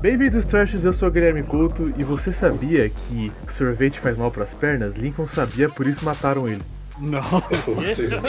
Bem-vindos, 0.00 0.44
Trashers, 0.44 0.84
eu 0.84 0.92
sou 0.92 1.08
o 1.08 1.10
Guilherme 1.10 1.42
Couto 1.42 1.92
e 1.96 2.04
você 2.04 2.32
sabia 2.32 2.88
que 2.88 3.32
sorvete 3.48 3.98
faz 3.98 4.16
mal 4.16 4.30
pras 4.30 4.54
pernas? 4.54 4.96
Lincoln 4.96 5.26
sabia, 5.26 5.68
por 5.68 5.86
isso 5.88 6.04
mataram 6.04 6.46
ele. 6.46 6.62
Não. 7.00 7.20
Vocês 7.66 8.22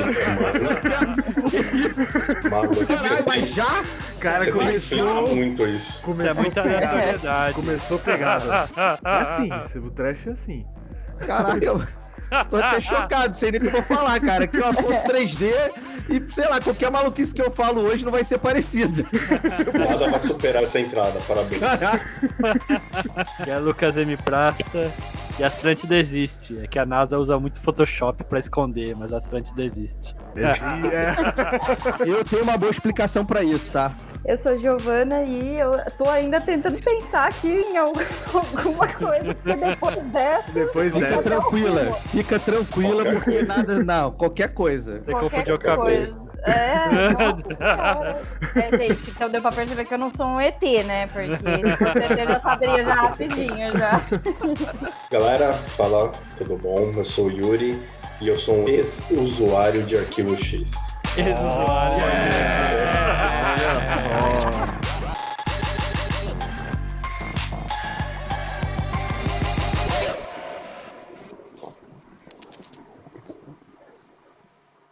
Maluco, 2.50 2.86
Caralho, 2.86 3.24
mas 3.26 3.50
já? 3.54 3.84
Cara, 4.20 4.44
você 4.44 4.52
começou. 4.52 5.36
muito 5.36 5.68
isso. 5.68 5.90
Isso 5.90 6.00
é 6.00 6.04
Começou 6.06 6.36
muita 6.36 6.62
aleatoriedade. 6.62 7.54
Começou 7.54 8.00
pegada. 8.00 8.70
É 9.04 9.10
assim, 9.22 9.80
o 9.80 9.92
trash 9.92 10.28
é 10.28 10.32
assim. 10.32 10.66
Caraca, 11.20 11.88
tô 12.50 12.58
até 12.58 12.82
chocado, 12.82 13.36
sei 13.36 13.52
nem 13.52 13.60
o 13.60 13.62
que 13.62 13.68
eu 13.68 13.72
vou 13.72 13.84
falar, 13.84 14.20
cara. 14.20 14.48
Que 14.48 14.58
eu 14.58 14.66
Afonso 14.68 15.04
3D 15.06 15.52
e, 16.10 16.34
sei 16.34 16.48
lá, 16.48 16.60
qualquer 16.60 16.90
maluquice 16.92 17.34
que 17.34 17.42
eu 17.42 17.52
falo 17.52 17.82
hoje 17.82 18.04
não 18.04 18.12
vai 18.12 18.24
ser 18.24 18.40
parecido. 18.40 19.06
Nada 19.78 20.10
vai 20.10 20.20
superar 20.20 20.64
essa 20.64 20.80
entrada, 20.80 21.20
parabéns. 21.28 21.62
Que 23.44 23.50
é 23.52 23.58
Lucas 23.58 23.98
M. 23.98 24.16
Praça 24.18 24.92
e 25.38 25.44
Atlântida 25.44 25.96
existe. 25.96 26.60
É 26.62 26.68
que 26.68 26.78
a 26.80 26.86
NASA 26.86 27.18
usa 27.18 27.40
muito 27.40 27.60
Photoshop 27.62 28.24
pra 28.24 28.40
esconder, 28.40 28.96
mas 28.96 29.14
a 29.14 29.18
Atlântida 29.18 29.64
existe. 29.64 30.16
É- 30.36 32.04
Eu 32.06 32.24
tenho 32.26 32.44
uma 32.44 32.58
boa 32.58 32.72
explicação 32.72 33.26
pra 33.26 33.44
isso, 33.44 33.72
tá? 33.72 33.92
Eu 34.26 34.38
sou 34.38 34.60
Giovana 34.60 35.24
e 35.24 35.58
eu 35.60 35.72
tô 35.98 36.08
ainda 36.10 36.40
tentando 36.42 36.78
pensar 36.82 37.28
aqui 37.30 37.48
em 37.48 37.78
algum- 37.78 38.00
alguma 38.34 38.88
coisa, 38.88 39.34
porque 39.34 39.56
depois 39.56 39.96
dessa. 40.08 40.52
Depois 40.52 40.94
Fica 40.94 41.06
dessa. 41.08 41.22
tranquila, 41.22 41.92
fica 42.12 42.40
tranquila, 42.40 43.06
porque 43.06 43.42
nada. 43.44 43.84
Não, 43.84 44.12
qualquer 44.12 44.54
coisa. 44.54 45.00
Você 45.00 45.12
qualquer 45.12 45.30
confundiu 45.30 45.56
a 45.56 45.60
cabeça. 45.60 46.18
coisa. 46.18 46.30
É, 46.44 47.12
nossa. 47.12 48.20
É, 48.60 48.78
gente, 48.78 49.12
então 49.12 49.30
deu 49.30 49.42
pra 49.42 49.52
perceber 49.52 49.86
que 49.86 49.94
eu 49.94 49.98
não 49.98 50.12
sou 50.12 50.26
um 50.28 50.40
ET, 50.42 50.62
né? 50.86 51.08
Porque 51.08 51.30
eu 51.32 52.28
já 52.28 52.40
saberia 52.40 52.84
já 52.84 52.94
rapidinho 52.96 53.78
já. 53.78 54.02
Galera, 55.12 55.54
fala, 55.54 56.12
tudo 56.38 56.58
bom? 56.58 56.92
Eu 56.96 57.04
sou 57.06 57.28
o 57.28 57.32
Yuri 57.32 57.82
e 58.22 58.28
eu 58.28 58.38
sou 58.38 58.56
um 58.64 58.68
ex-usuário 58.68 59.84
de 59.84 59.98
Arquivo 59.98 60.36
X. 60.38 60.99
Ex-usuário. 61.18 62.00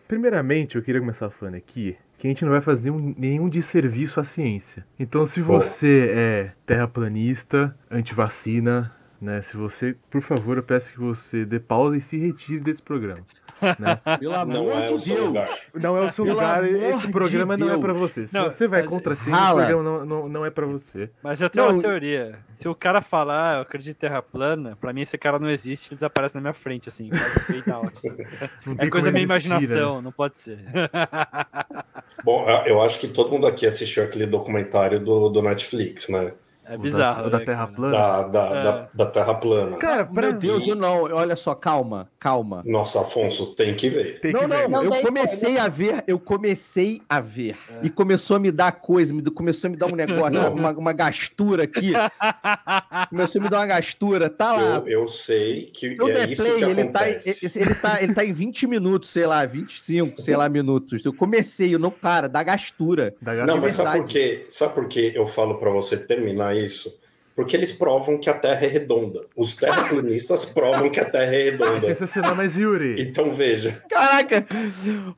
Primeiramente, 0.07 0.75
eu 0.77 0.81
queria 0.81 1.01
começar 1.01 1.29
falando 1.29 1.55
aqui 1.55 1.97
que 2.17 2.27
a 2.27 2.29
gente 2.29 2.43
não 2.45 2.51
vai 2.51 2.61
fazer 2.61 2.89
um- 2.91 3.13
nenhum 3.17 3.49
desserviço 3.49 4.19
à 4.19 4.23
ciência. 4.23 4.85
Então, 4.97 5.25
se 5.25 5.41
você 5.41 6.11
é 6.15 6.51
terraplanista, 6.65 7.77
antivacina, 7.91 8.91
né? 9.21 9.41
Se 9.41 9.57
você, 9.57 9.95
por 10.09 10.21
favor, 10.21 10.57
eu 10.57 10.63
peço 10.63 10.93
que 10.93 10.99
você 10.99 11.45
dê 11.45 11.59
pausa 11.59 11.97
e 11.97 12.01
se 12.01 12.17
retire 12.17 12.59
desse 12.59 12.81
programa. 12.81 13.23
Pelo 14.19 14.31
Não 14.33 14.39
amor 14.39 14.73
é 14.77 14.85
de 14.87 14.93
o 14.93 14.99
seu 14.99 15.15
Deus. 15.15 15.27
lugar. 15.27 15.49
Não 15.73 15.97
é 15.97 16.01
o 16.01 16.09
seu 16.09 16.25
Pelo 16.25 16.35
lugar, 16.37 16.63
esse 16.63 17.07
programa 17.11 17.55
de 17.57 17.63
não 17.63 17.73
é 17.73 17.77
pra 17.77 17.93
você. 17.93 18.25
Se 18.27 18.33
Não, 18.33 18.45
você 18.51 18.67
vai 18.67 18.83
contra 18.83 19.13
Rala. 19.15 19.61
esse 19.63 19.71
programa 19.71 19.83
não, 19.83 20.05
não, 20.05 20.29
não 20.29 20.45
é 20.45 20.49
pra 20.49 20.65
você. 20.65 21.09
Mas 21.23 21.41
eu 21.41 21.49
tenho 21.49 21.65
Não, 21.65 21.73
uma 21.73 21.81
teoria. 21.81 22.39
Se 22.55 22.67
o 22.69 22.75
cara 22.75 23.01
falar, 23.01 23.55
eu 23.57 23.61
acredito 23.61 23.95
em 23.95 23.99
terra 23.99 24.21
plana, 24.21 24.77
pra 24.79 24.93
mim 24.93 25.01
esse 25.01 25.17
cara 25.17 25.39
não 25.39 25.49
existe, 25.49 25.87
ele 25.89 25.95
desaparece 25.95 26.35
na 26.35 26.41
minha 26.41 26.53
frente, 26.53 26.89
assim. 26.89 27.09
out? 27.73 28.01
Não 28.65 28.75
É 28.79 28.89
coisa 28.89 29.07
da 29.07 29.11
minha 29.11 29.21
né? 29.27 29.33
imaginação, 29.33 30.01
não 30.01 30.11
pode 30.11 30.37
ser. 30.37 30.59
Bom, 32.23 32.47
eu- 32.49 32.65
eu 32.75 32.81
acho 32.81 32.99
que 32.99 33.07
todo 33.07 33.31
mundo 33.31 33.47
aqui 33.47 33.65
assistiu 33.65 34.03
aquele 34.03 34.25
documentário 34.25 34.99
do, 34.99 35.29
do 35.29 35.41
Netflix, 35.41 36.09
né? 36.09 36.33
É 36.69 36.77
bizarro. 36.77 37.21
Da, 37.23 37.27
o 37.27 37.31
da 37.31 37.39
né, 37.39 37.45
Terra 37.45 37.65
cara? 37.65 37.75
plana. 37.75 37.91
Da, 37.97 38.23
da, 38.27 38.45
É. 38.59 38.63
da, 38.63 38.89
da 38.93 39.05
Terra 39.11 39.33
plana. 39.35 39.77
Cara, 39.77 40.05
pra 40.05 40.21
Meu 40.23 40.33
mim, 40.33 40.39
Deus, 40.39 40.67
eu 40.67 40.75
não. 40.75 41.03
Olha 41.03 41.35
só, 41.35 41.55
calma, 41.55 42.09
calma. 42.19 42.61
Nossa, 42.65 43.01
Afonso, 43.01 43.55
tem 43.55 43.73
que 43.75 43.89
ver. 43.89 44.19
tem 44.19 44.33
que 44.33 44.39
Não, 44.41 44.47
ver. 44.47 44.67
não, 44.67 44.83
Não 44.83 44.95
eu 44.95 45.01
comecei 45.01 45.57
a 45.57 45.67
ver, 45.67 46.03
eu 46.07 46.19
comecei 46.19 47.01
a 47.09 47.19
ver. 47.19 47.57
E 47.81 47.89
começou 47.89 48.35
a 48.37 48.39
me 48.39 48.51
dar 48.51 48.71
coisa, 48.73 49.13
me, 49.13 49.21
começou 49.23 49.67
a 49.67 49.71
me 49.71 49.77
dar 49.77 49.85
um 49.87 49.95
negócio, 49.95 50.39
sabe, 50.39 50.59
uma, 50.59 50.71
uma 50.71 50.93
gastura 50.93 51.63
aqui. 51.63 51.93
Começou 53.09 53.39
a 53.39 53.43
me 53.43 53.49
dar 53.49 53.57
uma 53.59 53.65
gastura, 53.67 54.29
tá 54.29 54.53
lá. 54.53 54.77
Eu, 54.85 54.87
eu 55.03 55.07
sei 55.07 55.67
que 55.73 55.95
Se 55.95 56.01
eu 56.01 56.07
é 56.09 56.25
isso 56.25 56.43
play, 56.43 56.57
que 56.57 56.63
ele 56.65 56.85
tá, 56.85 56.99
acontece. 57.01 57.59
ele, 57.59 57.75
tá, 57.75 58.03
ele 58.03 58.13
tá 58.13 58.25
em 58.25 58.33
20 58.33 58.67
minutos, 58.67 59.09
sei 59.09 59.25
lá, 59.25 59.45
25, 59.45 60.21
sei 60.21 60.35
lá, 60.35 60.49
minutos. 60.49 61.05
Eu 61.05 61.13
comecei, 61.13 61.73
eu 61.73 61.79
não, 61.79 61.91
cara, 61.91 62.27
dá 62.27 62.43
gastura. 62.43 63.13
Da 63.21 63.31
Não, 63.33 63.37
gasolina. 63.39 63.61
mas 63.65 63.73
sabe 63.75 63.99
por 63.99 64.07
quê? 64.07 64.45
Sabe 64.49 64.73
por 64.73 64.87
que 64.87 65.11
eu 65.15 65.25
falo 65.27 65.55
pra 65.55 65.69
você 65.69 65.95
terminar 65.97 66.55
isso? 66.63 66.93
Porque 67.37 67.55
eles 67.55 67.71
provam 67.71 68.17
que 68.17 68.29
a 68.29 68.33
Terra 68.33 68.65
é 68.65 68.67
redonda. 68.67 69.25
Os 69.35 69.53
terraplanistas 69.55 70.43
provam 70.51 70.89
que 70.89 70.99
a 70.99 71.05
Terra 71.05 71.33
é 71.35 71.47
É 71.47 71.51
redonda. 71.51 71.81
sensacional, 71.81 72.35
mas 72.35 72.57
Yuri. 72.57 72.95
Então 72.99 73.33
veja, 73.33 73.79
Caraca! 73.89 74.45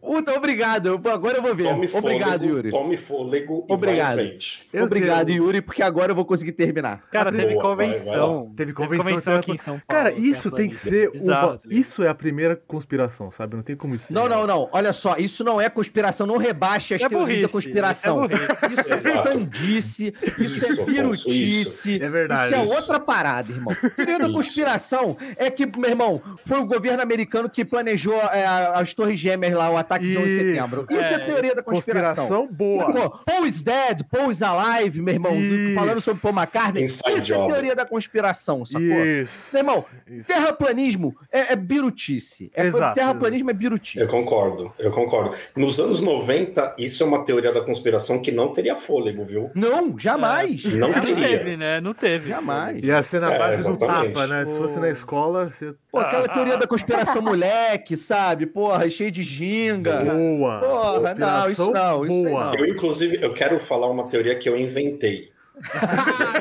Puta, 0.01 0.33
obrigado. 0.33 0.99
Agora 1.09 1.37
eu 1.37 1.41
vou 1.41 1.55
ver. 1.55 1.63
tome 1.69 1.89
Obrigado, 1.93 2.31
fôlego, 2.41 2.45
Yuri. 2.57 2.69
tome 2.71 2.97
fôlego 2.97 3.65
e 3.69 3.73
Obrigado. 3.73 4.15
vai 4.17 4.25
em 4.25 4.29
frente. 4.29 4.67
Eu 4.73 4.83
Obrigado, 4.83 5.27
tenho- 5.27 5.43
Yuri, 5.45 5.61
porque 5.61 5.81
agora 5.81 6.11
eu 6.11 6.15
vou 6.15 6.25
conseguir 6.25 6.51
terminar. 6.51 7.03
Cara, 7.09 7.31
teve 7.31 7.53
Boa, 7.53 7.73
vai, 7.75 7.87
convenção. 7.87 8.53
Teve 8.55 8.73
convenção 8.73 9.35
aqui 9.37 9.51
em 9.53 9.57
São 9.57 9.79
Paulo. 9.79 10.03
Cara, 10.03 10.11
isso 10.11 10.51
tem 10.51 10.67
que 10.69 10.75
ser. 10.75 11.11
Bizarro, 11.11 11.47
uma- 11.47 11.59
ligado? 11.63 11.71
Isso 11.73 12.03
é 12.03 12.09
a 12.09 12.13
primeira 12.13 12.55
conspiração, 12.55 13.31
sabe? 13.31 13.55
Não 13.55 13.63
tem 13.63 13.75
como 13.77 13.95
isso. 13.95 14.13
Não, 14.13 14.27
não, 14.27 14.45
não. 14.45 14.67
Olha 14.73 14.91
só, 14.91 15.15
isso 15.17 15.41
não 15.43 15.61
é 15.61 15.69
conspiração, 15.69 16.27
não 16.27 16.35
rebaixe 16.37 16.93
as 16.95 17.01
É 17.01 17.07
teorias 17.07 17.27
burrice, 17.27 17.41
da 17.43 17.49
conspiração. 17.49 18.25
é 18.25 18.27
burrice. 18.27 18.49
Isso 18.89 19.07
é 19.07 19.17
sandice, 19.23 20.13
isso, 20.37 20.43
Isso, 20.43 20.81
é 20.81 20.85
pirutice. 20.85 21.99
É 22.09 22.11
verdade. 22.11 22.51
Isso 22.51 22.59
é 22.61 22.63
Isso. 22.65 22.73
outra 22.75 22.99
parada, 22.99 23.51
irmão. 23.51 23.75
Teoria 23.95 24.19
da 24.19 24.25
Isso. 24.25 24.33
conspiração 24.35 25.17
é 25.37 25.49
que, 25.49 25.65
meu 25.65 25.89
irmão, 25.89 26.21
foi 26.45 26.59
o 26.59 26.65
governo 26.65 27.01
americano 27.01 27.49
que 27.49 27.63
planejou 27.63 28.13
é, 28.15 28.45
as 28.75 28.93
Torres 28.93 29.19
Gêmeas 29.19 29.53
lá, 29.53 29.69
o 29.69 29.77
ataque 29.77 30.05
de 30.05 30.17
11 30.17 30.25
de 30.25 30.31
Isso. 30.33 30.41
setembro. 30.55 30.87
Isso 30.89 30.99
é, 31.01 31.13
É, 31.13 31.19
teoria 31.19 31.55
da 31.55 31.63
conspiração. 31.63 32.27
Conspiração 32.27 32.47
boa. 32.55 32.85
Sacou? 32.85 33.19
Paul 33.25 33.45
is 33.45 33.61
dead, 33.61 34.03
Paul 34.11 34.31
is 34.31 34.41
alive, 34.41 35.01
meu 35.01 35.13
irmão. 35.13 35.35
Isso. 35.39 35.75
Falando 35.75 36.01
sobre 36.01 36.21
Paul 36.21 36.33
McCartney. 36.33 36.83
Inside 36.83 37.19
Isso 37.19 37.33
é 37.33 37.35
job. 37.37 37.51
teoria 37.53 37.75
da 37.75 37.85
conspiração, 37.85 38.65
sacou? 38.65 38.81
Isso. 39.05 39.31
Meu 39.53 39.59
irmão, 39.61 39.85
Isso. 40.07 40.27
terraplanismo 40.27 41.15
é, 41.31 41.53
é 41.53 41.55
birutice. 41.55 42.51
É, 42.55 42.65
Exato, 42.65 42.95
terraplanismo 42.95 43.49
é 43.49 43.53
birutice. 43.53 43.99
Eu 43.99 44.07
concordo, 44.07 44.71
eu 44.79 44.91
concordo. 44.91 45.35
Nos 45.55 45.79
anos 45.79 46.01
90, 46.01 46.75
isso 46.77 47.03
é 47.03 47.05
uma 47.05 47.23
teoria 47.23 47.51
da 47.53 47.61
conspiração 47.61 48.19
que 48.21 48.31
não 48.31 48.51
teria 48.53 48.75
fôlego, 48.75 49.23
viu? 49.23 49.51
Não, 49.55 49.97
jamais. 49.97 50.63
Não 50.65 50.89
Não 50.91 51.01
teria. 51.01 51.27
teve, 51.27 51.57
né? 51.57 51.79
Não 51.81 51.93
teve. 51.99 52.29
Jamais. 52.29 52.83
Ia 52.83 53.03
ser 53.03 53.19
na 53.21 53.33
É, 53.33 53.37
base 53.39 53.63
do 53.63 53.69
exatamente. 53.75 54.13
tapa, 54.13 54.27
né? 54.27 54.45
Se 54.45 54.57
fosse 54.57 54.79
na 54.79 54.89
escola, 54.89 55.45
você. 55.47 55.73
Pô, 55.91 55.99
aquela 55.99 56.27
teoria 56.27 56.57
da 56.57 56.65
conspiração 56.67 57.21
moleque, 57.21 57.95
sabe? 57.97 58.45
Porra, 58.45 58.89
cheio 58.89 59.11
de 59.11 59.23
ginga. 59.23 59.99
Boa. 60.03 60.59
Porra, 60.59 61.13
não, 61.15 61.49
isso 61.51 61.71
não, 61.71 62.05
isso 62.05 62.23
boa. 62.23 62.45
não. 62.45 62.55
Eu, 62.55 62.65
inclusive, 62.67 63.19
eu 63.21 63.33
quero 63.33 63.59
falar 63.59 63.87
uma 63.89 64.07
teoria 64.07 64.35
que 64.37 64.47
eu 64.47 64.57
inventei. 64.57 65.31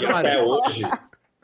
E 0.01 0.07
até 0.07 0.41
hoje, 0.43 0.83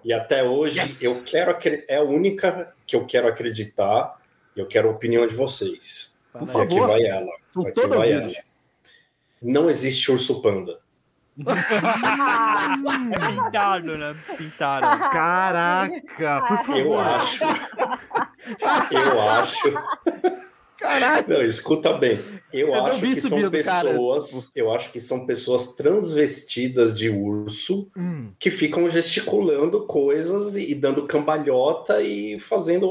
e 0.04 0.12
até 0.12 0.44
hoje 0.44 0.78
Yes. 0.80 1.03
eu 1.03 1.22
quero 1.22 1.56
é 1.88 1.97
a 1.97 2.03
única 2.03 2.72
que 2.86 2.94
eu 2.97 3.04
quero 3.04 3.26
acreditar. 3.28 4.16
E 4.56 4.60
eu 4.60 4.66
quero 4.66 4.88
a 4.88 4.92
opinião 4.92 5.26
de 5.26 5.34
vocês. 5.34 6.16
Por. 6.32 6.42
Aqui 6.62 6.74
favor. 6.76 6.86
vai 6.88 7.03
ela. 7.04 7.32
Aqui 7.66 7.86
vai 7.88 8.12
ela. 8.12 8.32
Não 9.42 9.69
existe 9.69 10.10
urso 10.12 10.41
panda. 10.41 10.78
É 13.12 13.28
pintado, 13.28 13.99
né? 13.99 14.17
Pintaram. 14.37 15.11
Caraca, 15.11 16.43
por 16.49 16.59
favor. 16.59 16.77
Eu 16.77 17.00
acho. 17.00 17.45
Eu 18.91 19.21
acho. 19.31 19.72
Caralho. 20.78 21.25
Não, 21.28 21.41
escuta 21.43 21.93
bem. 21.95 22.19
Eu, 22.53 22.69
Eu 22.69 22.84
acho 22.87 23.00
que 23.00 23.21
são 23.21 23.31
subindo, 23.41 23.65
cara. 23.65 23.89
pessoas. 23.89 24.50
Eu 24.55 24.72
acho 24.75 24.91
que 24.93 25.00
são 25.00 25.25
pessoas 25.27 25.69
transvestidas 25.69 26.97
de 26.97 27.09
urso 27.09 27.89
Hum, 27.97 28.33
que 28.39 28.51
ficam 28.51 28.89
gesticulando 28.89 29.87
coisas 29.87 30.54
e 30.57 30.75
dando 30.75 31.07
cambalhota 31.07 32.03
e 32.03 32.39
fazendo 32.39 32.91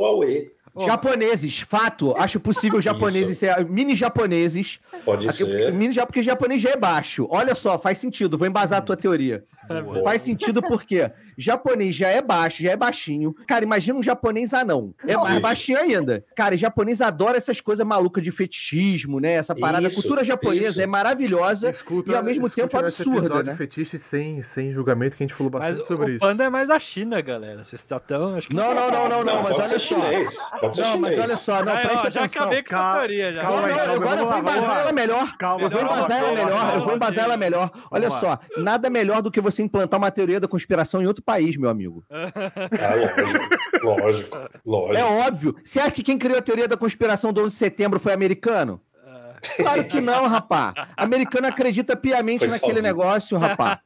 Japoneses, 0.85 1.59
fato. 1.59 2.15
Acho 2.17 2.39
possível 2.39 2.81
japoneses 2.81 3.37
ser 3.37 3.63
mini 3.69 3.95
japoneses. 3.95 4.79
Pode 5.05 5.27
Aqui, 5.27 5.45
ser. 5.45 5.71
mini 5.71 5.93
já 5.93 6.05
porque 6.05 6.23
japonês 6.23 6.61
já 6.61 6.71
é 6.71 6.75
baixo. 6.77 7.27
Olha 7.29 7.53
só, 7.53 7.77
faz 7.77 7.99
sentido. 7.99 8.37
Vou 8.37 8.47
embasar 8.47 8.79
a 8.79 8.81
tua 8.81 8.97
teoria. 8.97 9.43
Boa. 9.85 10.03
Faz 10.03 10.21
sentido 10.23 10.61
porque 10.61 11.11
japonês 11.37 11.95
já 11.95 12.09
é 12.09 12.21
baixo, 12.21 12.63
já 12.63 12.71
é 12.71 12.77
baixinho. 12.77 13.33
Cara, 13.47 13.63
imagina 13.63 13.97
um 13.99 14.03
japonês 14.03 14.53
anão. 14.53 14.93
É 15.07 15.15
mais 15.17 15.41
baixinho 15.41 15.79
ainda. 15.79 16.23
Cara, 16.35 16.57
japonês 16.57 17.01
adora 17.01 17.37
essas 17.37 17.59
coisas 17.61 17.85
malucas 17.85 18.23
de 18.23 18.31
fetichismo, 18.31 19.19
né? 19.19 19.33
Essa 19.33 19.55
parada. 19.55 19.87
Isso, 19.87 19.99
a 19.99 20.01
cultura 20.01 20.23
japonesa 20.23 20.69
isso. 20.69 20.81
é 20.81 20.85
maravilhosa 20.85 21.69
escuta, 21.69 22.11
e 22.11 22.15
ao 22.15 22.23
mesmo 22.23 22.49
tempo 22.49 22.77
absurda, 22.77 23.19
episódio 23.19 23.51
né? 23.51 23.55
fetiche 23.55 23.97
sem, 23.97 24.41
sem 24.41 24.71
julgamento, 24.71 25.15
que 25.17 25.23
a 25.23 25.27
gente 25.27 25.35
falou 25.35 25.51
Mas 25.53 25.75
bastante 25.75 25.87
sobre 25.87 26.05
o 26.05 26.15
isso. 26.15 26.19
panda 26.19 26.43
é 26.43 26.49
mais 26.49 26.67
da 26.67 26.79
China, 26.79 27.21
galera. 27.21 27.63
Vocês 27.63 27.81
estão. 27.81 28.35
Acho 28.35 28.47
que 28.47 28.55
Não, 28.55 28.73
não, 28.73 28.91
não, 28.91 29.09
não, 29.09 29.23
não, 29.23 29.23
Não, 29.23 29.43
mas 29.43 29.51
pode 29.55 29.59
olha 29.59 29.67
ser 29.67 29.79
só. 29.79 29.95
chinês. 29.95 30.37
Pode 30.59 30.75
ser 30.75 30.81
Não, 30.81 30.97
mas 30.99 31.19
olha 31.19 31.35
só, 31.35 31.63
não, 31.63 31.73
presta 31.73 32.07
ó, 32.07 32.09
já 32.11 32.19
atenção. 32.21 32.41
acabei 32.43 32.63
com 32.63 32.75
essa 32.75 32.93
teoria 32.93 33.33
já. 33.33 33.41
calma 33.41 33.57
Não, 33.61 33.65
aí, 33.65 33.71
não, 33.71 33.77
calma, 33.77 33.93
agora 33.93 34.21
eu 34.21 34.27
vou 34.27 34.37
embasar 34.37 34.79
ela 34.79 34.91
melhor. 34.91 35.37
Calma, 35.37 35.63
Eu 35.63 35.69
vou 35.69 35.81
embasar 35.81 36.19
ela 36.19 36.31
melhor, 36.33 36.75
eu 36.75 36.83
vou 36.83 36.95
embasar 36.95 37.25
ela 37.25 37.37
melhor. 37.37 37.71
Olha 37.91 38.09
só, 38.09 38.39
nada 38.57 38.89
melhor 38.89 39.21
do 39.21 39.31
que 39.31 39.39
você 39.41 39.61
implantar 39.61 39.99
uma 39.99 40.11
teoria 40.11 40.39
da 40.39 40.47
conspiração 40.47 41.01
em 41.01 41.07
outro 41.07 41.22
país, 41.23 41.57
meu 41.57 41.69
amigo. 41.69 42.03
Ah, 42.09 42.31
lógico, 43.83 44.37
lógico, 44.65 44.97
É 44.97 45.03
lógico. 45.03 45.27
óbvio. 45.27 45.55
Você 45.63 45.79
acha 45.79 45.91
que 45.91 46.03
quem 46.03 46.17
criou 46.17 46.37
a 46.39 46.41
teoria 46.41 46.67
da 46.67 46.77
conspiração 46.77 47.31
do 47.33 47.41
11 47.41 47.49
de 47.49 47.55
setembro 47.57 47.99
foi 47.99 48.13
americano? 48.13 48.81
Claro 49.57 49.83
que 49.83 49.99
não, 49.99 50.25
rapá. 50.25 50.73
Americano 50.95 51.47
acredita 51.47 51.97
piamente 51.97 52.39
Foi 52.39 52.47
naquele 52.47 52.81
negócio, 52.81 53.37
rapá. 53.37 53.81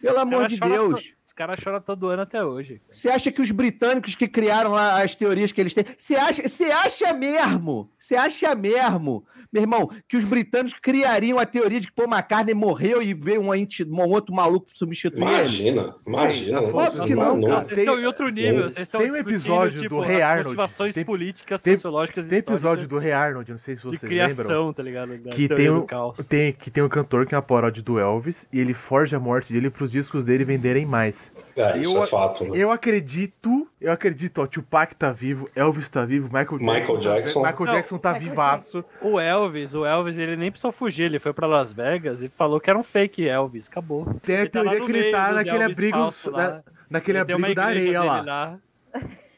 Pelo 0.00 0.18
amor 0.18 0.46
de 0.48 0.58
Deus. 0.58 1.02
to- 1.02 1.08
Os 1.26 1.32
caras 1.34 1.60
choram 1.60 1.78
todo 1.78 2.08
ano 2.08 2.22
até 2.22 2.42
hoje. 2.42 2.80
Você 2.90 3.10
acha 3.10 3.30
que 3.30 3.42
os 3.42 3.50
britânicos 3.50 4.14
que 4.14 4.26
criaram 4.26 4.70
lá 4.70 5.02
as 5.02 5.14
teorias 5.14 5.52
que 5.52 5.60
eles 5.60 5.74
têm. 5.74 5.84
Você 5.96 6.16
acha, 6.16 6.48
você 6.48 6.64
acha 6.70 7.12
mesmo? 7.12 7.90
Você 7.98 8.16
acha 8.16 8.54
mesmo, 8.54 9.26
meu 9.52 9.62
irmão, 9.62 9.90
que 10.08 10.16
os 10.16 10.24
britânicos 10.24 10.78
criariam 10.80 11.38
a 11.38 11.46
teoria 11.46 11.80
de 11.80 11.86
que 11.88 11.92
Paul 11.94 12.08
McCartney 12.08 12.54
morreu 12.54 13.00
e 13.02 13.14
veio 13.14 13.40
um, 13.40 13.50
um 13.52 14.08
outro 14.10 14.34
maluco 14.34 14.66
substituir 14.72 15.22
ele? 15.22 15.30
Imagina, 15.32 15.94
imagina. 16.06 16.60
Que 17.06 17.14
não, 17.14 17.36
não. 17.36 17.60
Vocês 17.60 17.78
estão 17.78 17.98
em 17.98 18.04
outro 18.06 18.28
nível. 18.28 18.64
Vocês 18.64 18.86
estão 18.86 19.00
tem 19.00 19.10
um 19.10 19.16
episódio 19.16 19.80
tipo, 19.80 19.96
do 19.96 20.00
Rei 20.00 20.20
Arnold. 20.22 20.44
motivações 20.48 20.94
Tem- 20.94 21.04
políticas, 21.04 21.62
tem- 21.62 21.74
sociológicas 21.74 22.26
e 22.26 22.30
Tem 22.30 22.38
episódio 22.40 22.88
do 22.88 22.98
Rei 22.98 23.12
Arnold, 23.12 23.50
não 23.50 23.58
sei 23.58 23.74
se 23.76 23.82
de 23.82 23.88
vocês 23.88 24.02
lembram. 24.02 24.26
criação, 24.34 24.72
tá 24.72 24.82
ligado? 24.82 25.18
Que 25.30 25.48
tem 25.48 25.70
um, 25.70 25.86
caos. 25.86 26.28
tem, 26.28 26.52
que 26.52 26.70
tem 26.70 26.82
um 26.82 26.88
cantor 26.88 27.26
que 27.26 27.34
é 27.34 27.38
uma 27.38 27.42
paródia 27.42 27.82
do 27.82 27.98
Elvis 27.98 28.46
e 28.52 28.60
ele 28.60 28.74
forja 28.74 29.16
a 29.16 29.20
morte 29.20 29.52
dele 29.52 29.70
pros 29.70 29.90
discos 29.90 30.26
dele 30.26 30.44
venderem 30.44 30.84
mais. 30.84 31.32
É, 31.56 31.78
isso 31.78 31.96
Eu- 31.96 32.04
é 32.04 32.06
fato, 32.06 32.44
né? 32.44 32.50
Eu 32.54 32.70
acredito, 32.70 33.66
eu 33.80 33.90
acredito, 33.92 34.42
ó, 34.42 34.46
Tupac 34.46 34.94
tá 34.94 35.10
vivo, 35.10 35.48
Elvis 35.56 35.88
tá 35.88 36.04
vivo, 36.04 36.26
Michael 36.26 36.58
Jackson. 36.58 36.64
Michael 36.74 36.96
tá- 36.98 37.00
Jackson. 37.14 37.38
Michael 37.40 37.58
Não, 37.66 37.74
Jackson 37.74 37.98
tá 37.98 38.12
Michael 38.12 38.30
vivaço. 38.30 38.84
O 39.00 39.18
Elvis, 39.18 39.37
o 39.74 39.84
Elvis, 39.84 40.18
ele 40.18 40.36
nem 40.36 40.50
precisou 40.50 40.72
fugir, 40.72 41.04
ele 41.04 41.18
foi 41.18 41.32
pra 41.32 41.46
Las 41.46 41.72
Vegas 41.72 42.22
e 42.22 42.28
falou 42.28 42.60
que 42.60 42.68
era 42.70 42.78
um 42.78 42.82
fake 42.82 43.26
Elvis, 43.28 43.68
acabou. 43.68 44.04
Tem 44.22 44.40
a 44.42 44.48
tá 44.50 44.62
lá 44.62 44.70
teoria 44.72 44.80
no 44.80 44.86
que 44.86 44.92
ele 44.98 45.10
tá 45.12 45.32
naquele 45.32 45.62
Elvis 45.62 45.76
abrigo, 45.78 45.98
lá. 45.98 46.10
na- 46.48 46.62
naquele 46.90 47.18
Ele 47.18 47.32
abrigo 47.32 47.54
da 47.54 47.64
areia 47.64 47.84
dele 47.84 47.98
lá. 47.98 48.58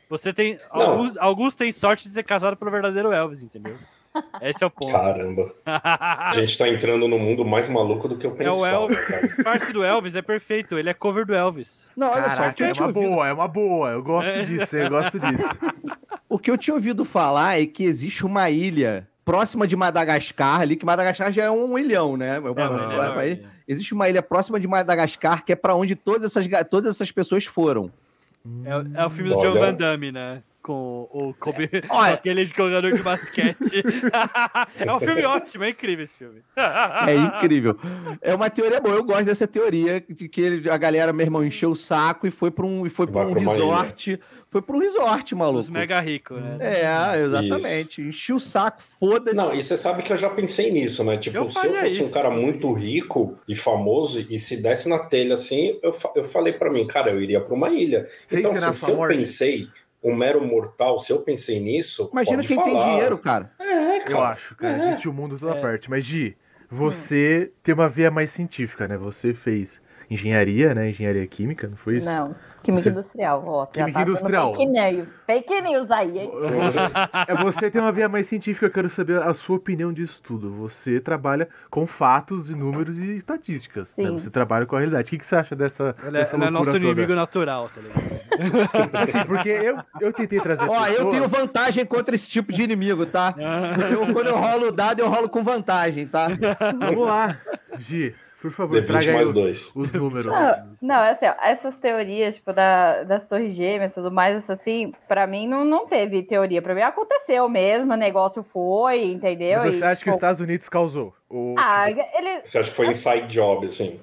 Você 0.08 0.32
tem. 0.32 0.58
Não. 0.75 0.81
Alguns, 0.82 1.17
alguns 1.19 1.55
têm 1.55 1.70
sorte 1.70 2.05
de 2.08 2.14
ser 2.14 2.23
casado 2.25 2.56
pelo 2.56 2.70
verdadeiro 2.70 3.12
Elvis, 3.12 3.43
entendeu? 3.44 3.76
Esse 4.43 4.64
é 4.64 4.67
o 4.67 4.70
ponto. 4.70 4.91
Caramba. 4.93 5.52
A 5.64 6.32
gente 6.35 6.58
tá 6.58 6.69
entrando 6.69 7.06
no 7.06 7.17
mundo 7.17 7.44
mais 7.44 7.69
maluco 7.69 8.08
do 8.08 8.17
que 8.17 8.26
eu 8.26 8.31
É 8.31 8.35
o 8.35 8.37
pensava, 8.37 8.67
Elvis. 8.75 9.05
cara. 9.06 9.25
O 9.25 9.29
disfarce 9.29 9.73
do 9.73 9.85
Elvis 9.85 10.17
é 10.17 10.23
perfeito, 10.23 10.76
ele 10.76 10.91
é 10.91 10.94
cover 10.94 11.25
do 11.25 11.32
Elvis. 11.32 11.88
Não, 11.96 12.11
olha 12.11 12.29
só, 12.31 12.49
o 12.49 12.53
que, 12.53 12.58
Caraca, 12.58 12.62
eu 12.64 12.67
é 12.67 12.73
uma 12.73 12.87
ouvido, 12.88 13.08
boa, 13.14 13.29
é 13.29 13.32
uma 13.32 13.46
boa. 13.49 13.91
Eu 13.91 14.03
gosto 14.03 14.29
É. 14.29 14.43
disso, 14.43 14.76
eu 14.76 14.91
gosto 14.91 15.20
disso. 15.20 15.44
o 16.29 16.41
que 16.41 16.50
eu 16.50 16.58
tinha 16.58 16.75
ouvido 16.75 17.05
falar 17.05 17.61
é 17.61 17.67
que 17.67 17.85
existe 17.85 18.26
uma 18.26 18.50
ilha 18.50 19.06
próxima 19.31 19.67
de 19.67 19.77
Madagascar 19.77 20.61
ali, 20.61 20.75
que 20.77 20.85
Madagascar 20.85 21.32
já 21.32 21.44
é 21.44 21.50
um 21.50 21.79
ilhão, 21.79 22.17
né? 22.17 22.31
É, 22.31 22.37
É, 22.37 22.41
uma- 22.50 23.25
é. 23.25 23.41
Existe 23.69 23.94
uma 23.94 24.09
ilha 24.09 24.23
próxima 24.23 24.59
de 24.59 24.67
Madagascar 24.67 25.44
que 25.44 25.53
é 25.53 25.56
pra 25.56 25.75
onde 25.75 25.94
todas 25.94 26.35
essas, 26.37 26.47
todas 26.69 26.97
essas 26.97 27.12
pessoas 27.12 27.44
foram. 27.44 27.93
É, 28.65 28.77
o- 28.77 28.87
é 28.94 29.06
o 29.06 29.11
filme 29.11 29.31
do. 29.31 29.38
John 29.41 29.53
Van 29.55 29.73
Damme, 29.75 30.11
né? 30.11 30.43
Com 30.62 31.09
o 31.11 31.32
Kobe, 31.38 31.71
Olha. 31.88 32.12
aquele 32.15 32.44
jogador 32.44 32.93
de 32.93 33.03
basquete. 33.03 33.82
é 34.79 34.93
um 34.93 35.00
filme 35.00 35.25
ótimo, 35.25 35.65
é 35.65 35.71
incrível 35.71 36.05
esse 36.05 36.19
filme. 36.19 36.43
É 37.09 37.15
incrível. 37.15 37.77
É 38.21 38.35
uma 38.35 38.50
teoria 38.50 38.79
boa. 38.81 38.94
Eu 38.97 39.05
gosto 39.05 39.25
dessa 39.25 39.47
teoria 39.47 40.05
de 40.06 40.29
que 40.29 40.69
a 40.71 40.77
galera, 40.77 41.12
meu 41.15 41.25
irmão, 41.25 41.43
encheu 41.44 41.71
o 41.71 41.77
saco 41.77 42.27
e 42.27 42.31
foi 42.31 42.50
pra 42.50 42.67
um, 42.67 42.85
e 42.87 42.91
foi 42.91 43.06
pra 43.06 43.27
um 43.27 43.32
pra 43.32 43.41
resort. 43.41 44.21
Foi 44.50 44.62
um 44.69 44.79
resort, 44.79 45.32
maluco. 45.35 45.61
Os 45.61 45.70
mega 45.70 46.00
ricos, 46.00 46.43
né? 46.43 46.58
É, 46.61 47.23
exatamente. 47.23 48.02
Encheu 48.02 48.37
o 48.37 48.41
saco, 48.41 48.82
foda-se. 48.99 49.37
Não, 49.37 49.55
e 49.55 49.62
você 49.62 49.76
sabe 49.76 50.02
que 50.02 50.12
eu 50.12 50.17
já 50.17 50.29
pensei 50.29 50.73
nisso, 50.73 51.05
né? 51.05 51.17
Tipo, 51.17 51.37
Eu 51.38 51.50
se 51.50 51.56
eu 51.67 51.73
fosse 51.75 51.85
um 52.02 52.05
isso, 52.05 52.12
cara 52.14 52.29
se 52.31 52.35
fosse 52.35 52.47
muito 52.47 52.73
rico 52.73 53.38
e 53.47 53.55
famoso 53.55 54.26
e 54.29 54.38
se 54.41 54.61
desse 54.61 54.88
na 54.88 54.99
telha 54.99 55.35
assim, 55.35 55.79
eu, 55.82 55.93
fa- 55.93 56.11
eu 56.17 56.25
falei 56.25 56.52
pra 56.52 56.69
mim, 56.70 56.85
cara, 56.87 57.11
eu 57.12 57.20
iria 57.23 57.41
pra 57.41 57.55
uma 57.55 57.69
ilha. 57.70 58.08
Sem 58.26 58.41
então, 58.41 58.50
assim, 58.50 58.75
se 58.75 58.91
eu 58.91 58.97
morte. 58.97 59.17
pensei, 59.19 59.69
um 60.02 60.14
mero 60.17 60.44
mortal, 60.44 60.99
se 60.99 61.12
eu 61.12 61.20
pensei 61.20 61.61
nisso. 61.61 62.08
Imagina 62.12 62.37
pode 62.38 62.49
quem 62.49 62.61
tem 62.62 62.73
falar. 62.73 62.85
dinheiro, 62.91 63.19
cara. 63.19 63.53
É, 63.61 63.99
Eu 63.99 64.05
cara. 64.05 64.29
acho, 64.31 64.56
cara. 64.56 64.82
É. 64.85 64.88
Existe 64.91 65.08
o 65.08 65.12
mundo 65.12 65.38
toda 65.38 65.55
É. 65.58 65.61
parte. 65.61 65.88
Mas, 65.88 66.05
Gi, 66.05 66.37
você 66.69 67.53
tem 67.62 67.75
uma 67.75 67.88
veia 67.88 68.11
mais 68.11 68.31
científica, 68.31 68.88
né? 68.88 68.96
Você 68.96 69.32
fez 69.35 69.81
engenharia, 70.10 70.74
né? 70.74 70.90
Engenharia 70.90 71.26
química, 71.26 71.68
não 71.68 71.76
foi 71.76 71.98
isso? 71.98 72.06
Não, 72.06 72.34
química 72.62 72.82
Você- 72.82 72.90
industrial, 72.90 73.44
ó. 73.46 73.66
Química 73.66 73.92
tá 73.92 74.02
industrial. 74.02 74.54
Fake 74.54 74.66
news. 74.66 75.22
Fake 75.26 75.60
news 75.60 75.90
aí, 75.90 76.18
hein? 76.18 76.30
É, 77.28 77.34
você 77.44 77.70
tem 77.70 77.80
uma 77.80 77.92
veia 77.92 78.08
mais 78.08 78.26
científica, 78.26 78.66
eu 78.66 78.70
quero 78.70 78.90
saber 78.90 79.22
a 79.22 79.32
sua 79.32 79.56
opinião 79.56 79.92
disso 79.92 80.20
tudo. 80.22 80.50
Você 80.56 81.00
trabalha 81.00 81.48
com 81.70 81.86
fatos 81.86 82.50
e 82.50 82.54
números 82.54 82.98
e 82.98 83.14
estatísticas. 83.16 83.92
né? 83.96 84.06
Sim. 84.06 84.12
Você 84.12 84.30
trabalha 84.30 84.66
com 84.66 84.74
a 84.76 84.80
realidade. 84.80 85.14
O 85.14 85.18
que, 85.18 85.24
você 85.24 85.36
acha 85.36 85.54
dessa, 85.54 85.94
Ele 86.00 86.08
é, 86.16 86.20
dessa 86.20 86.36
ele 86.36 86.44
é 86.44 86.50
nosso 86.50 86.72
toda? 86.72 86.84
inimigo 86.84 87.14
natural, 87.14 87.68
tá 87.68 87.80
ligado? 87.80 88.20
Assim, 88.96 89.22
porque 89.24 89.48
eu, 89.48 89.78
eu 90.00 90.12
tentei 90.12 90.40
trazer 90.40 90.64
Ó, 90.64 90.86
eu 90.86 90.94
pessoas- 90.94 91.14
tenho 91.14 91.28
vantagem 91.28 91.84
contra 91.86 92.14
esse 92.14 92.28
tipo 92.28 92.52
de 92.52 92.62
inimigo, 92.62 93.06
tá? 93.06 93.34
Eu, 93.90 94.12
quando 94.12 94.28
eu 94.28 94.36
rolo 94.36 94.68
o 94.68 94.72
dado, 94.72 95.00
eu 95.00 95.08
rolo 95.08 95.28
com 95.28 95.42
vantagem, 95.42 96.06
tá? 96.06 96.28
Vamos 96.78 97.06
lá, 97.06 97.36
Gi, 97.78 98.14
por 98.40 98.50
favor, 98.50 98.76
D20 98.81 98.87
traga 98.87 99.12
mais 99.12 99.31
dois. 99.32 99.72
os 99.76 99.92
números. 99.94 100.26
Não, 100.82 100.96
é 100.96 101.10
assim, 101.10 101.26
ó, 101.26 101.34
essas 101.42 101.76
teorias, 101.76 102.37
tipo, 102.37 102.52
da, 102.52 103.02
das 103.04 103.26
torres 103.28 103.54
gêmeas 103.54 103.92
e 103.92 103.94
tudo 103.96 104.10
mais, 104.10 104.48
assim, 104.48 104.92
pra 105.06 105.26
mim 105.26 105.46
não, 105.46 105.64
não 105.64 105.87
teve 105.87 106.22
teoria. 106.22 106.62
Pra 106.62 106.75
mim 106.75 106.81
aconteceu 106.82 107.48
mesmo, 107.48 107.92
o 107.92 107.96
negócio 107.96 108.42
foi, 108.52 109.04
entendeu? 109.04 109.60
Mas 109.60 109.76
você 109.76 109.84
E, 109.84 109.87
acha 109.87 110.02
que 110.02 110.10
os 110.10 110.14
tipo, 110.14 110.16
Estados 110.16 110.40
Unidos 110.40 110.69
causou? 110.69 111.14
Ou, 111.28 111.54
Ah, 111.58 111.87
tipo, 111.88 112.00
ele, 112.16 112.40
Você 112.42 112.58
acha 112.58 112.70
que 112.70 112.76
foi 112.76 112.87
inside 112.88 113.26
job, 113.28 113.66
assim? 113.66 114.00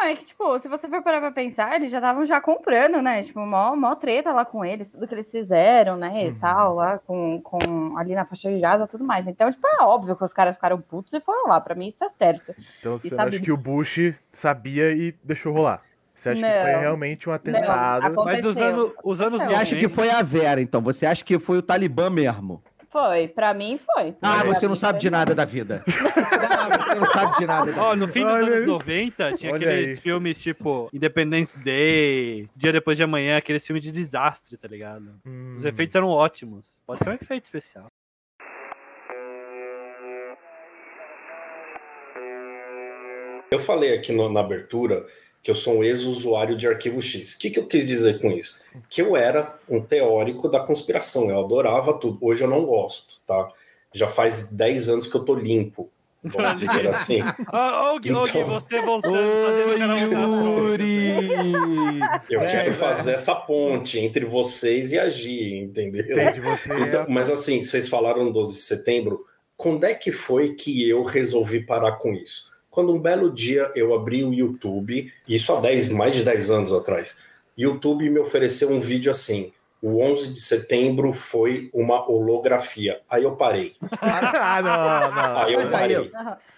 Não, 0.00 0.04
é 0.06 0.14
que, 0.14 0.24
tipo, 0.26 0.58
se 0.60 0.68
você 0.68 0.86
for 0.88 1.02
parar 1.02 1.18
pra 1.20 1.32
pensar, 1.32 1.74
eles 1.74 1.90
já 1.90 1.98
estavam 1.98 2.24
já 2.24 2.40
comprando, 2.40 3.02
né? 3.02 3.20
Tipo, 3.24 3.40
mó, 3.40 3.74
mó 3.74 3.96
treta 3.96 4.32
lá 4.32 4.44
com 4.44 4.64
eles, 4.64 4.90
tudo 4.90 5.08
que 5.08 5.14
eles 5.14 5.28
fizeram, 5.30 5.96
né? 5.96 6.26
E 6.26 6.28
Uhum. 6.28 6.38
tal, 6.38 6.74
lá 6.76 6.98
com, 6.98 7.40
com 7.42 7.96
ali 7.98 8.14
na 8.14 8.24
faixa 8.24 8.48
de 8.48 8.60
Gaza 8.60 8.84
e 8.84 8.88
tudo 8.88 9.02
mais. 9.02 9.26
Então, 9.26 9.50
tipo, 9.50 9.66
é 9.66 9.82
óbvio 9.82 10.14
que 10.14 10.24
os 10.24 10.32
caras 10.32 10.54
ficaram 10.54 10.80
putos 10.80 11.12
e 11.12 11.20
foram 11.20 11.48
lá. 11.48 11.60
Pra 11.60 11.74
mim, 11.74 11.88
isso 11.88 12.04
é 12.04 12.08
certo. 12.10 12.54
então 12.78 12.96
você 12.96 13.08
sabe- 13.08 13.34
acha 13.36 13.40
que 13.44 13.50
o 13.50 13.56
Bush 13.56 14.14
sabia 14.32 14.92
e 14.92 15.12
deixou 15.24 15.52
rolar? 15.52 15.82
Você 16.14 16.30
acha 16.30 16.40
que 16.42 16.48
Não. 16.48 16.62
foi 16.62 16.80
realmente 16.80 17.28
um 17.28 17.32
atentado? 17.32 18.06
Aconteceu. 18.06 18.24
Mas 18.24 18.44
os 18.44 18.56
anos, 18.56 18.92
os 19.04 19.20
anos 19.20 19.42
Você 19.42 19.54
acha 19.54 19.76
que 19.76 19.88
foi 19.88 20.10
a 20.10 20.22
Vera, 20.22 20.60
então? 20.60 20.80
Você 20.82 21.06
acha 21.06 21.24
que 21.24 21.38
foi 21.38 21.58
o 21.58 21.62
Talibã 21.62 22.08
mesmo? 22.10 22.62
Foi, 22.90 23.28
pra 23.28 23.52
mim 23.52 23.78
foi. 23.84 24.14
Ah, 24.22 24.40
Pra 24.40 24.54
você 24.54 24.66
não 24.66 24.74
sabe 24.74 24.98
de 24.98 25.10
nada 25.10 25.34
da 25.34 25.44
vida. 25.44 25.84
Ah, 26.60 26.76
você 26.82 26.94
não 26.94 27.06
sabe 27.06 27.38
de 27.38 27.46
nada 27.46 27.72
da 27.72 27.82
Ó, 27.82 27.96
no 27.96 28.08
fim 28.08 28.22
dos 28.24 28.32
Olha 28.32 28.46
anos 28.46 28.60
aí. 28.60 28.66
90, 28.66 29.32
tinha 29.32 29.52
Olha 29.52 29.68
aqueles 29.70 29.90
aí. 29.90 29.96
filmes 29.96 30.42
tipo 30.42 30.88
Independence 30.92 31.62
Day, 31.62 32.48
Dia 32.54 32.72
Depois 32.72 32.96
de 32.96 33.04
Amanhã, 33.04 33.36
aqueles 33.38 33.64
filmes 33.66 33.82
de 33.84 33.92
desastre, 33.92 34.56
tá 34.56 34.66
ligado? 34.68 35.14
Hum. 35.24 35.54
Os 35.56 35.64
efeitos 35.64 35.94
eram 35.96 36.08
ótimos. 36.08 36.82
Pode 36.86 37.02
ser 37.02 37.10
um 37.10 37.14
efeito 37.14 37.44
especial. 37.44 37.86
Eu 43.50 43.58
falei 43.58 43.96
aqui 43.96 44.12
no- 44.12 44.28
na 44.30 44.40
abertura 44.40 45.06
que 45.42 45.50
eu 45.50 45.54
sou 45.54 45.78
um 45.78 45.84
ex-usuário 45.84 46.56
de 46.56 46.66
arquivo 46.68 47.00
X. 47.00 47.34
O 47.34 47.38
que, 47.38 47.50
que 47.50 47.58
eu 47.58 47.66
quis 47.66 47.86
dizer 47.86 48.20
com 48.20 48.30
isso? 48.30 48.60
Que 48.88 49.00
eu 49.02 49.16
era 49.16 49.54
um 49.68 49.80
teórico 49.80 50.48
da 50.48 50.60
conspiração, 50.60 51.30
eu 51.30 51.38
adorava 51.38 51.94
tudo. 51.94 52.18
Hoje 52.20 52.42
eu 52.44 52.48
não 52.48 52.64
gosto, 52.64 53.20
tá? 53.26 53.48
Já 53.92 54.08
faz 54.08 54.50
10 54.50 54.88
anos 54.88 55.06
que 55.06 55.14
eu 55.16 55.24
tô 55.24 55.34
limpo, 55.34 55.88
vamos 56.22 56.60
dizer 56.60 56.86
assim. 56.88 57.20
Ó, 57.52 57.98
Gui, 57.98 58.10
Então- 58.10 58.24
você 58.44 58.80
voltando, 58.82 59.14
Oi, 59.16 59.80
Yuri! 60.78 61.08
Eu 62.30 62.42
É, 62.42 62.50
quero 62.50 62.70
é. 62.70 62.72
fazer 62.72 63.12
essa 63.12 63.34
ponte 63.34 63.98
entre 63.98 64.24
vocês 64.24 64.92
e 64.92 64.98
a 64.98 65.08
Gi, 65.08 65.56
entendeu? 65.56 66.02
Entende, 66.04 66.40
você 66.40 66.74
Então, 66.74 67.02
é... 67.02 67.06
mas 67.08 67.30
assim, 67.30 67.62
vocês 67.62 67.88
falaram 67.88 68.30
12 68.30 68.54
de 68.54 68.60
setembro. 68.60 69.24
Quando 69.56 69.84
é 69.84 69.94
que 69.94 70.12
foi 70.12 70.54
que 70.54 70.88
eu 70.88 71.02
resolvi 71.02 71.60
parar 71.64 71.92
com 71.92 72.12
isso? 72.12 72.50
Quando 72.78 72.94
um 72.94 73.00
belo 73.00 73.28
dia 73.28 73.72
eu 73.74 73.92
abri 73.92 74.22
o 74.22 74.32
YouTube, 74.32 75.12
isso 75.28 75.52
há 75.52 75.60
10, 75.60 75.88
mais 75.88 76.14
de 76.14 76.22
10 76.22 76.48
anos 76.52 76.72
atrás. 76.72 77.16
YouTube 77.56 78.08
me 78.08 78.20
ofereceu 78.20 78.70
um 78.70 78.78
vídeo 78.78 79.10
assim. 79.10 79.50
O 79.82 80.00
11 80.00 80.34
de 80.34 80.38
setembro 80.38 81.12
foi 81.12 81.70
uma 81.74 82.08
holografia. 82.08 83.00
Aí 83.10 83.24
eu 83.24 83.34
parei. 83.34 83.74
ah, 84.00 84.62
não, 84.62 85.10
não. 85.10 85.38
Aí 85.38 85.54
eu 85.54 85.68
parei. 85.68 86.12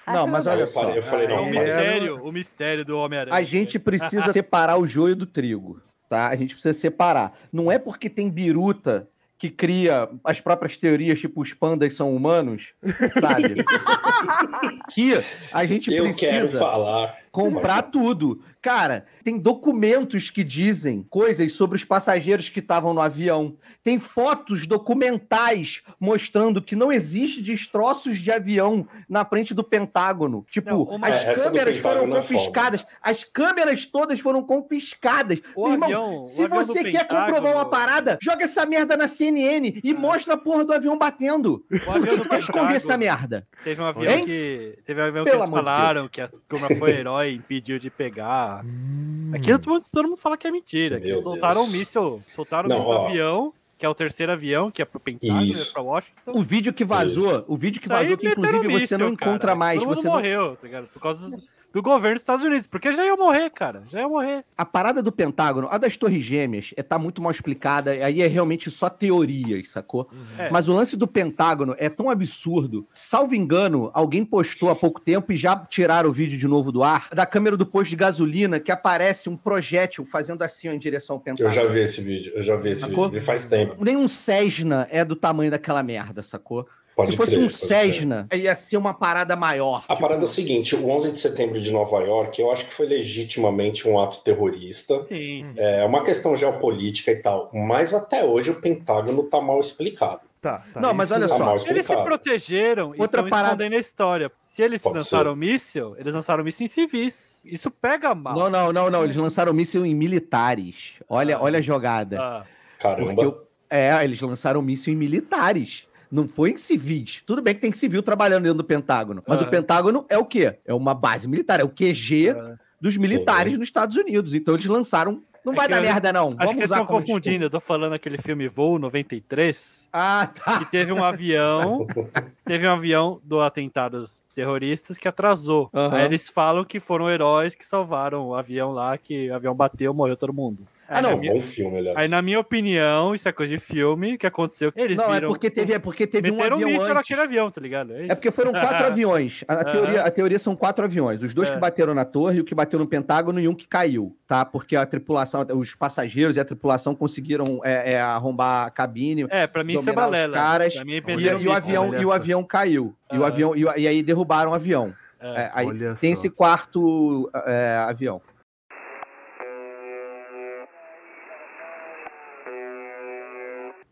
Não, 0.06 0.26
mas 0.26 0.46
olha 0.46 0.64
eu 0.64 0.68
parei. 0.68 0.90
só. 0.90 0.96
Eu 0.98 1.02
falei, 1.02 1.26
não, 1.26 1.36
o 1.36 1.38
É, 1.38 1.52
mas- 1.54 1.54
mistério, 1.54 2.22
o 2.22 2.30
mistério 2.30 2.84
do 2.84 2.98
Homem-Aranha. 2.98 3.34
A 3.34 3.42
gente 3.42 3.78
precisa 3.78 4.28
separar 4.30 4.76
o 4.78 4.86
joio 4.86 5.16
do 5.16 5.24
trigo, 5.24 5.80
tá? 6.06 6.28
A 6.28 6.36
gente 6.36 6.52
precisa 6.52 6.74
separar. 6.78 7.32
Não 7.50 7.72
é 7.72 7.78
porque 7.78 8.10
tem 8.10 8.28
biruta 8.28 9.08
que 9.40 9.48
cria 9.48 10.06
as 10.22 10.38
próprias 10.38 10.76
teorias, 10.76 11.18
tipo 11.18 11.40
os 11.40 11.54
pandas 11.54 11.94
são 11.94 12.14
humanos, 12.14 12.74
sabe? 13.18 13.64
que 14.92 15.14
a 15.50 15.64
gente 15.64 15.90
eu 15.90 16.04
precisa. 16.04 16.30
quero 16.30 16.48
falar. 16.48 17.16
Comprar 17.30 17.82
tudo. 17.82 18.42
Cara, 18.62 19.06
tem 19.24 19.38
documentos 19.38 20.28
que 20.28 20.44
dizem 20.44 21.02
coisas 21.08 21.54
sobre 21.54 21.76
os 21.76 21.84
passageiros 21.84 22.48
que 22.50 22.60
estavam 22.60 22.92
no 22.92 23.00
avião. 23.00 23.56
Tem 23.82 23.98
fotos 23.98 24.66
documentais 24.66 25.82
mostrando 25.98 26.60
que 26.60 26.76
não 26.76 26.92
existe 26.92 27.40
destroços 27.42 28.18
de 28.18 28.30
avião 28.30 28.86
na 29.08 29.24
frente 29.24 29.54
do 29.54 29.64
Pentágono. 29.64 30.44
Tipo, 30.50 30.70
Não, 30.70 30.82
uma- 30.82 31.08
as 31.08 31.24
É, 31.24 31.34
câmeras 31.34 31.78
foram 31.78 32.04
é 32.04 32.20
confiscadas. 32.20 32.84
As 33.02 33.24
câmeras 33.24 33.86
todas 33.86 34.20
foram 34.20 34.42
confiscadas. 34.42 35.40
O 35.54 35.62
Meu 35.64 35.72
irmão, 35.72 35.86
avião- 35.88 36.20
o 36.20 36.24
se 36.24 36.46
você 36.46 36.84
quer 36.84 37.04
Pentágono- 37.06 37.26
comprovar 37.32 37.52
uma 37.54 37.64
parada, 37.70 38.18
joga 38.22 38.44
essa 38.44 38.66
merda 38.66 38.96
na 38.96 39.08
CNN 39.08 39.80
e 39.82 39.94
mostra 39.94 40.34
a 40.34 40.36
porra 40.36 40.64
do 40.64 40.72
avião 40.74 40.98
batendo. 40.98 41.64
O 41.70 41.78
Por 41.80 41.96
avião 41.96 42.16
que 42.18 42.22
tu 42.22 42.28
vai 42.28 42.38
esconder 42.40 42.74
essa 42.74 42.98
merda? 42.98 43.46
Teve 43.64 43.80
um 43.80 43.86
avião 43.86 44.12
Hein? 44.12 44.24
que. 44.24 44.78
Teve 44.84 45.00
um 45.00 45.04
avião 45.06 45.24
Pelo 45.24 45.38
que 45.38 45.42
eles 45.44 45.50
falaram 45.50 46.08
que 46.08 46.20
a 46.20 46.28
turma 46.48 46.68
foi 46.78 46.90
herói 46.92 47.19
e 47.26 47.36
impediu 47.36 47.78
de 47.78 47.90
pegar. 47.90 48.64
Hum. 48.64 49.30
Aquilo 49.34 49.58
todo 49.58 49.72
mundo, 49.74 49.84
todo 49.92 50.04
mundo 50.08 50.16
fala 50.16 50.36
que 50.36 50.46
é 50.46 50.50
mentira. 50.50 51.00
Que 51.00 51.16
soltaram 51.16 51.60
o 51.62 51.64
Deus. 51.64 51.72
míssil. 51.76 52.22
Soltaram 52.28 52.68
o 52.68 52.72
míssil 52.72 52.88
do 52.90 52.98
avião, 52.98 53.52
que 53.78 53.86
é 53.86 53.88
o 53.88 53.94
terceiro 53.94 54.32
avião, 54.32 54.70
que 54.70 54.82
é 54.82 54.84
pro 54.84 55.00
Pentágono, 55.00 55.42
Isso. 55.42 55.70
é 55.70 55.72
pra 55.72 55.82
Washington. 55.82 56.32
O 56.34 56.42
vídeo 56.42 56.72
que 56.72 56.84
vazou, 56.84 57.44
o 57.48 57.56
vídeo 57.56 57.80
que 57.80 57.86
Isso 57.86 57.94
vazou, 57.94 58.16
que 58.16 58.28
inclusive 58.28 58.58
você 58.68 58.68
míssil, 58.78 58.98
não 58.98 59.08
encontra 59.08 59.38
cara. 59.38 59.54
mais. 59.54 59.78
Todo 59.78 59.88
mundo 59.88 59.96
Você 60.00 60.06
não... 60.06 60.14
morreu, 60.14 60.56
tá 60.56 60.66
ligado? 60.66 60.86
Por 60.88 61.00
causa 61.00 61.30
dos- 61.30 61.44
do 61.72 61.82
governo 61.82 62.14
dos 62.14 62.22
Estados 62.22 62.44
Unidos. 62.44 62.66
Porque 62.66 62.92
já 62.92 63.04
ia 63.04 63.16
morrer, 63.16 63.50
cara. 63.50 63.82
Já 63.90 64.00
ia 64.00 64.08
morrer. 64.08 64.44
A 64.56 64.64
parada 64.64 65.02
do 65.02 65.12
Pentágono, 65.12 65.68
a 65.70 65.78
das 65.78 65.96
Torres 65.96 66.24
Gêmeas, 66.24 66.72
é, 66.76 66.82
tá 66.82 66.98
muito 66.98 67.20
mal 67.22 67.30
explicada, 67.32 67.90
aí 67.92 68.22
é 68.22 68.26
realmente 68.26 68.70
só 68.70 68.88
teorias, 68.88 69.70
sacou? 69.70 70.08
É. 70.38 70.50
Mas 70.50 70.68
o 70.68 70.72
lance 70.72 70.96
do 70.96 71.06
Pentágono 71.06 71.74
é 71.78 71.88
tão 71.88 72.10
absurdo. 72.10 72.86
Salvo 72.94 73.34
engano, 73.34 73.90
alguém 73.94 74.24
postou 74.24 74.70
há 74.70 74.76
pouco 74.76 75.00
tempo 75.00 75.32
e 75.32 75.36
já 75.36 75.56
tiraram 75.56 76.10
o 76.10 76.12
vídeo 76.12 76.38
de 76.38 76.46
novo 76.48 76.72
do 76.72 76.82
ar, 76.82 77.08
da 77.12 77.26
câmera 77.26 77.56
do 77.56 77.66
posto 77.66 77.90
de 77.90 77.96
gasolina, 77.96 78.58
que 78.60 78.72
aparece 78.72 79.28
um 79.28 79.36
projétil 79.36 80.04
fazendo 80.04 80.42
assim 80.42 80.68
ó, 80.68 80.72
em 80.72 80.78
direção 80.78 81.14
ao 81.16 81.20
Eu 81.20 81.24
Pentágono. 81.24 81.54
já 81.54 81.64
vi 81.66 81.80
esse 81.80 82.00
vídeo, 82.00 82.32
eu 82.34 82.42
já 82.42 82.56
vi 82.56 82.70
esse 82.70 82.82
Sacou? 82.82 83.04
vídeo. 83.06 83.18
E 83.18 83.20
faz 83.20 83.48
tempo. 83.48 83.76
Nenhum 83.82 84.08
Cessna 84.08 84.86
é 84.90 85.04
do 85.04 85.16
tamanho 85.16 85.50
daquela 85.50 85.82
merda, 85.82 86.22
sacou? 86.22 86.66
Pode 87.00 87.10
Se 87.12 87.16
fosse 87.16 87.30
crer, 87.32 87.44
um 87.44 87.46
crer. 87.46 87.50
Cessna, 87.56 88.28
ia 88.32 88.54
ser 88.54 88.76
uma 88.76 88.94
parada 88.94 89.34
maior. 89.36 89.84
A 89.88 89.94
Tipo, 89.94 90.00
parada 90.08 90.22
é 90.22 90.24
o 90.24 90.28
seguinte: 90.28 90.74
o 90.76 90.88
11 90.88 91.12
de 91.12 91.18
setembro 91.20 91.60
de 91.60 91.72
Nova 91.72 91.98
York, 92.00 92.40
eu 92.40 92.50
acho 92.50 92.66
que 92.66 92.72
foi 92.74 92.86
legitimamente 92.86 93.88
um 93.88 93.98
ato 93.98 94.18
terrorista. 94.22 95.02
Sim, 95.02 95.42
sim. 95.44 95.54
É 95.58 95.84
uma 95.84 96.02
questão 96.02 96.34
geopolítica 96.36 97.10
e 97.10 97.16
tal. 97.16 97.50
Mas 97.52 97.92
até 97.94 98.24
hoje 98.24 98.50
o 98.50 98.60
Pentágono 98.60 99.22
tá 99.24 99.40
mal 99.40 99.60
explicado. 99.60 100.20
Tá, 100.40 100.64
tá. 100.72 100.80
Não, 100.80 100.94
mas 100.94 101.10
olha 101.10 101.28
Tá 101.28 101.36
só. 101.36 101.54
Eles 101.70 101.84
se 101.84 101.94
protegeram 101.94 102.94
e 102.94 103.00
Outra 103.00 103.20
estão 103.20 103.28
parada- 103.28 103.48
escondendo 103.56 103.74
a 103.76 103.78
história. 103.78 104.32
Se 104.40 104.62
eles 104.62 104.80
Pode 104.82 104.94
lançaram 104.96 105.36
míssil, 105.36 105.94
eles 105.98 106.14
lançaram 106.14 106.42
míssil 106.42 106.64
em 106.64 106.68
civis. 106.68 107.42
Isso 107.44 107.70
pega 107.70 108.14
mal. 108.14 108.34
Não, 108.34 108.48
não, 108.48 108.72
não, 108.72 108.88
não. 108.90 109.04
Eles 109.04 109.16
lançaram 109.16 109.52
míssil 109.52 109.84
em 109.84 109.94
militares. 109.94 110.92
Olha, 111.08 111.36
Ah. 111.36 111.42
olha 111.42 111.58
a 111.58 111.62
jogada. 111.62 112.18
Ah, 112.18 112.44
Caramba. 112.78 113.14
Porque 113.14 113.38
é, 113.68 114.02
eles 114.02 114.18
lançaram 114.22 114.62
míssil 114.62 114.92
em 114.94 114.96
militares. 114.96 115.84
Não 116.10 116.26
foi 116.26 116.50
em 116.50 116.56
civis. 116.56 117.22
Tudo 117.26 117.40
bem 117.40 117.54
que 117.54 117.60
tem 117.60 117.72
civil 117.72 118.02
trabalhando 118.02 118.42
dentro 118.42 118.58
do 118.58 118.64
Pentágono. 118.64 119.22
Mas 119.26 119.40
Ah. 119.40 119.44
o 119.44 119.48
Pentágono 119.48 120.04
é 120.08 120.18
o 120.18 120.24
quê? 120.24 120.56
É 120.66 120.74
uma 120.74 120.94
base 120.94 121.28
militar. 121.28 121.60
É 121.60 121.64
o 121.64 121.68
QG 121.68 122.30
Ah. 122.30 122.56
dos 122.80 122.96
militares 122.96 123.52
nos 123.58 123.68
Estados 123.68 123.96
Unidos. 123.96 124.34
Então 124.34 124.54
eles 124.54 124.66
lançaram. 124.66 125.22
Não 125.42 125.54
É 125.54 125.56
vai 125.56 125.68
dar 125.68 125.76
eu- 125.78 125.82
merda, 125.82 126.12
não. 126.12 126.28
acho 126.28 126.36
Vamos 126.36 126.52
que 126.52 126.58
vocês 126.58 126.70
estão 126.70 126.84
confundindo. 126.84 127.44
Eu 127.46 127.48
tô 127.50 127.60
falando 127.60 127.94
aquele 127.94 128.18
filme 128.18 128.46
Voo 128.46 128.78
93, 128.78 129.56
desculpa. 129.56 129.88
Ah, 129.98 130.26
tá. 130.26 130.58
que 130.58 130.70
teve 130.70 130.92
um 130.92 131.02
avião, 131.02 131.86
teve 132.44 132.68
um 132.68 132.72
avião 132.72 133.18
do 133.24 133.40
atentados 133.40 134.22
terroristas 134.34 134.98
que 134.98 135.08
atrasou. 135.08 135.70
Aham. 135.72 135.96
Aí 135.96 136.04
eles 136.04 136.28
falam 136.28 136.62
que 136.62 136.78
foram 136.78 137.08
heróis 137.08 137.54
que 137.54 137.64
salvaram 137.64 138.26
o 138.28 138.34
avião 138.34 138.70
lá, 138.72 138.98
que 138.98 139.30
o 139.30 139.34
avião 139.34 139.54
bateu, 139.54 139.94
morreu 139.94 140.14
todo 140.16 140.32
mundo. 140.34 140.66
Ah, 140.92 140.96
Aí, 140.98 141.02
não. 141.02 141.10
na 141.10 141.14
É 141.14 141.14
um 141.16 141.20
minha, 141.20 141.34
bom 141.34 141.40
filme, 141.40 141.78
aliás. 141.78 141.96
aí, 141.96 142.08
na 142.08 142.20
minha 142.20 142.40
opinião, 142.40 143.14
isso 143.14 143.28
é 143.28 143.32
coisa 143.32 143.54
de 143.56 143.60
filme, 143.60 144.18
que 144.18 144.26
aconteceu. 144.26 144.72
Eles 144.74 144.98
Não, 144.98 145.08
é 145.10 145.14
viram... 145.14 145.28
porque 145.28 145.48
teve, 145.48 145.72
é 145.72 145.78
porque 145.78 146.04
teve 146.04 146.32
um 146.32 146.42
avião 146.42 146.58
míssil 146.58 146.82
antes. 146.82 146.94
naquele 146.94 147.20
avião, 147.20 147.48
tá 147.48 147.60
ligado? 147.60 147.94
É 147.94 148.08
porque 148.14 148.32
foram 148.32 148.50
quatro 148.50 148.84
aviões. 148.86 149.44
A, 149.46 149.60
a 149.60 149.64
teoria, 149.64 150.02
a 150.02 150.10
teoria 150.10 150.38
são 150.40 150.56
quatro 150.56 150.84
aviões. 150.84 151.22
Os 151.22 151.32
dois 151.32 151.48
É. 151.48 151.52
que 151.54 151.58
bateram 151.60 151.94
na 151.94 152.04
torre, 152.04 152.40
o 152.40 152.44
que 152.44 152.54
bateu 152.54 152.78
no 152.78 152.86
Pentágono 152.88 153.38
e 153.38 153.46
um 153.46 153.54
que 153.54 153.68
caiu, 153.68 154.16
tá? 154.26 154.44
Porque 154.44 154.74
a 154.74 154.84
tripulação, 154.84 155.46
os 155.54 155.76
passageiros 155.76 156.34
e 156.34 156.40
a 156.40 156.44
tripulação 156.44 156.92
conseguiram 156.94 157.60
é, 157.64 157.92
é, 157.92 158.00
arrombar 158.00 158.66
a 158.66 158.70
cabine. 158.70 159.26
É, 159.30 159.46
pra 159.46 159.62
mim 159.62 159.74
isso 159.74 159.88
é 159.88 159.92
dominar 159.92 160.06
os 160.06 160.10
balela. 160.10 160.34
caras, 160.36 160.74
Pra 160.74 160.84
mim, 160.84 160.92
E, 160.94 161.22
e 161.44 161.46
o 161.48 161.52
avião, 161.52 161.94
e 162.00 162.04
o 162.04 162.10
avião 162.12 162.42
caiu. 162.42 162.94
E, 163.12 163.16
o 163.16 163.24
Ah. 163.24 163.28
avião, 163.28 163.54
e, 163.54 163.60
e 163.62 163.86
aí 163.86 164.02
derrubaram 164.02 164.50
o 164.50 164.54
avião. 164.54 164.92
É. 165.22 165.42
É, 165.42 165.50
aí 165.52 165.66
tem 166.00 166.14
só. 166.16 166.20
esse 166.20 166.30
quarto 166.30 167.30
é, 167.46 167.76
avião. 167.86 168.22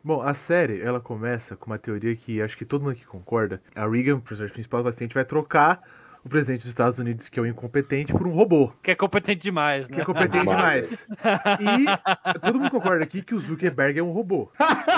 Bom, 0.02 0.22
a 0.22 0.32
série, 0.32 0.80
ela 0.80 1.00
começa 1.00 1.56
com 1.56 1.66
uma 1.66 1.78
teoria 1.78 2.14
que 2.14 2.40
acho 2.40 2.56
que 2.56 2.64
todo 2.64 2.82
mundo 2.82 2.92
aqui 2.92 3.04
concorda. 3.04 3.60
A 3.74 3.86
Reagan, 3.86 4.16
o 4.16 4.20
personagem 4.20 4.52
principal, 4.54 4.80
fala 4.80 4.90
assim, 4.90 5.04
a 5.04 5.06
gente 5.06 5.14
vai 5.14 5.24
trocar 5.24 5.80
o 6.24 6.28
presidente 6.28 6.60
dos 6.60 6.68
Estados 6.70 6.98
Unidos, 6.98 7.28
que 7.28 7.38
é 7.38 7.42
o 7.42 7.46
incompetente, 7.46 8.12
por 8.12 8.26
um 8.26 8.30
robô, 8.32 8.72
Que 8.82 8.90
é 8.90 8.94
competente 8.94 9.40
demais, 9.42 9.88
que 9.88 9.96
né? 9.96 10.02
é 10.02 10.04
competente 10.04 10.38
Demais. 10.38 11.06
demais. 11.06 11.90
E 12.34 12.40
todo 12.40 12.58
mundo 12.58 12.70
concorda 12.70 13.04
aqui 13.04 13.22
que 13.22 13.34
o 13.34 13.38
Zuckerberg 13.38 13.98
é 13.98 14.02
um 14.02 14.10
robô. 14.10 14.50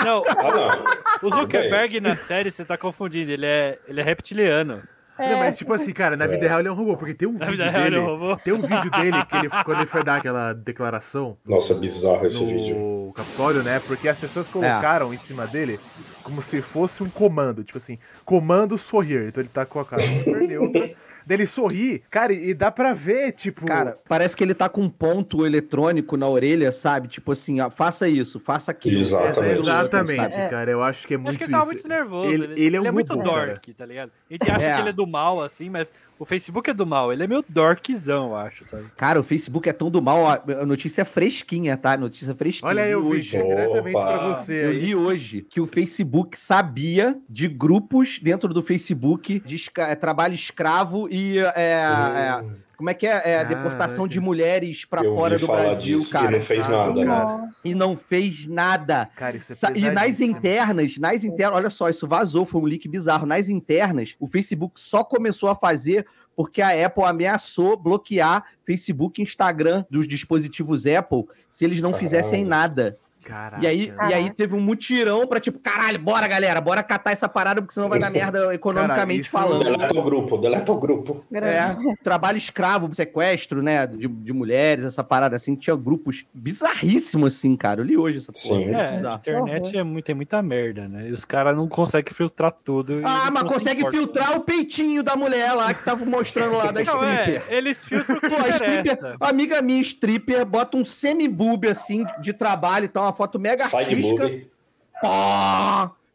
Não, 0.03 0.23
Ah, 0.27 0.51
não. 1.21 1.29
o 1.29 1.31
Zuckerberg 1.31 1.99
na 2.01 2.15
série 2.15 2.49
você 2.51 2.65
tá 2.65 2.77
confundindo, 2.77 3.31
ele 3.31 3.45
é, 3.45 3.79
ele 3.87 4.01
é 4.01 4.03
reptiliano. 4.03 4.81
Não, 5.29 5.39
mas 5.39 5.57
tipo 5.57 5.73
assim, 5.73 5.91
cara, 5.91 6.15
na 6.17 6.27
vida 6.27 6.47
real 6.47 6.59
ele 6.59 6.67
é 6.67 6.71
um 6.71 6.75
robô, 6.75 6.97
porque 6.97 7.13
tem 7.13 7.27
um 7.27 7.33
Na 7.33 7.45
vídeo 7.45 7.51
vida 7.51 7.69
real 7.69 7.81
ele 7.85 7.95
dele... 7.95 8.01
é 8.01 8.07
um 8.07 8.17
robô. 8.17 8.37
Tem 8.37 8.53
um 8.53 8.61
vídeo 8.61 8.91
dele 8.91 9.25
que 9.25 9.35
ele, 9.37 9.49
quando 9.63 9.77
ele 9.79 9.87
foi 9.87 10.03
dar 10.03 10.17
aquela 10.17 10.53
declaração 10.53 11.37
Nossa, 11.45 11.73
bizarro 11.75 12.25
esse 12.25 12.43
vídeo. 12.43 12.75
no 12.75 13.13
Capitólio, 13.13 13.63
né? 13.63 13.79
Porque 13.87 14.07
as 14.07 14.17
pessoas 14.17 14.47
colocaram 14.47 15.13
em 15.13 15.17
cima 15.17 15.45
dele 15.47 15.79
como 16.23 16.41
se 16.41 16.61
fosse 16.61 17.03
um 17.03 17.09
comando, 17.09 17.63
tipo 17.63 17.77
assim, 17.77 17.97
comando 18.25 18.77
sorrir. 18.77 19.27
Então 19.27 19.41
ele 19.41 19.49
tá 19.51 19.65
com 19.65 19.79
a 19.79 19.85
cara 19.85 20.01
super 20.01 20.41
neutra. 20.41 20.91
Dele 21.25 21.45
sorrir, 21.45 22.01
cara, 22.09 22.33
e 22.33 22.53
dá 22.53 22.71
pra 22.71 22.93
ver, 22.93 23.31
tipo. 23.33 23.65
Cara, 23.65 23.97
parece 24.07 24.35
que 24.35 24.43
ele 24.43 24.53
tá 24.53 24.67
com 24.67 24.81
um 24.81 24.89
ponto 24.89 25.45
eletrônico 25.45 26.17
na 26.17 26.27
orelha, 26.27 26.71
sabe? 26.71 27.07
Tipo 27.07 27.31
assim, 27.33 27.59
ó, 27.61 27.69
faça 27.69 28.07
isso, 28.09 28.39
faça 28.39 28.71
aquilo. 28.71 28.99
Exatamente. 28.99 29.39
É 29.39 29.53
exatamente, 29.59 30.35
cara. 30.49 30.71
Eu 30.71 30.83
acho 30.83 31.07
que 31.07 31.13
é 31.13 31.17
muito 31.17 31.29
Acho 31.29 31.37
que 31.37 31.43
ele 31.45 31.51
tava 31.51 31.63
isso. 31.65 31.73
muito 31.73 31.87
nervoso. 31.87 32.31
Ele, 32.31 32.61
ele 32.65 32.75
é 32.77 32.81
um 32.81 32.91
muito 32.91 33.13
robô, 33.13 33.31
cara. 33.31 33.45
dork, 33.53 33.73
tá 33.73 33.85
ligado? 33.85 34.11
A 34.29 34.33
gente 34.33 34.51
acha 34.51 34.65
É. 34.67 34.75
que 34.75 34.81
ele 34.81 34.89
é 34.89 34.93
do 34.93 35.07
mal, 35.07 35.41
assim, 35.41 35.69
mas 35.69 35.91
o 36.21 36.25
Facebook 36.25 36.69
é 36.69 36.73
do 36.73 36.85
mal. 36.85 37.11
Ele 37.11 37.23
é 37.23 37.27
meio 37.27 37.43
dorkzão, 37.49 38.27
eu 38.29 38.35
acho, 38.35 38.63
sabe? 38.63 38.85
Cara, 38.95 39.19
o 39.19 39.23
Facebook 39.23 39.67
é 39.67 39.73
tão 39.73 39.89
do 39.89 40.01
mal, 40.01 40.19
ó, 40.19 40.39
a 40.61 40.65
notícia 40.65 41.03
fresquinha, 41.03 41.75
tá? 41.75 41.97
Notícia 41.97 42.33
fresquinha. 42.35 42.69
Olha 42.69 42.83
aí 42.83 42.91
eu 42.91 43.03
hoje. 43.05 43.31
diretamente 43.31 43.95
Opa. 43.97 44.05
pra 44.17 44.27
você 44.35 44.65
Eu 44.65 44.69
aí. 44.69 44.79
li 44.79 44.95
hoje 44.95 45.41
que 45.49 45.59
o 45.59 45.65
Facebook 45.65 46.37
sabia 46.37 47.17
de 47.29 47.47
grupos 47.47 48.19
dentro 48.21 48.53
do 48.53 48.61
Facebook 48.61 49.39
de 49.45 49.55
esca- 49.55 49.87
é, 49.87 49.95
trabalho 49.95 50.33
escravo 50.33 51.07
e 51.09 51.39
é, 51.39 51.53
é, 51.55 52.39
como 52.81 52.89
é 52.89 52.95
que 52.95 53.05
é, 53.05 53.11
é, 53.11 53.21
Caraca. 53.43 53.45
deportação 53.55 54.07
de 54.07 54.19
mulheres 54.19 54.85
pra 54.85 55.03
Eu 55.03 55.15
fora 55.15 55.37
do 55.37 55.45
falar 55.45 55.61
Brasil, 55.65 55.99
disso 55.99 56.11
cara. 56.11 56.25
e 56.25 56.31
não 56.31 56.41
fez 56.41 56.65
Ah, 56.67 56.71
nada, 56.71 56.99
né? 56.99 57.05
cara. 57.05 57.49
E 57.63 57.75
não 57.75 57.95
fez 57.95 58.47
nada. 58.47 59.09
Cara, 59.15 59.37
isso 59.37 59.65
é 59.67 59.77
E 59.77 59.91
nas 59.91 60.19
internas, 60.19 60.97
nas 60.97 61.23
internas, 61.23 61.55
olha 61.55 61.69
só, 61.69 61.89
isso 61.89 62.07
vazou, 62.07 62.43
foi 62.43 62.59
um 62.59 62.65
leak 62.65 62.87
bizarro. 62.89 63.27
Nas 63.27 63.49
internas, 63.49 64.15
o 64.19 64.27
Facebook 64.27 64.81
só 64.81 65.03
começou 65.03 65.47
a 65.47 65.55
fazer 65.55 66.07
porque 66.35 66.59
a 66.59 66.85
Apple 66.87 67.03
ameaçou 67.03 67.77
bloquear 67.77 68.43
Facebook 68.65 69.21
e 69.21 69.23
Instagram 69.23 69.85
dos 69.91 70.07
dispositivos 70.07 70.87
Apple 70.87 71.25
se 71.51 71.65
eles 71.65 71.81
não 71.81 71.91
Caralho. 71.91 72.09
fizessem 72.09 72.43
nada. 72.43 72.97
Caraca. 73.23 73.63
E 73.63 73.67
aí, 73.67 73.93
e 74.09 74.13
aí 74.13 74.29
teve 74.31 74.55
um 74.55 74.59
mutirão 74.59 75.27
pra 75.27 75.39
tipo, 75.39 75.59
caralho, 75.59 75.99
bora 75.99 76.27
galera, 76.27 76.59
bora 76.59 76.81
catar 76.83 77.11
essa 77.11 77.29
parada 77.29 77.61
porque 77.61 77.73
senão 77.73 77.87
vai 77.89 77.99
dar 77.99 78.09
merda 78.09 78.53
economicamente 78.53 79.21
isso- 79.21 79.31
falando. 79.31 79.63
Deleta 79.63 79.99
o 79.99 80.03
grupo, 80.03 80.37
deleta 80.37 80.71
o 80.71 80.79
grupo. 80.79 81.23
É, 81.31 81.75
trabalho 82.03 82.37
escravo, 82.37 82.93
sequestro, 82.95 83.61
né, 83.61 83.85
de, 83.87 84.07
de 84.07 84.33
mulheres, 84.33 84.83
essa 84.85 85.03
parada 85.03 85.35
assim, 85.35 85.55
tinha 85.55 85.75
grupos 85.75 86.25
bizarríssimos 86.33 87.35
assim, 87.37 87.55
cara. 87.55 87.81
Eu 87.81 87.85
li 87.85 87.97
hoje 87.97 88.17
essa 88.17 88.31
porra. 88.31 88.61
Sim. 88.63 88.69
É, 88.73 89.01
a 89.07 89.13
internet 89.15 89.77
é 89.77 89.83
muito, 89.83 90.05
tem 90.05 90.15
muita 90.15 90.41
merda, 90.41 90.87
né? 90.87 91.09
E 91.09 91.11
os 91.11 91.25
caras 91.25 91.55
não 91.55 91.67
conseguem 91.67 92.13
filtrar 92.13 92.51
tudo. 92.63 93.01
Ah, 93.03 93.29
mas 93.31 93.43
consegue 93.43 93.81
importam. 93.81 93.99
filtrar 93.99 94.35
o 94.37 94.41
peitinho 94.41 95.03
da 95.03 95.15
mulher 95.15 95.53
lá 95.53 95.73
que 95.73 95.83
tava 95.83 96.05
mostrando 96.05 96.57
lá 96.57 96.71
da 96.71 96.83
Não, 96.83 97.03
é, 97.03 97.19
stripper. 97.21 97.43
eles 97.53 97.85
filtram 97.85 98.17
o 98.17 98.19
que 98.21 98.29
Pô, 98.29 98.35
a 98.37 98.49
stripper, 98.49 99.15
amiga 99.19 99.61
minha 99.61 99.81
stripper 99.81 100.45
bota 100.45 100.77
um 100.77 100.85
semi-boob 100.85 101.67
assim 101.67 102.05
de 102.21 102.33
trabalho 102.33 102.85
e 102.85 102.87
tá 102.87 103.01
uma 103.11 103.15
foto 103.15 103.39
mega 103.39 103.63
Side 103.65 103.77
artística. 103.95 104.23
boob. 104.27 104.51
Pô! 105.01 105.07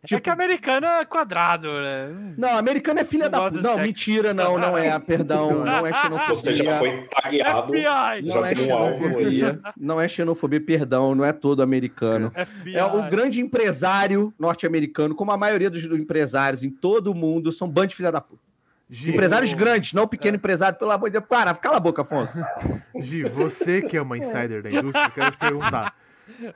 É 0.03 0.07
Tipo, 0.07 0.23
que 0.23 0.31
americano 0.31 0.87
é 0.87 1.05
quadrado, 1.05 1.67
né? 1.67 2.35
Não, 2.39 2.57
americano 2.57 3.01
é 3.01 3.05
filha 3.05 3.29
da 3.29 3.41
puta. 3.51 3.61
Não, 3.61 3.71
sexo. 3.73 3.81
mentira, 3.87 4.33
não, 4.33 4.57
não 4.57 4.79
é, 4.79 4.97
perdão, 5.01 5.65
não 5.65 5.85
é 5.85 5.93
xenofobia. 5.93 6.29
Você 6.37 6.53
já 6.55 6.79
foi 6.79 7.09
tagueado. 7.09 7.67
FBI! 7.67 7.83
Não 8.29 8.35
já 8.43 8.49
é 8.51 8.55
tem 8.55 8.67
um 8.73 8.77
alvo 8.77 8.95
aí. 8.95 9.01
xenofobia, 9.01 9.61
não 9.77 10.01
é 10.01 10.07
xenofobia, 10.09 10.61
perdão, 10.61 11.13
não 11.13 11.25
é 11.25 11.33
todo 11.33 11.61
americano. 11.61 12.31
FBI. 12.31 12.77
É 12.77 12.85
o 12.85 13.03
grande 13.11 13.41
empresário 13.41 14.33
norte-americano, 14.39 15.13
como 15.13 15.33
a 15.33 15.37
maioria 15.37 15.69
dos 15.69 15.85
empresários 15.87 16.63
em 16.63 16.71
todo 16.71 17.11
o 17.11 17.15
mundo, 17.15 17.51
são 17.51 17.69
bando 17.69 17.89
de 17.89 17.97
filha 17.97 18.13
da 18.13 18.21
puta. 18.21 18.43
Gi, 18.89 19.11
Empresários 19.11 19.53
o- 19.53 19.57
grandes, 19.57 19.93
não 19.93 20.07
pequeno 20.07 20.37
empresário, 20.37 20.79
pelo 20.79 20.93
amor 20.93 21.09
de 21.11 21.15
Deus. 21.15 21.25
Para, 21.29 21.53
cala 21.57 21.79
a 21.79 21.81
boca, 21.81 22.03
Afonso. 22.03 22.39
Gi, 23.01 23.25
você 23.25 23.83
que 23.83 23.97
é 23.97 24.03
uma 24.03 24.17
insider 24.17 24.63
da 24.63 24.71
indústria, 24.71 25.07
eu 25.07 25.11
quero 25.11 25.31
te 25.33 25.39
perguntar. 25.39 25.97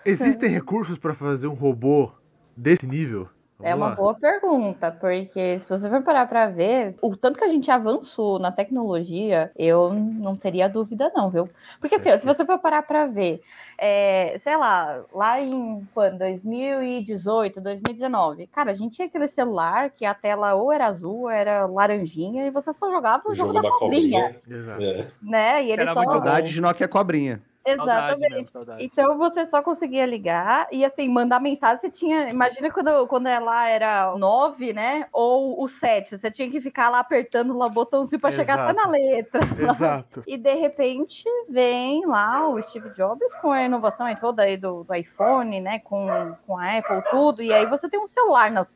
Existem 0.05 0.49
recursos 0.51 0.99
para 0.99 1.15
fazer 1.15 1.47
um 1.47 1.55
robô 1.55 2.11
desse 2.57 2.87
nível? 2.87 3.29
É 3.63 3.73
Vamos 3.73 3.77
uma 3.83 3.89
lá. 3.91 3.95
boa 3.95 4.15
pergunta, 4.15 4.91
porque 4.91 5.59
se 5.59 5.69
você 5.69 5.87
for 5.91 6.03
parar 6.03 6.27
pra 6.27 6.47
ver, 6.49 6.95
o 7.03 7.15
tanto 7.15 7.39
que 7.39 7.45
a 7.45 7.49
gente 7.49 7.71
avançou 7.71 8.39
na 8.39 8.51
tecnologia, 8.51 9.51
eu 9.55 9.93
não 9.93 10.35
teria 10.35 10.67
dúvida, 10.67 11.13
não, 11.15 11.29
viu? 11.29 11.47
Porque 11.79 11.97
assim, 11.97 12.11
ó, 12.11 12.17
se 12.17 12.25
você 12.25 12.43
for 12.47 12.59
parar 12.59 12.81
pra 12.85 13.05
ver, 13.07 13.43
é, 13.77 14.35
sei 14.39 14.57
lá, 14.57 15.05
lá 15.13 15.39
em 15.43 15.87
quando, 15.93 16.17
2018, 16.21 17.61
2019, 17.61 18.47
cara, 18.47 18.71
a 18.71 18.75
gente 18.75 18.97
tinha 18.97 19.07
aquele 19.09 19.29
celular 19.29 19.91
que 19.91 20.07
a 20.07 20.15
tela 20.15 20.55
ou 20.55 20.73
era 20.73 20.87
azul, 20.87 21.23
ou 21.25 21.31
era 21.31 21.67
laranjinha, 21.67 22.47
e 22.47 22.51
você 22.51 22.73
só 22.73 22.91
jogava 22.91 23.25
o 23.27 23.33
O 23.33 23.35
jogo, 23.35 23.53
jogo 23.53 23.63
da, 23.63 23.69
da 23.69 23.75
cobrinha, 23.77 24.33
cobrinha. 24.41 24.59
Exato. 24.59 24.83
É. 24.83 25.07
né? 25.21 25.65
E 25.65 25.71
ele 25.71 25.83
Era 25.83 25.93
só. 25.93 26.03
bom. 26.03 26.11
Saudades 26.13 26.51
de 26.51 26.61
Nokia 26.63 26.89
Cobrinha. 26.89 27.43
Saudade 27.67 28.15
Exatamente. 28.15 28.31
mesmo, 28.31 28.47
saudade. 28.47 28.85
Então 28.85 29.19
você 29.19 29.45
só 29.45 29.63
conseguia 29.63 30.07
ligar 30.07 30.67
e 30.73 30.85
assim, 30.85 31.09
mandar 31.09 31.41
mensagem, 31.41 31.79
você 31.79 31.91
tinha. 31.91 32.31
Imagina 32.31 32.71
quando, 32.71 33.07
quando 33.07 33.27
ela 33.27 33.69
era 33.69 34.15
o 34.15 34.19
9, 34.19 34.73
né? 34.73 35.07
Ou 35.13 35.63
o 35.63 35.69
7. 35.69 36.17
Você 36.17 36.31
tinha 36.31 36.51
que 36.51 36.61
ficar 36.61 36.89
lá 36.89 37.01
apertando 37.01 37.57
lá 37.57 37.67
o 37.67 37.71
botãozinho 37.71 38.21
para 38.21 38.31
chegar 38.31 38.55
até 38.55 38.73
Exato. 38.73 38.87
na 38.87 38.91
letra. 38.91 39.41
Exato. 39.71 40.23
E 40.27 40.39
de 40.39 40.55
repente 40.55 41.25
vem 41.49 42.07
lá 42.07 42.49
o 42.49 42.61
Steve 42.63 42.91
Jobs 42.91 43.35
com 43.37 43.53
a 43.53 43.63
inovação 43.63 44.07
aí 44.07 44.17
toda 44.19 44.43
aí 44.43 44.57
do, 44.57 44.83
do 44.85 44.95
iPhone, 44.95 45.61
né? 45.61 45.81
Com, 45.81 46.35
com 46.47 46.57
a 46.57 46.79
Apple, 46.79 47.03
tudo. 47.11 47.43
E 47.43 47.53
aí 47.53 47.67
você 47.67 47.89
tem 47.89 48.01
um 48.01 48.07
celular, 48.07 48.51
na, 48.51 48.67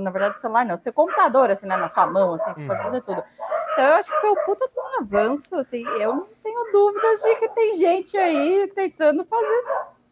na 0.00 0.10
verdade, 0.10 0.40
celular 0.40 0.64
não, 0.64 0.76
você 0.76 0.84
tem 0.84 0.90
um 0.90 0.94
computador 0.94 1.50
assim, 1.50 1.66
né, 1.66 1.76
na 1.76 1.88
sua 1.88 2.06
mão, 2.06 2.34
assim, 2.34 2.54
você 2.54 2.66
pode 2.66 2.82
fazer 2.82 3.02
tudo. 3.02 3.22
Então 3.72 3.84
eu 3.84 3.94
acho 3.94 4.10
que 4.10 4.20
foi 4.20 4.30
o 4.30 4.36
puta 4.44 4.70
um 4.76 5.00
avanço, 5.00 5.56
assim, 5.56 5.84
eu 6.00 6.14
não 6.14 6.26
tenho 6.42 6.72
dúvidas 6.72 7.20
de 7.22 7.34
que 7.36 7.48
tem 7.48 7.76
gente 7.76 8.13
aí 8.16 8.70
tentando 8.74 9.24
fazer 9.24 9.46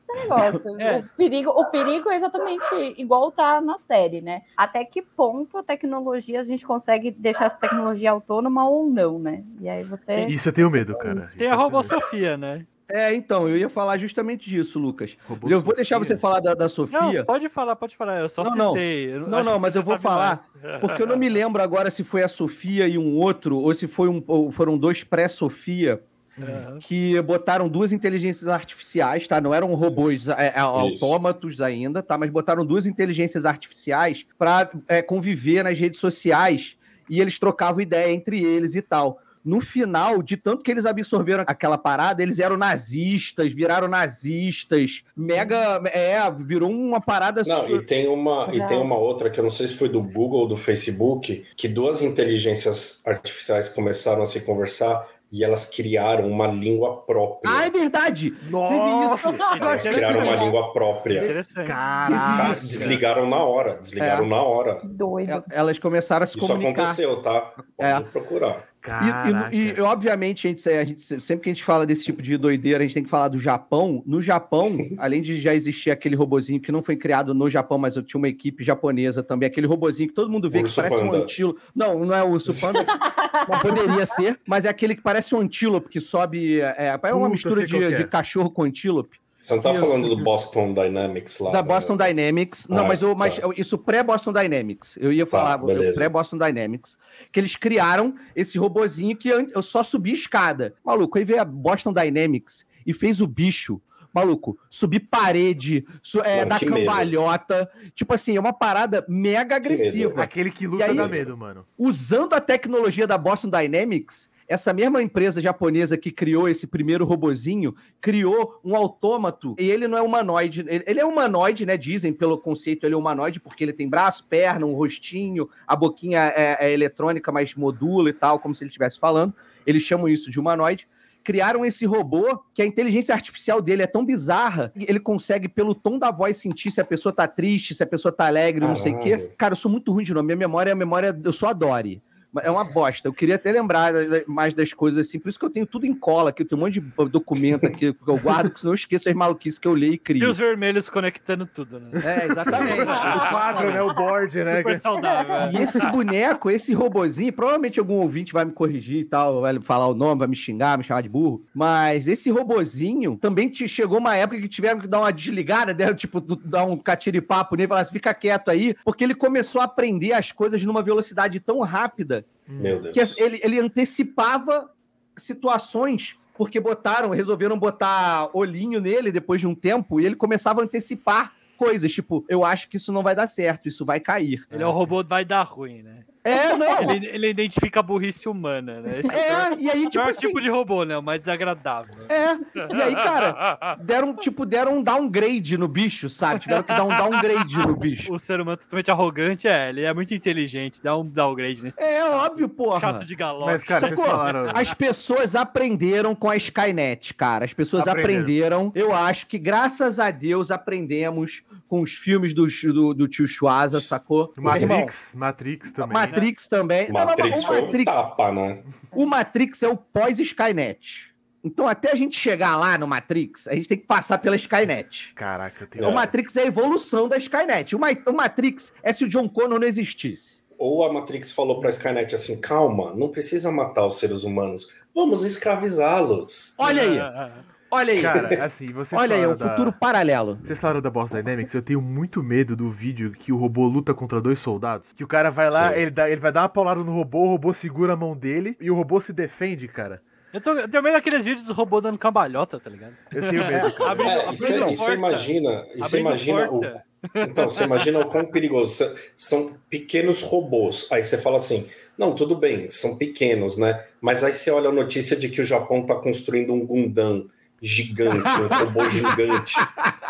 esse 0.00 0.12
negócio. 0.14 0.62
É. 0.80 0.98
O, 0.98 1.04
perigo, 1.16 1.50
o 1.50 1.64
perigo 1.66 2.10
é 2.10 2.16
exatamente 2.16 2.64
igual 2.96 3.30
tá 3.30 3.60
na 3.60 3.78
série, 3.78 4.20
né? 4.20 4.42
Até 4.56 4.84
que 4.84 5.00
ponto 5.02 5.56
a 5.56 5.62
tecnologia, 5.62 6.40
a 6.40 6.44
gente 6.44 6.66
consegue 6.66 7.10
deixar 7.10 7.44
essa 7.46 7.56
tecnologia 7.56 8.10
autônoma 8.10 8.68
ou 8.68 8.88
não, 8.90 9.18
né? 9.18 9.44
E 9.60 9.68
aí 9.68 9.84
você... 9.84 10.26
Isso 10.26 10.48
eu 10.48 10.52
tenho 10.52 10.70
medo, 10.70 10.96
cara. 10.98 11.20
Isso 11.20 11.36
Tem 11.36 11.48
a 11.50 11.54
Robô. 11.54 11.82
Sofia, 11.82 12.36
né? 12.36 12.66
É, 12.88 13.14
então, 13.14 13.48
eu 13.48 13.56
ia 13.56 13.70
falar 13.70 13.96
justamente 13.96 14.50
disso, 14.50 14.78
Lucas. 14.78 15.16
Robô 15.26 15.48
Eu 15.48 15.60
vou 15.60 15.74
deixar 15.74 15.96
Sofia? 15.96 16.14
você 16.16 16.20
falar 16.20 16.40
da, 16.40 16.52
da 16.52 16.64
Não, 16.64 16.68
Sofia, 16.68 17.24
pode 17.24 17.48
falar, 17.48 17.76
pode 17.76 17.96
falar. 17.96 18.20
Eu 18.20 18.28
só 18.28 18.42
Não, 18.42 18.54
não. 18.54 18.72
citei. 18.72 19.14
Eu 19.14 19.20
Não, 19.20 19.42
não, 19.42 19.54
que 19.54 19.58
mas 19.60 19.76
eu 19.76 19.82
vou 19.82 19.98
falar, 19.98 20.44
mais. 20.62 20.80
porque 20.80 21.00
eu 21.00 21.06
não 21.06 21.16
me 21.16 21.28
lembro 21.28 21.62
agora 21.62 21.90
se 21.90 22.04
foi 22.04 22.22
a 22.22 22.28
Sofia 22.28 22.86
e 22.86 22.98
um 22.98 23.16
outro, 23.16 23.56
ou 23.56 23.72
se 23.72 23.86
foi 23.86 24.08
um, 24.08 24.22
ou 24.26 24.50
foram 24.50 24.76
dois 24.76 25.02
pré-Sofia 25.04 26.02
Aham. 26.40 26.78
que 26.80 27.20
botaram 27.22 27.68
duas 27.68 27.92
inteligências 27.92 28.48
artificiais, 28.48 29.26
tá? 29.28 29.40
Não 29.40 29.52
eram 29.52 29.74
robôs 29.74 30.28
é, 30.28 30.52
é, 30.56 30.60
autômatos 30.60 31.60
ainda, 31.60 32.02
tá? 32.02 32.16
Mas 32.16 32.30
botaram 32.30 32.64
duas 32.64 32.86
inteligências 32.86 33.44
artificiais 33.44 34.24
para 34.38 34.70
conviver 35.06 35.62
nas 35.62 35.78
redes 35.78 36.00
sociais 36.00 36.76
e 37.10 37.20
eles 37.20 37.38
trocavam 37.38 37.80
ideia 37.82 38.10
entre 38.12 38.42
eles 38.42 38.74
e 38.74 38.80
tal. 38.82 39.18
No 39.44 39.60
final, 39.60 40.22
de 40.22 40.36
tanto 40.36 40.62
que 40.62 40.70
eles 40.70 40.86
absorveram 40.86 41.42
aquela 41.48 41.76
parada, 41.76 42.22
eles 42.22 42.38
eram 42.38 42.56
nazistas, 42.56 43.52
viraram 43.52 43.88
nazistas, 43.88 45.02
mega. 45.16 45.82
É, 45.92 46.18
virou 46.30 46.70
uma 46.70 47.00
parada. 47.00 47.42
Não, 47.44 47.66
su- 47.66 47.74
e 47.74 47.82
tem 47.84 48.06
uma 48.06 48.46
e 48.48 48.52
Legal. 48.52 48.68
tem 48.68 48.78
uma 48.78 48.96
outra 48.96 49.28
que 49.28 49.40
eu 49.40 49.44
não 49.44 49.50
sei 49.50 49.66
se 49.66 49.74
foi 49.74 49.88
do 49.88 50.00
Google 50.00 50.42
ou 50.42 50.48
do 50.48 50.56
Facebook, 50.56 51.44
que 51.56 51.66
duas 51.66 52.02
inteligências 52.02 53.02
artificiais 53.04 53.68
começaram 53.68 54.22
a 54.22 54.26
se 54.26 54.40
conversar 54.40 55.06
e 55.32 55.42
elas 55.42 55.64
criaram 55.64 56.28
uma 56.28 56.46
língua 56.46 56.98
própria. 57.02 57.50
Ah, 57.50 57.66
é 57.66 57.70
verdade! 57.70 58.34
Nossa! 58.50 59.28
elas 59.60 59.82
criaram 59.82 60.20
uma 60.20 60.36
língua 60.36 60.72
própria. 60.72 61.18
Interessante. 61.22 61.66
Cara, 61.68 62.14
Caraca! 62.14 62.60
desligaram 62.60 63.28
na 63.28 63.38
hora, 63.38 63.78
desligaram 63.78 64.24
É. 64.26 64.28
na 64.28 64.42
hora. 64.42 64.76
Que 64.76 64.86
doido. 64.86 65.30
El- 65.30 65.44
Elas 65.50 65.78
começaram 65.78 66.24
a 66.24 66.26
se 66.26 66.36
Isso 66.36 66.46
comunicar. 66.46 66.82
aconteceu, 66.82 67.22
tá? 67.22 67.40
Pode 67.76 67.90
É. 67.90 68.00
procurar. 68.00 68.71
E, 68.82 68.84
Caraca. 68.84 69.54
e- 69.54 69.74
e, 69.76 69.80
obviamente, 69.80 70.46
a 70.46 70.50
gente, 70.50 70.68
a 70.68 70.84
gente- 70.84 71.00
sempre 71.22 71.44
que 71.44 71.50
a 71.50 71.52
gente 71.54 71.62
fala 71.62 71.86
desse 71.86 72.04
tipo 72.04 72.20
de 72.20 72.36
doideira, 72.36 72.78
a 72.80 72.82
gente 72.82 72.94
tem 72.94 73.04
que 73.04 73.08
falar 73.08 73.28
do 73.28 73.38
Japão. 73.38 74.02
No 74.04 74.20
Japão, 74.20 74.76
além 74.98 75.22
de 75.22 75.40
já 75.40 75.54
existir 75.54 75.92
aquele 75.92 76.16
robozinho 76.16 76.60
que 76.60 76.72
não 76.72 76.82
foi 76.82 76.96
criado 76.96 77.32
no 77.32 77.48
Japão, 77.48 77.78
mas 77.78 77.94
eu 77.94 78.02
tinha 78.02 78.18
uma 78.18 78.28
equipe 78.28 78.64
japonesa 78.64 79.22
também, 79.22 79.46
aquele 79.46 79.68
robozinho 79.68 80.08
que 80.08 80.14
todo 80.14 80.28
mundo 80.30 80.50
vê 80.50 80.60
Urso 80.62 80.82
que 80.82 80.88
parece 80.88 81.00
um 81.02 81.10
panda. 81.10 81.22
antílope. 81.22 81.60
Não, 81.74 82.04
não 82.04 82.14
é 82.14 82.22
o 82.24 82.30
urso 82.30 82.52
panda, 82.60 82.84
poderia 83.62 84.04
ser, 84.06 84.38
mas 84.46 84.64
é 84.64 84.68
aquele 84.68 84.94
que 84.96 85.02
parece 85.02 85.32
um 85.34 85.38
antílope, 85.38 85.88
que 85.88 86.00
sobe. 86.00 86.60
É, 86.60 86.88
é 87.02 87.14
uma 87.14 87.20
Puta, 87.20 87.28
mistura 87.30 87.64
de, 87.64 87.84
é. 87.84 87.90
de 87.92 88.04
cachorro 88.04 88.50
com 88.50 88.62
antílope. 88.64 89.21
Você 89.42 89.54
não 89.56 89.62
tá 89.62 89.72
Isso. 89.72 89.80
falando 89.80 90.08
do 90.08 90.22
Boston 90.22 90.72
Dynamics 90.72 91.38
lá? 91.40 91.50
Da 91.50 91.62
né? 91.62 91.68
Boston 91.68 91.96
Dynamics. 91.96 92.68
Não, 92.68 92.84
Ah, 92.84 92.88
mas, 92.88 93.02
eu, 93.02 93.12
mas 93.16 93.36
tá. 93.38 93.48
isso 93.56 93.76
pré-Boston 93.76 94.32
Dynamics. 94.32 94.96
Eu 95.00 95.12
ia 95.12 95.26
falar 95.26 95.58
beleza. 95.58 95.94
pré-Boston 95.94 96.38
Dynamics. 96.38 96.96
Que 97.32 97.40
eles 97.40 97.56
criaram 97.56 98.14
esse 98.36 98.56
robozinho 98.56 99.16
que 99.16 99.28
eu 99.28 99.60
só 99.62 99.82
subia 99.82 100.14
escada. 100.14 100.74
Maluco, 100.84 101.18
aí 101.18 101.24
veio 101.24 101.40
a 101.40 101.44
Boston 101.44 101.92
Dynamics 101.92 102.64
e 102.86 102.92
fez 102.92 103.20
o 103.20 103.26
bicho. 103.26 103.80
Maluco, 104.14 104.58
subir 104.68 105.00
parede, 105.00 105.86
su- 106.02 106.20
é, 106.20 106.44
dar 106.44 106.58
que 106.58 106.66
medo. 106.66 106.84
cambalhota. 106.86 107.68
Tipo 107.94 108.12
assim, 108.14 108.36
é 108.36 108.40
uma 108.40 108.52
parada 108.52 109.04
mega 109.08 109.56
agressiva. 109.56 110.22
Aquele 110.22 110.50
que 110.50 110.66
luta 110.66 110.84
aí- 110.84 110.94
dá 110.94 111.08
medo, 111.08 111.34
mano. 111.36 111.64
Usando 111.78 112.34
a 112.34 112.40
tecnologia 112.40 113.06
da 113.06 113.16
Boston 113.16 113.48
Dynamics, 113.48 114.28
essa 114.48 114.72
mesma 114.72 115.02
empresa 115.02 115.40
japonesa 115.40 115.96
que 115.96 116.10
criou 116.10 116.48
esse 116.48 116.66
primeiro 116.66 117.04
robozinho 117.04 117.74
criou 118.00 118.60
um 118.64 118.76
autômato 118.76 119.54
e 119.58 119.70
ele 119.70 119.88
não 119.88 119.96
é 119.96 120.02
humanoide. 120.02 120.64
Ele, 120.68 121.00
é 121.00 121.04
humanoide, 121.04 121.64
né? 121.64 121.76
Dizem 121.76 122.12
pelo 122.12 122.38
conceito, 122.38 122.84
ele 122.84 122.94
é 122.94 122.98
humanoide 122.98 123.40
porque 123.40 123.64
ele 123.64 123.72
tem 123.72 123.88
braço, 123.88 124.26
perna, 124.28 124.66
um 124.66 124.74
rostinho, 124.74 125.48
a 125.66 125.74
boquinha 125.76 126.32
é, 126.36 126.66
é 126.66 126.72
eletrônica, 126.72 127.30
mas 127.32 127.54
modula 127.54 128.10
e 128.10 128.12
tal, 128.12 128.38
como 128.38 128.54
se 128.54 128.62
ele 128.64 128.68
estivesse 128.68 128.98
falando. 128.98 129.34
Eles 129.66 129.82
chamam 129.82 130.08
isso 130.08 130.30
de 130.30 130.38
humanoide. 130.38 130.88
Criaram 131.24 131.64
esse 131.64 131.86
robô 131.86 132.42
que 132.52 132.60
a 132.60 132.66
inteligência 132.66 133.14
artificial 133.14 133.62
dele 133.62 133.82
é 133.82 133.86
tão 133.86 134.04
bizarra, 134.04 134.72
que 134.76 134.84
ele 134.88 134.98
consegue, 134.98 135.48
pelo 135.48 135.72
tom 135.72 135.96
da 135.96 136.10
voz, 136.10 136.36
sentir 136.36 136.72
se 136.72 136.80
a 136.80 136.84
pessoa 136.84 137.12
tá 137.12 137.28
triste, 137.28 137.74
se 137.76 137.82
a 137.82 137.86
pessoa 137.86 138.10
tá 138.10 138.26
alegre, 138.26 138.66
não 138.66 138.74
sei 138.74 138.92
o 138.92 138.98
quê. 138.98 139.10
Caralho. 139.10 139.32
Cara, 139.38 139.52
eu 139.52 139.56
sou 139.56 139.70
muito 139.70 139.92
ruim 139.92 140.02
de 140.02 140.12
nome. 140.12 140.26
Minha 140.26 140.48
memória 140.48 140.70
é 140.70 140.72
a 140.72 140.76
memória. 140.76 141.16
Eu 141.22 141.32
sou 141.32 141.48
a 141.48 141.52
Dory. 141.52 142.02
É 142.40 142.50
uma 142.50 142.64
bosta. 142.64 143.08
Eu 143.08 143.12
queria 143.12 143.34
até 143.34 143.52
lembrar 143.52 143.92
mais 144.26 144.54
das 144.54 144.72
coisas 144.72 145.06
assim. 145.06 145.18
Por 145.18 145.28
isso 145.28 145.38
que 145.38 145.44
eu 145.44 145.50
tenho 145.50 145.66
tudo 145.66 145.84
em 145.86 145.92
cola 145.94 146.30
aqui. 146.30 146.42
Eu 146.42 146.46
tenho 146.48 146.60
um 146.60 146.64
monte 146.64 146.80
de 146.80 147.08
documento 147.10 147.66
aqui 147.66 147.92
que 147.92 148.08
eu 148.08 148.16
guardo, 148.18 148.44
porque 148.48 148.60
senão 148.60 148.72
eu 148.72 148.76
esqueço 148.76 149.08
as 149.08 149.14
maluquices 149.14 149.58
que 149.58 149.68
eu 149.68 149.74
leio 149.74 149.92
e 149.92 149.94
E 149.94 149.98
crio. 149.98 150.30
os 150.30 150.38
vermelhos 150.38 150.88
conectando 150.88 151.44
tudo, 151.46 151.78
né? 151.78 151.90
É, 152.04 152.24
exatamente. 152.26 152.72
O 152.82 153.28
quadro, 153.28 153.70
né? 153.70 153.82
O 153.82 153.94
board, 153.94 154.44
né? 154.44 154.58
Super 154.58 154.78
saudável. 154.78 155.34
é. 155.34 155.52
E 155.52 155.56
esse 155.58 155.86
boneco, 155.90 156.50
esse 156.50 156.72
robozinho, 156.72 157.32
provavelmente 157.32 157.78
algum 157.78 157.94
ouvinte 157.96 158.32
vai 158.32 158.44
me 158.44 158.52
corrigir 158.52 159.00
e 159.00 159.04
tal, 159.04 159.40
vai 159.40 159.60
falar 159.60 159.86
o 159.88 159.94
nome, 159.94 160.18
vai 160.20 160.28
me 160.28 160.36
xingar, 160.36 160.78
me 160.78 160.84
chamar 160.84 161.02
de 161.02 161.08
burro. 161.08 161.44
Mas 161.54 162.08
esse 162.08 162.30
robozinho 162.30 163.16
também 163.20 163.48
te 163.48 163.68
chegou 163.68 163.98
uma 163.98 164.16
época 164.16 164.40
que 164.40 164.48
tiveram 164.48 164.80
que 164.80 164.86
dar 164.88 165.00
uma 165.00 165.12
desligada, 165.12 165.74
deram, 165.74 165.94
tipo, 165.94 166.20
dar 166.20 166.64
um 166.64 166.76
catiripapo 166.76 167.56
nele 167.56 167.66
e 167.66 167.68
falar 167.68 167.80
assim, 167.82 167.92
fica 167.92 168.14
quieto 168.14 168.50
aí, 168.50 168.74
porque 168.84 169.04
ele 169.04 169.14
começou 169.14 169.60
a 169.60 169.64
aprender 169.64 170.12
as 170.12 170.32
coisas 170.32 170.62
numa 170.64 170.82
velocidade 170.82 171.38
tão 171.40 171.60
rápida 171.60 172.21
Meu 172.46 172.80
Deus. 172.80 173.14
que 173.14 173.22
ele, 173.22 173.40
ele 173.42 173.58
antecipava 173.58 174.70
situações 175.16 176.18
porque 176.34 176.58
botaram, 176.58 177.10
resolveram 177.10 177.58
botar 177.58 178.30
olhinho 178.32 178.80
nele 178.80 179.12
depois 179.12 179.40
de 179.40 179.46
um 179.46 179.54
tempo 179.54 180.00
e 180.00 180.06
ele 180.06 180.16
começava 180.16 180.60
a 180.60 180.64
antecipar 180.64 181.34
coisas, 181.56 181.92
tipo, 181.92 182.24
eu 182.28 182.44
acho 182.44 182.68
que 182.68 182.76
isso 182.76 182.90
não 182.90 183.02
vai 183.02 183.14
dar 183.14 183.26
certo, 183.26 183.68
isso 183.68 183.84
vai 183.84 184.00
cair. 184.00 184.44
Ele 184.50 184.62
é 184.62 184.66
o 184.66 184.70
robô 184.70 185.04
vai 185.04 185.24
dar 185.24 185.42
ruim, 185.42 185.82
né? 185.82 186.04
É, 186.24 186.52
não. 186.56 186.90
Ele, 186.92 187.06
ele 187.06 187.28
identifica 187.30 187.80
a 187.80 187.82
burrice 187.82 188.28
humana, 188.28 188.80
né? 188.80 189.00
Esse 189.00 189.10
é, 189.12 189.14
o 189.14 189.54
É, 189.54 189.56
e 189.58 189.70
aí, 189.70 189.80
tipo 189.82 189.90
pior 189.90 190.10
assim, 190.10 190.26
tipo 190.26 190.40
de 190.40 190.48
robô, 190.48 190.84
né? 190.84 190.96
O 190.96 191.02
mais 191.02 191.20
desagradável. 191.20 191.94
é, 192.08 192.74
e 192.74 192.82
aí, 192.82 192.94
cara, 192.94 193.76
deram, 193.80 194.14
tipo, 194.14 194.46
deram 194.46 194.78
um 194.78 194.82
downgrade 194.82 195.56
no 195.58 195.66
bicho, 195.68 196.08
sabe? 196.08 196.40
Tiveram 196.40 196.62
que 196.62 196.68
dar 196.68 196.84
um 196.84 196.88
downgrade 196.96 197.56
no 197.58 197.76
bicho. 197.76 198.12
O 198.12 198.18
ser 198.18 198.40
humano 198.40 198.56
totalmente 198.56 198.90
arrogante, 198.90 199.48
é, 199.48 199.68
ele 199.68 199.82
é 199.82 199.92
muito 199.92 200.14
inteligente, 200.14 200.82
dá 200.82 200.96
um 200.96 201.04
downgrade 201.06 201.62
nesse 201.62 201.82
É 201.82 202.04
óbvio, 202.04 202.48
porra. 202.48 202.80
chato 202.80 203.04
de 203.04 203.14
galope. 203.14 203.50
Mas, 203.52 203.64
cara, 203.64 203.80
vocês 203.80 203.98
Sacou? 203.98 204.06
falaram. 204.06 204.50
As 204.54 204.72
pessoas 204.74 205.34
aprenderam 205.34 206.14
com 206.14 206.30
a 206.30 206.36
Skynet, 206.36 207.14
cara. 207.14 207.44
As 207.44 207.52
pessoas 207.52 207.86
Aprenderam. 207.88 208.68
aprenderam. 208.68 208.72
Eu 208.74 208.94
acho 208.94 209.26
que, 209.26 209.38
graças 209.38 209.98
a 209.98 210.10
Deus, 210.10 210.50
aprendemos 210.50 211.42
com 211.68 211.80
os 211.80 211.92
filmes 211.92 212.32
do, 212.34 212.46
do, 212.72 212.94
do 212.94 213.08
tio 213.08 213.26
Schwarza, 213.26 213.80
sacou? 213.80 214.32
Irmão, 214.36 214.52
Matrix, 214.52 215.14
Matrix 215.14 215.72
também. 216.12 216.20
Matrix 216.30 216.48
também. 216.48 216.88
Não, 216.92 217.04
Matrix 217.06 217.40
não, 217.40 217.46
foi 217.46 217.56
o, 217.56 217.62
um 217.62 217.66
Matrix, 217.66 217.92
tapa, 217.92 218.32
né? 218.32 218.62
o 218.92 219.06
Matrix 219.06 219.62
é 219.62 219.68
o 219.68 219.76
pós-Skynet. 219.76 221.10
Então, 221.44 221.66
até 221.66 221.90
a 221.90 221.94
gente 221.96 222.16
chegar 222.16 222.56
lá 222.56 222.78
no 222.78 222.86
Matrix, 222.86 223.48
a 223.48 223.54
gente 223.56 223.68
tem 223.68 223.76
que 223.76 223.84
passar 223.86 224.18
pela 224.18 224.36
Skynet. 224.36 225.12
Caraca, 225.14 225.64
eu 225.64 225.66
tenho. 225.66 225.88
O 225.88 225.92
Matrix 225.92 226.36
é 226.36 226.42
a 226.42 226.46
evolução 226.46 227.08
da 227.08 227.16
Skynet. 227.16 227.74
O, 227.74 227.80
Ma- 227.80 227.88
o 228.06 228.12
Matrix 228.12 228.72
é 228.82 228.92
se 228.92 229.04
o 229.04 229.08
John 229.08 229.28
Connor 229.28 229.58
não 229.58 229.66
existisse. 229.66 230.44
ou 230.56 230.84
a 230.84 230.92
Matrix 230.92 231.32
falou 231.32 231.58
pra 231.58 231.70
Skynet 231.70 232.14
assim: 232.14 232.40
calma, 232.40 232.94
não 232.94 233.08
precisa 233.08 233.50
matar 233.50 233.84
os 233.86 233.98
seres 233.98 234.22
humanos, 234.22 234.70
vamos 234.94 235.24
escravizá-los. 235.24 236.54
Olha 236.58 236.82
aí, 236.82 236.98
Ah, 237.00 237.32
olha 237.72 237.92
aí. 237.92 238.00
Cara, 238.02 238.44
assim, 238.44 238.72
vocês 238.72 239.00
olha 239.00 239.16
aí, 239.16 239.20
é 239.22 239.24
falaram 239.24 239.34
um 239.34 239.36
da- 239.38 239.50
futuro 239.50 239.72
paralelo. 239.72 240.38
Vocês 240.44 240.58
falaram 240.60 240.80
da 240.80 240.90
Boss 240.90 241.10
Dynamics, 241.10 241.52
eu 241.54 241.62
tenho 241.62 241.80
muito 241.80 242.22
medo 242.22 242.54
do 242.54 242.70
vídeo 242.70 243.12
que 243.18 243.32
o 243.32 243.36
robô 243.36 243.66
luta 243.66 243.92
contra 243.92 244.20
dois 244.20 244.38
soldados. 244.38 244.92
Que 244.94 245.02
o 245.02 245.08
cara 245.08 245.30
vai 245.30 245.50
lá, 245.50 245.72
Sim. 245.72 245.80
ele, 245.80 245.90
dá, 245.90 246.08
ele 246.08 246.20
vai 246.20 246.30
dar 246.30 246.42
uma 246.42 246.48
paulada 246.48 246.84
no 246.84 246.92
robô, 246.92 247.24
o 247.24 247.28
robô 247.28 247.52
segura 247.52 247.94
a 247.94 247.96
mão 247.96 248.16
dele 248.16 248.56
e 248.60 248.70
o 248.70 248.74
robô 248.74 249.00
se 249.00 249.12
defende, 249.12 249.66
cara. 249.66 250.00
Eu, 250.32 250.40
tô, 250.40 250.52
eu 250.52 250.66
tenho 250.68 250.82
medo 250.82 250.94
daqueles 250.94 251.24
vídeos 251.26 251.46
do 251.46 251.52
robô 251.52 251.78
dando 251.80 251.98
cambalhota, 251.98 252.58
tá 252.58 252.70
ligado? 252.70 252.94
Eu 253.12 253.28
tenho 253.28 253.44
medo, 253.46 253.72
cara. 253.76 253.90
Abrindo- 253.90 254.10
É, 254.10 254.32
e 254.32 254.36
você 254.76 254.92
e 254.92 254.94
imagina, 254.94 255.66
e 255.74 255.78
você 255.78 256.00
imagina 256.00 256.46
o, 256.50 256.60
porta. 256.60 256.84
Então, 257.14 257.50
você 257.50 257.64
imagina 257.64 257.98
o 257.98 258.06
quão 258.06 258.24
perigoso. 258.24 258.72
São- 258.72 258.94
São 259.16 259.56
pequenos 259.68 260.22
robôs. 260.22 260.88
Aí 260.90 261.02
você 261.02 261.18
fala 261.18 261.36
assim: 261.36 261.66
não, 261.98 262.14
tudo 262.14 262.34
bem, 262.36 262.70
são 262.70 262.96
pequenos, 262.96 263.58
né? 263.58 263.84
Mas 264.00 264.24
aí 264.24 264.32
você 264.32 264.50
olha 264.50 264.70
a 264.70 264.72
notícia 264.72 265.16
de 265.16 265.28
que 265.28 265.40
o 265.40 265.44
Japão 265.44 265.80
está 265.80 265.96
construindo 265.96 266.52
um 266.54 266.64
Gundam 266.64 267.26
gigante, 267.62 268.28
um 268.28 268.48
robô 268.48 268.88
gigante. 268.88 269.54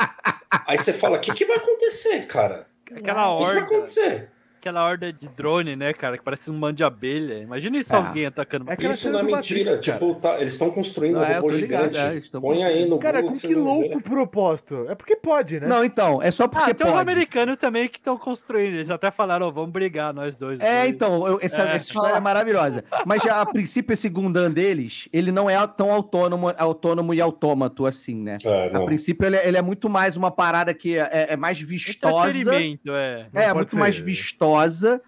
Aí 0.67 0.79
você 0.79 0.93
fala: 0.93 1.19
o 1.19 1.21
que, 1.21 1.33
que 1.35 1.45
vai 1.45 1.59
acontecer, 1.59 2.27
cara? 2.27 2.67
Aquela 2.91 3.35
O 3.35 3.39
que, 3.39 3.47
que 3.47 3.55
vai 3.55 3.63
acontecer? 3.63 4.32
Aquela 4.63 4.85
horda 4.85 5.13
de 5.13 5.29
drone, 5.29 5.75
né, 5.75 5.93
cara, 5.93 6.17
que 6.17 6.23
parece 6.23 6.49
um 6.49 6.55
mano 6.57 6.73
de 6.75 6.85
abelha. 6.85 7.39
Imagina 7.39 7.77
isso 7.79 7.93
É. 7.93 7.99
alguém 7.99 8.27
atacando. 8.27 8.71
É 8.71 8.77
Isso 8.79 9.09
é 9.09 9.11
do 9.11 9.25
mentira. 9.25 9.73
Matrix, 9.73 9.81
tipo, 9.81 10.15
tá- 10.15 10.39
eles 10.41 10.53
estão 10.53 10.71
construindo 10.71 11.15
Não, 11.15 11.21
um 11.21 11.25
é, 11.25 11.35
robô 11.35 11.49
ligado, 11.51 11.93
gigante. 11.93 12.31
é, 12.37 12.41
Põe 12.41 12.63
aí 12.63 12.87
no 12.89 12.99
Cara, 12.99 13.21
Google 13.21 13.35
com 13.35 13.41
que 13.41 13.49
ver. 13.49 13.55
louco 13.57 14.01
propósito. 14.03 14.87
É 14.89 14.95
porque 14.95 15.17
pode, 15.17 15.59
né? 15.59 15.67
Não, 15.67 15.85
então, 15.85 16.23
é 16.23 16.31
só 16.31 16.47
porque 16.47 16.71
Ah, 16.71 16.75
tem 16.75 16.87
pode. 16.87 16.97
americanos 16.99 17.57
também 17.57 17.89
que 17.89 17.99
estão 17.99 18.17
construindo. 18.17 18.75
Eles 18.75 18.89
até 18.91 19.11
falaram, 19.11 19.49
ó, 19.49 19.51
vamos 19.51 19.71
brigar, 19.73 20.15
nós 20.15 20.37
dois. 20.37 20.61
É, 20.61 20.83
dois. 20.83 20.95
então, 20.95 21.27
eu- 21.27 21.39
essa, 21.43 21.63
É. 21.63 21.75
essa 21.77 21.89
história 21.89 22.17
é 22.17 22.21
maravilhosa. 22.21 22.85
Mas 23.05 23.23
já, 23.23 23.41
a 23.41 23.47
princípio, 23.47 23.93
esse 23.93 24.09
Gundam 24.09 24.49
deles, 24.51 25.09
ele 25.13 25.33
não 25.33 25.51
é 25.51 25.57
tão 25.67 25.91
autônomo, 25.93 26.53
autônomo 26.57 27.13
e 27.13 27.21
autômato 27.21 27.85
assim, 27.85 28.15
né? 28.23 28.37
É, 28.45 28.77
A 28.77 28.81
princípio, 28.85 29.27
ele 29.27 29.37
é, 29.37 29.49
ele 29.49 29.57
é 29.57 29.63
muito 29.63 29.89
mais 29.91 30.17
uma 30.17 30.31
parada 30.31 30.73
que 30.73 30.97
é, 30.99 31.27
é 31.31 31.37
mais 31.37 31.61
vistosa. 31.61 32.29
Entretenimento, 32.31 32.93
é. 32.93 33.27
É, 33.35 33.53
muito 33.55 33.71
ser. 33.73 33.79
mais 33.79 33.99
vistosa. 33.99 34.52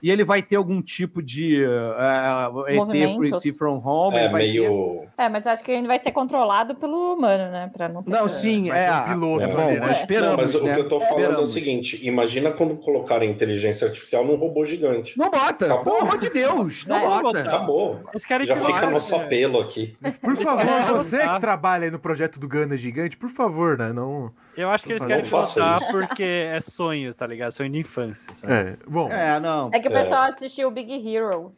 E 0.02 0.10
ele 0.10 0.24
vai 0.24 0.42
ter 0.42 0.56
algum 0.56 0.80
tipo 0.82 1.22
de 1.22 1.64
uh, 1.64 2.66
ET, 2.68 2.76
Movimentos. 2.76 3.44
ET 3.44 3.54
from 3.56 3.80
Home. 3.84 4.16
É 4.16 4.28
vai 4.28 4.42
ter- 4.42 4.48
meio. 4.60 5.04
É, 5.16 5.28
mas 5.28 5.46
acho 5.46 5.62
que 5.62 5.70
ele 5.72 5.86
vai 5.86 5.98
ser 5.98 6.12
controlado 6.12 6.74
pelo 6.74 7.14
humano, 7.14 7.50
né? 7.50 7.70
Pra 7.72 7.88
não 7.88 8.02
ter 8.02 8.10
Não, 8.10 8.28
sim, 8.28 8.70
é. 8.70 8.90
um 8.92 9.04
piloto 9.12 9.42
é 9.42 9.46
bom, 9.48 9.56
né? 9.72 9.80
nós 9.80 9.98
esperamos, 10.00 10.30
Não, 10.30 10.36
mas 10.36 10.54
o 10.54 10.64
né? 10.64 10.74
que 10.74 10.80
eu 10.80 10.88
tô 10.88 11.00
falando 11.00 11.14
é 11.14 11.16
o 11.16 11.22
Esperamos. 11.24 11.52
seguinte: 11.52 12.06
imagina 12.06 12.50
quando 12.50 12.76
colocarem 12.76 13.30
inteligência 13.30 13.86
artificial 13.86 14.24
num 14.24 14.36
robô 14.36 14.64
gigante. 14.64 15.18
Não 15.18 15.30
bota, 15.30 15.66
Acabou. 15.66 15.84
pelo 15.84 15.98
amor 16.08 16.18
de 16.18 16.30
Deus, 16.30 16.86
não 16.86 17.00
vamos 17.00 17.22
bota. 17.22 17.40
Acabou. 17.40 18.00
Esse 18.14 18.26
cara 18.26 18.44
Já 18.44 18.56
fica 18.56 18.78
faz, 18.80 18.92
nosso 18.92 19.14
é. 19.14 19.18
apelo 19.18 19.60
aqui. 19.60 19.96
Por 20.20 20.36
favor, 20.36 20.64
É, 20.64 20.92
você 20.92 21.18
que 21.18 21.40
trabalha 21.40 21.84
aí 21.84 21.90
no 21.90 21.98
projeto 21.98 22.38
do 22.40 22.48
Gana 22.48 22.76
Gigante, 22.76 23.16
por 23.16 23.30
favor, 23.30 23.78
né? 23.78 23.92
Não. 23.92 24.30
Eu 24.56 24.70
acho 24.70 24.86
que 24.86 24.92
eles 24.92 25.04
querem 25.04 25.24
isso. 25.24 25.90
porque 25.90 26.22
é 26.22 26.60
sonho, 26.60 27.12
tá 27.14 27.26
ligado? 27.26 27.52
Sonho 27.52 27.70
de 27.70 27.78
infância, 27.78 28.34
sabe? 28.36 28.52
É, 28.52 28.76
bom. 28.86 29.10
É, 29.10 29.40
não. 29.40 29.70
É 29.72 29.80
que 29.80 29.88
o 29.88 29.92
É. 29.96 30.02
pessoal 30.02 30.22
assistiu 30.24 30.68
o 30.68 30.70
Big 30.70 30.92
Hero. 30.92 31.52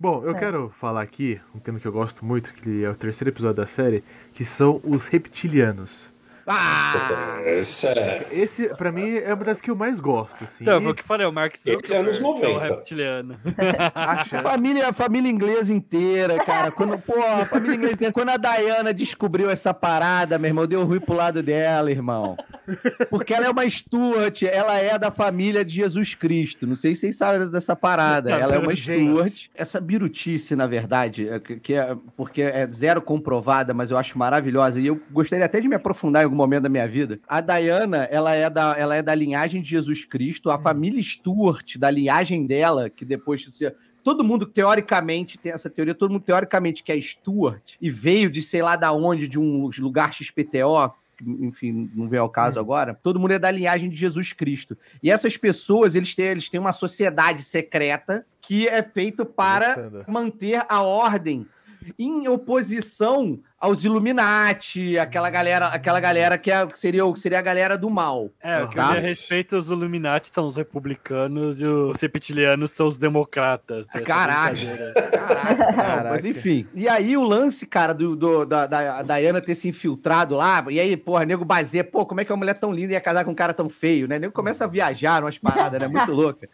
Bom, 0.00 0.22
eu 0.22 0.30
É. 0.30 0.38
quero 0.38 0.68
falar 0.78 1.02
aqui 1.02 1.40
um 1.54 1.58
tema 1.58 1.80
que 1.80 1.86
eu 1.86 1.92
gosto 1.92 2.24
muito, 2.24 2.54
que 2.54 2.84
é 2.84 2.90
o 2.90 2.94
terceiro 2.94 3.30
episódio 3.30 3.56
da 3.56 3.66
série, 3.66 4.04
que 4.32 4.44
são 4.44 4.80
os 4.84 5.08
reptilianos. 5.08 5.90
Ah! 6.48 7.38
Esse 7.44 7.86
é. 7.88 8.26
Esse, 8.32 8.68
pra 8.68 8.90
mim, 8.90 9.16
é 9.16 9.32
uma 9.34 9.44
das 9.44 9.60
que 9.60 9.70
eu 9.70 9.76
mais 9.76 10.00
gosto, 10.00 10.42
assim. 10.44 10.62
Então, 10.64 10.80
foi 10.82 10.92
o 10.92 10.94
que 10.94 11.02
falei, 11.04 11.26
o 11.26 11.32
Mark 11.32 11.56
Zuckerberg 11.56 11.84
Esse 11.84 11.94
é 11.94 11.98
anos 11.98 12.16
é 12.16 12.20
o 12.20 12.22
90. 12.22 12.64
reptiliano. 12.66 13.38
acha- 13.94 14.42
Família, 14.42 14.88
a 14.88 14.92
família 14.92 15.30
inglesa 15.30 15.72
inteira, 15.72 16.42
cara. 16.44 16.70
Quando, 16.70 16.98
pô, 16.98 17.14
a 17.22 17.44
família 17.46 17.74
inglesa 17.76 17.94
inteira. 17.94 18.12
Quando 18.12 18.30
a 18.30 18.36
Diana 18.36 18.92
descobriu 18.94 19.50
essa 19.50 19.72
parada, 19.74 20.38
meu 20.38 20.48
irmão, 20.48 20.66
deu 20.66 20.84
ruim 20.84 21.00
pro 21.00 21.14
lado 21.14 21.42
dela, 21.42 21.90
irmão. 21.90 22.36
Porque 23.10 23.32
ela 23.32 23.46
é 23.46 23.50
uma 23.50 23.68
Stuart, 23.68 24.42
ela 24.42 24.76
é 24.78 24.98
da 24.98 25.10
família 25.10 25.64
de 25.64 25.74
Jesus 25.74 26.14
Cristo. 26.14 26.66
Não 26.66 26.76
sei 26.76 26.94
se 26.94 27.02
vocês 27.02 27.16
sabem 27.16 27.48
dessa 27.50 27.74
parada. 27.74 28.30
Ela 28.32 28.54
é 28.54 28.58
uma. 28.58 28.74
Stuart. 28.74 29.46
Essa 29.54 29.80
birutice, 29.80 30.54
na 30.54 30.66
verdade, 30.66 31.28
é 31.28 31.38
que, 31.40 31.56
que 31.60 31.74
é, 31.74 31.96
porque 32.16 32.42
é 32.42 32.66
zero 32.70 33.00
comprovada, 33.02 33.72
mas 33.74 33.90
eu 33.90 33.96
acho 33.96 34.18
maravilhosa. 34.18 34.78
E 34.80 34.86
eu 34.86 35.00
gostaria 35.10 35.44
até 35.44 35.60
de 35.60 35.68
me 35.68 35.74
aprofundar 35.76 36.22
em 36.22 36.24
algum 36.24 36.36
momento 36.38 36.62
da 36.62 36.68
minha 36.68 36.88
vida. 36.88 37.20
A 37.28 37.40
Diana, 37.40 38.04
ela 38.10 38.34
é 38.34 38.48
da, 38.48 38.76
ela 38.78 38.96
é 38.96 39.02
da 39.02 39.14
linhagem 39.14 39.60
de 39.60 39.68
Jesus 39.68 40.04
Cristo. 40.04 40.50
A 40.50 40.58
família 40.58 41.02
Stuart, 41.02 41.76
da 41.76 41.90
linhagem 41.90 42.46
dela, 42.46 42.88
que 42.88 43.04
depois 43.04 43.46
Todo 44.02 44.24
mundo, 44.24 44.46
teoricamente, 44.46 45.36
tem 45.36 45.52
essa 45.52 45.68
teoria, 45.68 45.94
todo 45.94 46.10
mundo, 46.10 46.22
teoricamente, 46.22 46.82
que 46.82 46.90
é 46.90 46.98
Stuart 46.98 47.74
e 47.78 47.90
veio 47.90 48.30
de 48.30 48.40
sei 48.40 48.62
lá 48.62 48.74
da 48.74 48.90
onde, 48.90 49.28
de 49.28 49.38
um 49.38 49.68
lugar 49.78 50.14
XPTO, 50.14 50.94
enfim, 51.20 51.90
não 51.94 52.08
vem 52.08 52.18
ao 52.18 52.30
caso 52.30 52.58
agora, 52.60 52.94
todo 53.02 53.18
mundo 53.18 53.32
é 53.32 53.38
da 53.38 53.50
linhagem 53.50 53.90
de 53.90 53.96
Jesus 53.96 54.32
Cristo. 54.32 54.78
E 55.02 55.10
essas 55.10 55.36
pessoas, 55.36 55.94
eles 55.94 56.14
têm, 56.14 56.26
eles 56.26 56.48
têm 56.48 56.60
uma 56.60 56.72
sociedade 56.72 57.42
secreta 57.42 58.24
que 58.40 58.68
é 58.68 58.82
feito 58.82 59.26
para 59.26 60.06
manter 60.06 60.64
a 60.68 60.80
ordem 60.80 61.46
em 61.98 62.28
oposição 62.28 63.38
aos 63.60 63.82
Illuminati, 63.84 64.96
aquela 64.98 65.28
galera, 65.30 65.66
aquela 65.66 65.98
galera 65.98 66.38
que, 66.38 66.48
é, 66.50 66.64
que 66.66 66.78
seria, 66.78 67.02
que 67.12 67.18
seria 67.18 67.38
a 67.40 67.42
galera 67.42 67.76
do 67.76 67.90
mal. 67.90 68.30
É, 68.40 68.62
o 68.62 68.68
que 68.68 68.78
eu 68.78 68.82
Tá? 68.82 68.90
a 68.90 68.94
respeito, 69.00 69.56
os 69.56 69.68
Illuminati 69.68 70.28
são 70.32 70.46
os 70.46 70.56
republicanos 70.56 71.60
e 71.60 71.64
os 71.66 72.00
reptilianos 72.00 72.70
são 72.70 72.86
os 72.86 72.98
democratas. 72.98 73.86
Caraca. 74.04 74.54
Caraca, 75.18 75.56
cara, 75.56 75.72
Caraca. 75.74 76.10
mas 76.10 76.24
enfim. 76.24 76.66
E 76.74 76.88
aí 76.88 77.16
o 77.16 77.24
lance, 77.24 77.66
cara, 77.66 77.92
do, 77.92 78.14
do- 78.14 78.44
da, 78.46 78.66
da 78.66 79.02
Diana 79.02 79.40
ter 79.40 79.54
se 79.56 79.68
infiltrado 79.68 80.36
lá, 80.36 80.64
e 80.70 80.78
aí, 80.78 80.96
porra, 80.96 81.24
nego 81.24 81.44
baseia, 81.44 81.82
pô, 81.82 82.06
como 82.06 82.20
é 82.20 82.24
que 82.24 82.32
uma 82.32 82.38
mulher 82.38 82.54
tão 82.54 82.72
linda 82.72 82.92
ia 82.92 83.00
casar 83.00 83.24
com 83.24 83.32
um 83.32 83.34
cara 83.34 83.52
tão 83.52 83.68
feio, 83.68 84.06
né? 84.06 84.18
Nego 84.18 84.32
começa 84.32 84.64
a 84.64 84.68
viajar 84.68 85.22
umas 85.24 85.36
paradas, 85.38 85.80
né? 85.80 85.88
Muito 85.88 86.10
louca. 86.12 86.48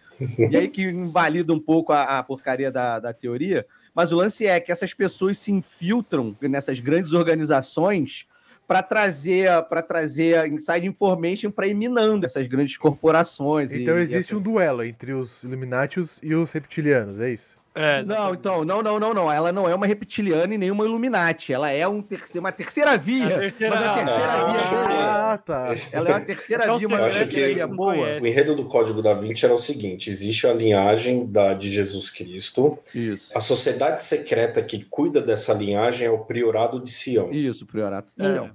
E 0.50 0.56
aí 0.56 0.68
que 0.68 0.82
invalida 0.82 1.52
um 1.52 1.60
pouco 1.60 1.92
a, 1.92 2.18
a 2.18 2.22
porcaria 2.22 2.70
da, 2.72 2.98
da 2.98 3.12
teoria. 3.12 3.66
Mas 3.94 4.11
o 4.12 4.16
lance 4.16 4.46
é 4.46 4.59
que 4.61 4.72
essas 4.72 4.92
pessoas 4.92 5.38
se 5.38 5.52
infiltram 5.52 6.37
nessas 6.42 6.80
grandes 6.80 7.12
organizações 7.12 8.26
para 8.66 8.83
trazer 8.83 9.50
para 9.68 9.83
trazer 9.83 10.46
inside 10.50 10.87
information 10.87 11.50
para 11.50 11.66
ir 11.66 11.74
minando 11.74 12.24
essas 12.26 12.46
grandes 12.46 12.76
corporações. 12.76 13.72
e- 13.72 13.83
Então 13.83 13.98
e 13.98 14.02
existe 14.02 14.33
essa- 14.33 14.37
um 14.37 14.40
duelo 14.42 14.83
entre 14.83 15.12
os 15.12 15.42
Illuminati 15.44 16.00
e 16.22 16.35
os 16.35 16.50
reptilianos, 16.52 17.20
é 17.20 17.30
isso? 17.30 17.57
É, 17.74 18.04
Não, 18.04 18.32
então, 18.34 18.64
não, 18.64 18.80
não, 18.82 19.00
não, 19.00 19.12
não. 19.12 19.32
Ela 19.32 19.50
não 19.50 19.68
é 19.68 19.74
uma 19.74 19.84
reptiliana 19.87 20.54
e 20.54 20.58
nem 20.58 20.70
uma 20.70 20.84
Illuminati. 20.84 21.52
Ela 21.52 21.70
é 21.70 21.87
um 21.88 22.00
terceiro, 22.00 22.38
uma 22.40 22.52
terceira 22.52 22.96
via. 22.96 23.34
A 23.34 23.38
terceira- 23.40 23.74
mas 23.74 23.84
a 23.84 23.94
terceira 23.94 24.32
Ah, 24.32 24.46
via. 24.46 24.60
Ah, 25.00 25.38
tá. 25.38 25.76
Ela 25.90 26.08
é 26.08 26.12
uma 26.12 26.20
terceira 26.20 26.62
Então, 26.64 26.78
via, 26.78 26.87
uma 26.88 26.98
terceira 27.00 27.26
que- 27.48 27.54
via 27.54 27.66
boa. 27.66 27.94
conhece. 27.94 28.22
O 28.22 28.26
enredo 28.28 28.54
do 28.54 28.64
Código 28.66 29.02
da 29.02 29.12
Vinci 29.12 29.44
era 29.44 29.52
o 29.54 29.58
seguinte: 29.58 30.08
existe 30.08 30.46
a 30.46 30.52
linhagem 30.52 31.26
da, 31.26 31.52
de 31.54 31.68
Jesus 31.68 32.10
Cristo, 32.10 32.78
Isso. 32.94 33.28
a 33.34 33.40
sociedade 33.40 34.02
secreta 34.04 34.62
que 34.62 34.84
cuida 34.84 35.20
dessa 35.20 35.52
linhagem 35.52 36.06
é 36.06 36.10
o 36.10 36.18
Priorado 36.18 36.78
de 36.80 36.88
Sião. 36.90 37.32
Isso, 37.32 37.66
Priorato. 37.66 38.12
Isso. 38.16 38.54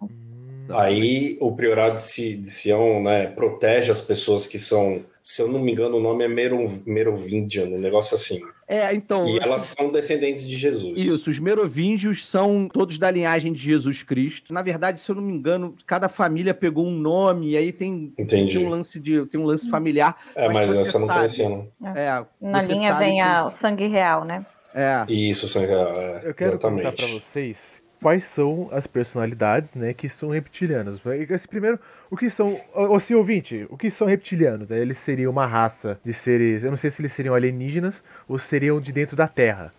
Aí 0.72 1.36
o 1.42 1.52
Priorado 1.56 1.96
de 1.96 2.04
Si- 2.04 2.36
de 2.36 2.50
Sião 2.50 3.02
né, 3.04 3.28
protege 3.28 3.92
as 3.92 4.02
pessoas 4.02 4.46
que 4.46 4.60
são, 4.60 5.04
se 5.24 5.42
eu 5.42 5.48
não 5.48 5.60
me 5.60 5.72
engano, 5.72 5.98
o 5.98 6.00
nome 6.00 6.24
é 6.24 6.28
Merov- 6.28 6.84
Merovingian, 6.86 7.66
um 7.66 7.80
negócio 7.80 8.16
assim. 8.16 8.40
É, 8.72 8.94
então. 8.94 9.28
E 9.28 9.40
elas 9.40 9.64
são 9.78 9.92
descendentes 9.92 10.48
de 10.48 10.56
Jesus. 10.56 11.02
Isso, 11.02 11.28
os 11.32 11.40
merovingios 11.40 12.24
são 12.28 12.70
todos 12.72 13.00
da 13.00 13.10
linhagem 13.10 13.52
de 13.52 13.60
Jesus 13.60 14.04
Cristo. 14.04 14.54
Na 14.54 14.62
verdade, 14.62 15.02
se 15.02 15.10
eu 15.10 15.16
não 15.16 15.24
me 15.24 15.34
engano, 15.34 15.76
cada 15.88 16.08
família 16.08 16.54
pegou 16.54 16.86
um 16.86 16.92
nome 16.96 17.50
e 17.50 17.58
aí 17.58 17.72
tem, 17.72 18.14
Entendi. 18.16 18.54
tem 18.58 18.66
um 18.68 18.70
lance 18.70 19.00
de 19.00 19.26
tem 19.26 19.40
um 19.40 19.46
lance 19.46 19.68
familiar. 19.72 20.16
É, 20.36 20.48
mas 20.48 20.70
mas 20.70 20.78
essa 20.78 20.98
eu 20.98 21.00
não 21.02 21.08
sabe. 21.08 21.20
conhecia, 21.22 21.50
não. 21.50 21.68
É, 21.96 22.24
Na 22.40 22.62
você 22.62 22.72
linha 22.74 22.94
sabe 22.94 23.06
vem 23.06 23.16
que- 23.16 23.22
a, 23.22 23.46
o 23.46 23.50
sangue 23.50 23.88
real, 23.88 24.24
né? 24.24 24.46
É. 24.76 25.04
Isso, 25.12 25.48
sangue 25.48 25.66
real, 25.66 25.88
é, 25.98 26.22
Eu 26.26 26.34
quero 26.36 26.52
exatamente. 26.52 26.84
perguntar 26.84 26.92
pra 26.92 27.08
vocês 27.20 27.82
quais 28.00 28.24
são 28.26 28.70
as 28.72 28.86
personalidades, 28.86 29.74
né, 29.74 29.94
que 29.94 30.08
são 30.08 30.30
reptilianas. 30.30 31.00
Esse 31.30 31.48
primeiro, 31.48 31.80
o 32.12 32.18
que 32.18 32.30
são, 32.30 32.54
ô 32.74 32.96
ô, 32.96 33.00
senhor 33.00 33.20
ouvinte, 33.20 33.66
o 33.70 33.78
que 33.78 33.90
são 33.92 34.08
reptilianos? 34.08 34.72
Eles 34.72 34.98
seriam 34.98 35.32
uma 35.32 35.46
raça 35.46 36.00
de 36.04 36.14
seres, 36.14 36.64
eu 36.64 36.70
não 36.70 36.78
sei 36.78 36.90
se 36.90 37.02
eles 37.02 37.14
seriam 37.14 37.36
alienígenas 37.36 38.04
ou 38.28 38.38
seriam 38.40 38.80
de 38.82 38.92
dentro 38.92 39.16
da 39.16 39.28
Terra, 39.28 39.74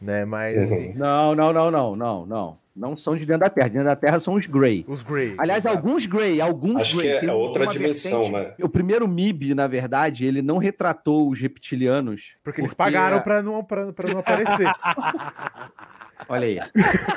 né, 0.00 0.24
mas 0.24 0.56
Uhum. 0.56 0.64
assim, 0.64 0.92
Não, 0.94 1.34
não, 1.34 1.52
não, 1.52 1.70
não, 1.70 1.96
não, 1.96 2.26
não. 2.26 2.62
Não 2.74 2.96
são 2.96 3.14
de 3.14 3.26
dentro 3.26 3.40
da 3.40 3.50
Terra. 3.50 3.68
De 3.68 3.74
dentro 3.74 3.88
da 3.88 3.94
Terra 3.96 4.18
são 4.18 4.32
os 4.32 4.46
Grey. 4.46 4.82
os 4.88 5.02
Grey. 5.02 5.34
Aliás, 5.36 5.66
exato. 5.66 5.76
alguns 5.76 6.06
Grey, 6.06 6.40
alguns 6.40 6.80
Acho 6.80 6.96
Grey. 6.96 7.20
que 7.20 7.26
é- 7.26 7.28
é 7.28 7.32
outra 7.34 7.66
dimensão, 7.66 8.22
vertente- 8.32 8.48
né? 8.48 8.64
O 8.64 8.68
primeiro 8.68 9.06
MIB, 9.06 9.54
na 9.54 9.66
verdade, 9.66 10.24
ele 10.24 10.40
não 10.40 10.56
retratou 10.56 11.28
os 11.28 11.38
reptilianos. 11.38 12.32
Porque 12.42 12.62
eles 12.62 12.72
pagaram 12.72 13.20
pra 13.20 13.42
não, 13.42 13.62
pra, 13.62 13.92
pra 13.92 14.10
não 14.10 14.20
aparecer. 14.20 14.66
Olha 16.28 16.46
aí. 16.46 16.58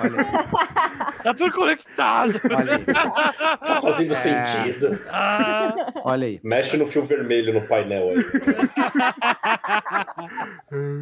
Olha 0.01 0.21
aí. 0.21 0.25
Tá 1.25 1.33
tudo 1.33 1.51
conectado. 1.53 2.39
Olha 2.55 2.75
aí. 2.75 2.85
Tá 2.85 3.81
fazendo 3.81 4.11
É. 4.11 4.15
sentido. 4.15 4.99
Ah, 5.09 5.73
Olha 6.03 6.27
aí. 6.27 6.39
Mexe 6.43 6.77
no 6.77 6.85
fio 6.85 7.03
vermelho 7.03 7.51
no 7.51 7.61
painel 7.61 8.09
aí. 8.11 8.23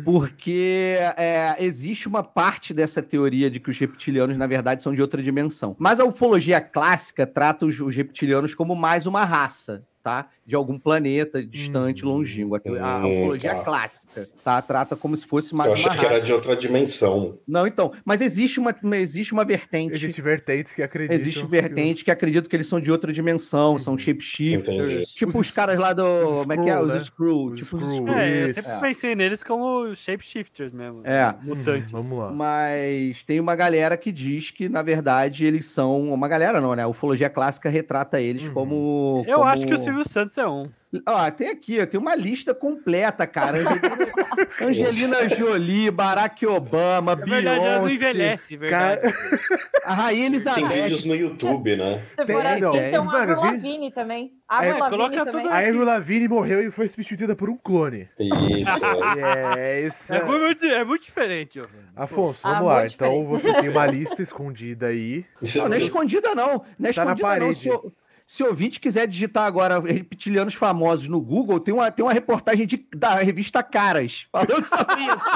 Porque 0.05 0.97
é, 1.17 1.55
existe 1.59 2.07
uma 2.07 2.23
parte 2.23 2.73
dessa 2.73 3.01
teoria 3.01 3.49
de 3.49 3.59
que 3.59 3.69
os 3.69 3.77
reptilianos, 3.77 4.37
na 4.37 4.47
verdade, 4.47 4.81
são 4.81 4.93
de 4.93 5.01
outra 5.01 5.21
dimensão. 5.21 5.75
Mas 5.77 5.99
a 5.99 6.05
ufologia 6.05 6.61
clássica 6.61 7.27
trata 7.27 7.65
os, 7.65 7.77
os 7.81 7.93
reptilianos 7.95 8.55
como 8.55 8.75
mais 8.75 9.05
uma 9.05 9.25
raça. 9.25 9.83
Tá? 10.03 10.27
De 10.45 10.53
algum 10.53 10.77
planeta 10.77 11.41
distante, 11.41 12.03
Hum. 12.05 12.09
longínquo. 12.09 12.55
A, 12.81 12.97
Hum, 12.97 13.21
ufologia 13.21 13.55
tá. 13.55 13.63
clássica 13.63 14.27
tá? 14.43 14.61
trata 14.61 14.97
como 14.97 15.15
se 15.15 15.25
fosse 15.25 15.55
mais 15.55 15.69
Eu 15.71 15.77
uma 15.77 15.87
achei 15.93 15.99
que 16.01 16.05
era 16.05 16.19
de 16.19 16.33
outra 16.33 16.57
dimensão. 16.57 17.37
Não, 17.47 17.65
então. 17.65 17.93
Mas 18.03 18.19
existe 18.19 18.59
uma, 18.59 18.75
existe 18.95 19.31
uma 19.31 19.45
vertente. 19.45 19.93
Existe 19.95 20.21
vertentes 20.21 20.75
que 20.75 20.83
acreditam. 20.83 21.15
Existe 21.15 21.39
que 21.41 21.47
vertente 21.49 22.03
que 22.03 22.11
acreditam 22.11 22.49
que 22.49 22.55
eles 22.57 22.67
são 22.67 22.81
de 22.81 22.91
outra 22.91 23.13
dimensão, 23.13 23.79
são 23.79 23.97
shapeshifters. 23.97 24.91
Entendi. 24.93 25.05
Tipo 25.15 25.39
Os- 25.39 25.47
os, 25.47 25.51
caras 25.51 25.79
lá 25.79 25.93
do. 25.93 26.03
Como 26.41 26.51
é 26.51 26.57
que 26.57 26.69
é? 26.69 26.81
Os 26.81 26.93
né? 26.93 26.99
Screw. 26.99 27.45
Os 27.53 27.59
Tipo 27.59 27.77
os 27.77 27.83
Skrull. 27.83 27.93
Skrull. 28.07 28.17
é, 28.19 28.43
eu 28.43 28.49
sempre 28.49 28.71
É. 28.71 28.79
pensei 28.81 29.15
neles 29.15 29.41
como 29.41 29.95
shapeshifters 29.95 30.73
mesmo. 30.73 30.99
É. 31.05 31.33
Mutantes. 31.41 31.93
Vamos 31.93 32.17
lá. 32.17 32.29
Mas 32.29 33.23
tem 33.23 33.39
uma 33.39 33.55
galera 33.55 33.95
que 33.95 34.11
diz 34.11 34.51
que, 34.51 34.67
na 34.67 34.81
verdade, 34.81 35.45
eles 35.45 35.67
são. 35.67 36.11
Uma 36.11 36.27
galera 36.27 36.59
não, 36.59 36.75
né? 36.75 36.83
A 36.83 36.87
ufologia 36.89 37.29
clássica 37.29 37.69
retrata 37.69 38.19
eles 38.19 38.43
Uhum. 38.43 38.53
como. 38.53 39.23
Eu 39.25 39.37
como- 39.37 39.47
acho 39.49 39.65
que 39.65 39.73
o 39.73 39.77
Silvio 39.93 40.09
Santos 40.09 40.37
é 40.37 40.47
um. 40.47 40.69
Ó, 41.07 41.31
tem 41.31 41.49
aqui, 41.49 41.81
ó, 41.81 41.85
tem 41.87 41.99
uma 41.99 42.13
lista 42.15 42.53
completa, 42.53 43.25
cara. 43.25 43.57
Angelina, 44.61 45.27
Jolie, 45.27 45.89
Barack 45.89 46.45
Obama, 46.45 47.15
Na 47.15 47.25
verdade, 47.25 47.65
ela 47.65 47.79
não 47.79 47.85
Beyoncé, 47.87 47.93
envelhece, 48.11 48.57
verdade. 48.57 49.01
a 49.83 49.93
Rainha 49.93 50.17
Tem 50.21 50.25
Elizabeth. 50.27 50.67
vídeos 50.69 51.05
no 51.05 51.15
YouTube, 51.15 51.75
né? 51.75 52.03
Tem, 52.15 52.27
for 52.27 52.45
assim, 52.45 52.61
não. 52.61 52.71
tem 52.73 52.99
um 52.99 53.03
Mano, 53.05 53.17
Avril 53.33 53.35
vi- 53.41 53.57
Lavigne 53.57 53.91
também. 53.91 54.31
É, 54.51 54.55
Lavigne 54.73 54.89
coloca 54.89 55.25
também. 55.31 55.47
A 55.47 55.57
Avril 55.57 55.83
Lavigne 55.83 56.27
morreu 56.27 56.61
e 56.61 56.69
foi 56.69 56.87
substituída 56.87 57.35
por 57.35 57.49
um 57.49 57.57
clone. 57.57 58.07
Isso. 58.19 58.85
é. 59.17 59.59
É, 59.59 59.81
esse 59.81 60.13
É 60.13 60.23
muito, 60.23 60.63
é 60.65 60.83
muito 60.83 61.03
diferente, 61.03 61.59
ó. 61.59 61.65
Afonso, 61.95 62.41
Ah, 62.43 62.53
vamos 62.53 62.67
lá. 62.67 62.79
muito 62.81 62.93
Então 62.93 63.09
diferente. 63.09 63.41
você 63.41 63.53
tem 63.61 63.69
uma 63.69 63.85
lista 63.87 64.21
escondida 64.21 64.87
aí. 64.87 65.25
Não, 65.55 65.69
não 65.69 65.73
é 65.75 65.79
escondida, 65.79 66.35
não. 66.35 66.63
Não 66.77 66.89
é 66.89 66.93
Tá 66.93 67.03
na 67.05 67.13
escondida, 67.13 67.27
não. 67.27 67.39
parede. 67.39 67.55
Se, 67.55 67.69
o- 67.71 67.91
se 68.25 68.43
ouvinte 68.43 68.79
quiser 68.79 69.07
digitar 69.07 69.45
agora 69.45 69.79
reptilianos 69.79 70.53
famosos 70.53 71.07
no 71.07 71.21
Google, 71.21 71.59
tem 71.59 71.73
uma, 71.73 71.91
tem 71.91 72.03
uma 72.05 72.13
reportagem 72.13 72.65
de- 72.65 72.85
da 72.95 73.15
revista 73.15 73.61
Caras 73.63 74.25
falando 74.31 74.65
sobre 74.65 75.01
isso. 75.01 75.29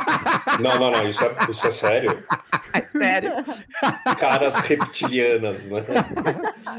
Não, 0.60 0.78
não, 0.78 0.90
não. 0.90 1.08
Isso 1.08 1.24
é, 1.24 1.34
isso 1.48 1.66
é 1.66 1.70
sério. 1.70 2.22
Sério. 2.96 3.32
Caras 4.18 4.56
reptilianas, 4.58 5.70
né? 5.70 5.84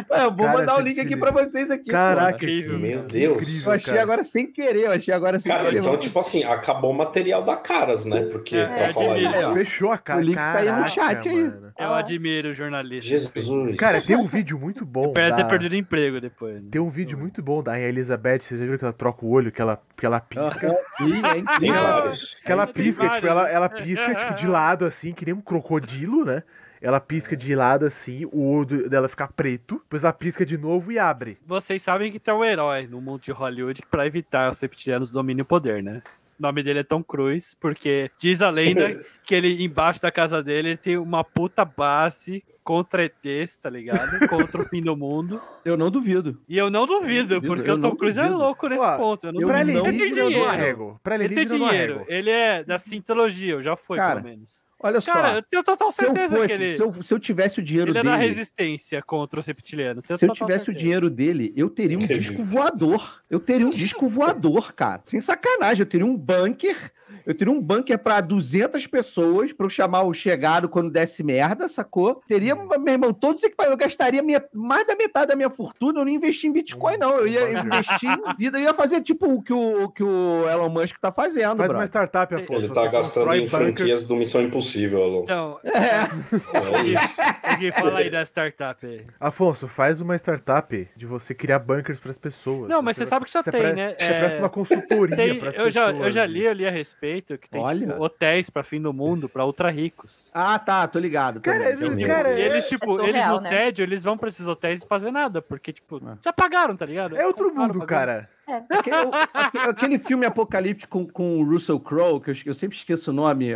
É, 0.09 0.23
eu 0.25 0.31
vou 0.31 0.45
Cara, 0.45 0.57
mandar 0.59 0.77
o 0.77 0.81
link 0.81 0.99
aqui 0.99 1.17
pra 1.17 1.31
vocês 1.31 1.69
aqui. 1.71 1.89
Caraca, 1.91 2.35
incrível. 2.37 2.77
Meu 2.79 3.03
Deus. 3.03 3.41
Incrível, 3.41 3.65
Eu 3.65 3.71
achei 3.73 3.89
cara. 3.93 4.01
agora 4.03 4.23
sem 4.25 4.47
querer, 4.51 4.85
eu 4.85 4.91
achei 4.91 5.13
agora 5.13 5.39
sem 5.39 5.51
Cara, 5.51 5.65
querer. 5.65 5.79
então, 5.79 5.97
tipo 5.97 6.19
assim, 6.19 6.43
acabou 6.43 6.91
o 6.91 6.97
material 6.97 7.43
da 7.43 7.55
Caras, 7.57 8.05
né? 8.05 8.21
Porque 8.31 8.55
É, 8.55 8.65
pra 8.65 8.77
é, 8.77 8.93
falar 8.93 9.13
admiro. 9.13 9.33
isso. 9.39 9.49
ó. 9.49 9.53
Fechou 9.53 9.91
a 9.91 9.97
cara. 9.97 10.19
O 10.19 10.23
link 10.23 10.35
tá 10.35 10.53
aí 10.57 10.65
no 10.65 10.71
Caraca, 10.71 10.87
chat 10.89 11.29
aí. 11.29 11.43
mano. 11.43 11.73
Eu 11.77 11.93
Ah. 11.93 11.97
admiro 11.99 12.49
o 12.49 12.53
jornalista. 12.53 13.09
Jesus. 13.09 13.75
Cara, 13.75 14.01
tem 14.01 14.15
um 14.15 14.27
vídeo 14.27 14.57
muito 14.59 14.85
bom. 14.85 15.11
Ter 15.11 15.29
da- 15.31 15.37
perdido 15.51 15.75
emprego 15.75 16.19
depois. 16.19 16.55
né? 16.55 16.69
Tem 16.71 16.81
um 16.81 16.89
vídeo 16.89 17.17
muito 17.17 17.41
bom 17.41 17.61
da 17.61 17.79
Elizabeth. 17.79 18.39
Vocês 18.41 18.59
já 18.59 18.65
viram 18.65 18.77
que 18.77 18.83
ela 18.83 18.93
troca 18.93 19.25
o 19.25 19.29
olho, 19.29 19.51
que 19.51 19.61
ela, 19.61 19.81
que 19.95 20.05
ela 20.05 20.19
pisca? 20.19 20.75
Ih, 21.01 21.25
é 21.25 21.37
incrível. 21.37 22.11
Que 22.43 22.51
ela 22.51 22.67
pisca, 22.67 23.03
tipo, 23.03 23.21
vários, 23.21 23.29
ela, 23.29 23.43
né? 23.43 23.53
ela 23.53 23.69
pisca, 23.69 24.15
tipo, 24.15 24.33
de 24.33 24.47
lado, 24.47 24.85
assim, 24.85 25.13
que 25.13 25.25
nem 25.25 25.33
um 25.33 25.41
crocodilo, 25.41 26.25
né? 26.25 26.43
Ela 26.81 26.99
pisca 26.99 27.37
de 27.37 27.53
lado, 27.53 27.85
assim, 27.85 28.25
o 28.31 28.43
olho 28.43 28.89
dela 28.89 29.07
fica 29.07 29.27
preto, 29.27 29.75
depois 29.83 30.03
ela 30.03 30.11
pisca 30.11 30.43
de 30.43 30.57
novo 30.57 30.91
e 30.91 30.97
abre. 30.97 31.37
Vocês 31.45 31.79
sabem 31.81 32.11
que 32.11 32.19
tem 32.19 32.33
um 32.33 32.43
herói 32.43 32.87
no 32.87 32.99
mundo 32.99 33.21
de 33.21 33.31
Hollywood 33.31 33.83
pra 33.91 34.07
evitar 34.07 34.49
os 34.49 34.59
reptilianos 34.59 35.11
dominarem 35.11 35.43
o 35.43 35.45
poder, 35.45 35.83
né? 35.83 36.01
O 36.39 36.41
nome 36.41 36.63
dele 36.63 36.79
é 36.79 36.83
Tom 36.83 37.03
Cruise, 37.03 37.55
porque 37.59 38.09
diz 38.17 38.41
a 38.41 38.49
lenda 38.49 38.99
que 39.23 39.35
ele, 39.35 39.63
embaixo 39.63 40.01
da 40.01 40.11
casa 40.11 40.41
dele, 40.41 40.69
ele 40.69 40.77
tem 40.77 40.97
uma 40.97 41.23
puta 41.23 41.63
base 41.63 42.43
contra 42.63 43.03
ETs, 43.05 43.57
tá 43.57 43.69
ligado? 43.69 43.99
Contra 44.29 44.61
o 44.61 44.65
fim 44.69 44.81
do 44.81 44.95
mundo. 44.95 45.41
Eu 45.65 45.75
não 45.75 45.89
duvido. 45.89 46.39
E 46.47 46.57
eu 46.57 46.69
não 46.69 46.85
duvido, 46.85 47.35
duvido, 47.35 47.47
porque 47.47 47.69
eu 47.69 47.75
o 47.75 47.79
Tom 47.79 47.89
não 47.89 47.95
Cruise 47.95 48.19
é 48.19 48.27
louco 48.29 48.67
nesse 48.67 48.83
Ó, 48.83 48.97
ponto. 48.97 49.25
Eu 49.27 49.33
não 49.33 49.41
eu 49.41 49.47
pra 49.47 49.59
duvido. 49.61 49.79
não 49.79 49.87
Ele 49.87 49.97
tem 49.97 50.09
eu 50.09 50.15
não 50.15 50.29
dinheiro. 50.29 50.99
Pra 51.03 51.15
Ele 51.15 51.29
tem 51.29 51.43
eu 51.43 51.49
não 51.59 51.69
dinheiro. 51.69 52.05
Ele 52.07 52.29
é 52.29 52.63
da 52.63 52.77
Scientologia, 52.77 53.53
eu 53.53 53.61
já 53.61 53.75
foi, 53.75 53.97
Cara, 53.97 54.21
pelo 54.21 54.31
menos. 54.33 54.63
Olha 54.83 54.99
só. 55.01 55.13
Cara, 55.13 55.35
eu 55.37 55.43
tenho 55.43 55.63
total 55.63 55.91
se 55.91 56.03
eu, 56.03 56.07
certeza 56.07 56.35
fosse, 56.37 56.47
que 56.47 56.53
ele, 56.63 56.75
se, 56.75 56.81
eu, 56.81 57.03
se 57.03 57.13
eu 57.13 57.19
tivesse 57.19 57.59
o 57.59 57.63
dinheiro 57.63 57.91
ele 57.91 57.99
é 57.99 58.03
da 58.03 58.15
dele. 58.17 58.27
resistência 58.27 59.01
contra 59.01 59.39
os 59.39 59.45
reptilianos. 59.45 60.05
Se 60.05 60.13
eu 60.13 60.17
tivesse 60.17 60.35
o 60.35 60.65
certeza. 60.65 60.73
dinheiro 60.73 61.09
dele, 61.09 61.53
eu 61.55 61.69
teria 61.69 61.97
um 61.97 61.99
disco 61.99 62.13
Resistência. 62.13 62.45
voador. 62.45 63.21
Eu 63.29 63.39
teria 63.39 63.65
um 63.67 63.69
disco 63.69 64.07
voador, 64.07 64.73
cara. 64.73 65.01
Sem 65.05 65.21
sacanagem. 65.21 65.81
Eu 65.81 65.85
teria 65.85 66.05
um 66.05 66.17
bunker. 66.17 66.91
Eu 67.25 67.33
teria 67.35 67.53
um 67.53 67.61
bunker 67.61 67.97
pra 67.99 68.21
200 68.21 68.85
pessoas 68.87 69.53
pra 69.53 69.65
eu 69.65 69.69
chamar 69.69 70.03
o 70.03 70.13
chegado 70.13 70.67
quando 70.69 70.89
desse 70.91 71.23
merda, 71.23 71.67
sacou? 71.67 72.21
Teria, 72.27 72.55
meu 72.55 72.87
irmão, 72.87 73.13
todos 73.13 73.37
os 73.41 73.43
equipamentos. 73.47 73.73
Eu 73.73 73.77
gastaria 73.87 74.21
met- 74.23 74.47
mais 74.53 74.85
da 74.85 74.95
metade 74.95 75.27
da 75.27 75.35
minha 75.35 75.49
fortuna. 75.49 75.99
Eu 75.99 76.05
não 76.05 76.11
investia 76.11 76.49
em 76.49 76.53
Bitcoin, 76.53 76.97
não. 76.97 77.17
Eu 77.19 77.27
ia 77.27 77.45
bunker. 77.45 77.65
investir 77.65 78.09
em 78.09 78.35
vida. 78.37 78.57
Eu 78.59 78.63
ia 78.63 78.73
fazer 78.73 79.01
tipo 79.01 79.27
o 79.31 79.41
que 79.41 79.53
o, 79.53 79.83
o 79.83 79.89
que 79.89 80.03
o 80.03 80.47
Elon 80.49 80.69
Musk 80.69 80.97
tá 80.99 81.11
fazendo, 81.11 81.57
Faz 81.57 81.69
bro. 81.69 81.77
uma 81.79 81.85
startup, 81.85 82.33
Afonso. 82.35 82.53
Ele 82.53 82.67
você 82.67 82.73
tá 82.73 82.87
gastando 82.87 83.33
em 83.33 83.47
franquias 83.47 84.05
do 84.05 84.15
Missão 84.15 84.41
Impossível, 84.41 85.03
Alô. 85.03 85.23
Então, 85.23 85.59
É. 85.63 85.71
É 86.79 86.83
isso. 86.87 87.21
alguém 87.43 87.71
fala 87.71 87.99
aí 87.99 88.09
da 88.09 88.21
startup 88.25 88.85
aí. 88.85 89.01
Afonso, 89.19 89.67
faz 89.67 90.01
uma 90.01 90.15
startup 90.17 90.87
de 90.95 91.05
você 91.05 91.33
criar 91.33 91.59
bunkers 91.59 91.99
pras 91.99 92.17
pessoas. 92.17 92.69
Não, 92.69 92.81
mas 92.81 92.97
você 92.97 93.05
sabe 93.05 93.25
que 93.25 93.31
já 93.31 93.41
você 93.41 93.51
tem, 93.51 93.61
pre- 93.61 93.73
né? 93.73 93.95
Você 93.97 94.05
É, 94.13 94.19
presta 94.19 94.39
uma 94.39 94.49
consultoria 94.49 95.15
Tem- 95.15 95.37
eu, 95.55 95.69
já, 95.69 95.87
pessoas. 95.87 96.05
eu 96.05 96.11
já 96.11 96.25
li, 96.25 96.43
eu 96.43 96.53
li 96.53 96.67
a 96.67 96.71
respeito 96.71 97.10
que 97.19 97.49
tem 97.49 97.61
Olha. 97.61 97.87
tipo, 97.87 98.03
hotéis 98.03 98.49
pra 98.49 98.63
fim 98.63 98.81
do 98.81 98.93
mundo 98.93 99.27
pra 99.27 99.45
ultra 99.45 99.69
ricos. 99.69 100.31
Ah, 100.33 100.57
tá. 100.57 100.87
Tô 100.87 100.99
ligado. 100.99 101.41
Cara, 101.41 101.57
também, 101.59 101.71
eles- 101.73 101.89
também. 101.89 102.07
cara, 102.07 102.33
e 102.33 102.41
eles, 102.41 102.65
é- 102.65 102.67
tipo, 102.69 102.91
é 102.99 103.03
eles 103.03 103.21
surreal, 103.21 103.35
no 103.35 103.41
né? 103.41 103.49
tédio, 103.49 103.83
eles 103.83 104.03
vão 104.03 104.17
pra 104.17 104.29
esses 104.29 104.47
hotéis 104.47 104.83
e 104.83 104.87
fazer 104.87 105.11
nada, 105.11 105.41
porque, 105.41 105.73
tipo, 105.73 105.97
É. 105.97 106.17
já 106.23 106.31
pagaram, 106.33 106.75
tá 106.75 106.85
ligado? 106.85 107.15
É 107.17 107.25
outro 107.25 107.53
mundo, 107.53 107.85
cara. 107.85 108.29
Aquele, 108.69 108.95
o- 109.05 109.11
aque- 109.33 109.57
aquele 109.57 109.99
filme 109.99 110.25
apocalíptico 110.25 110.91
com, 110.91 111.07
com 111.07 111.39
o 111.39 111.43
Russell 111.43 111.79
Crowe, 111.79 112.19
que 112.19 112.31
eu, 112.31 112.35
eu 112.47 112.53
sempre 112.53 112.77
esqueço 112.77 113.11
o 113.11 113.13
nome, 113.13 113.51
é, 113.51 113.55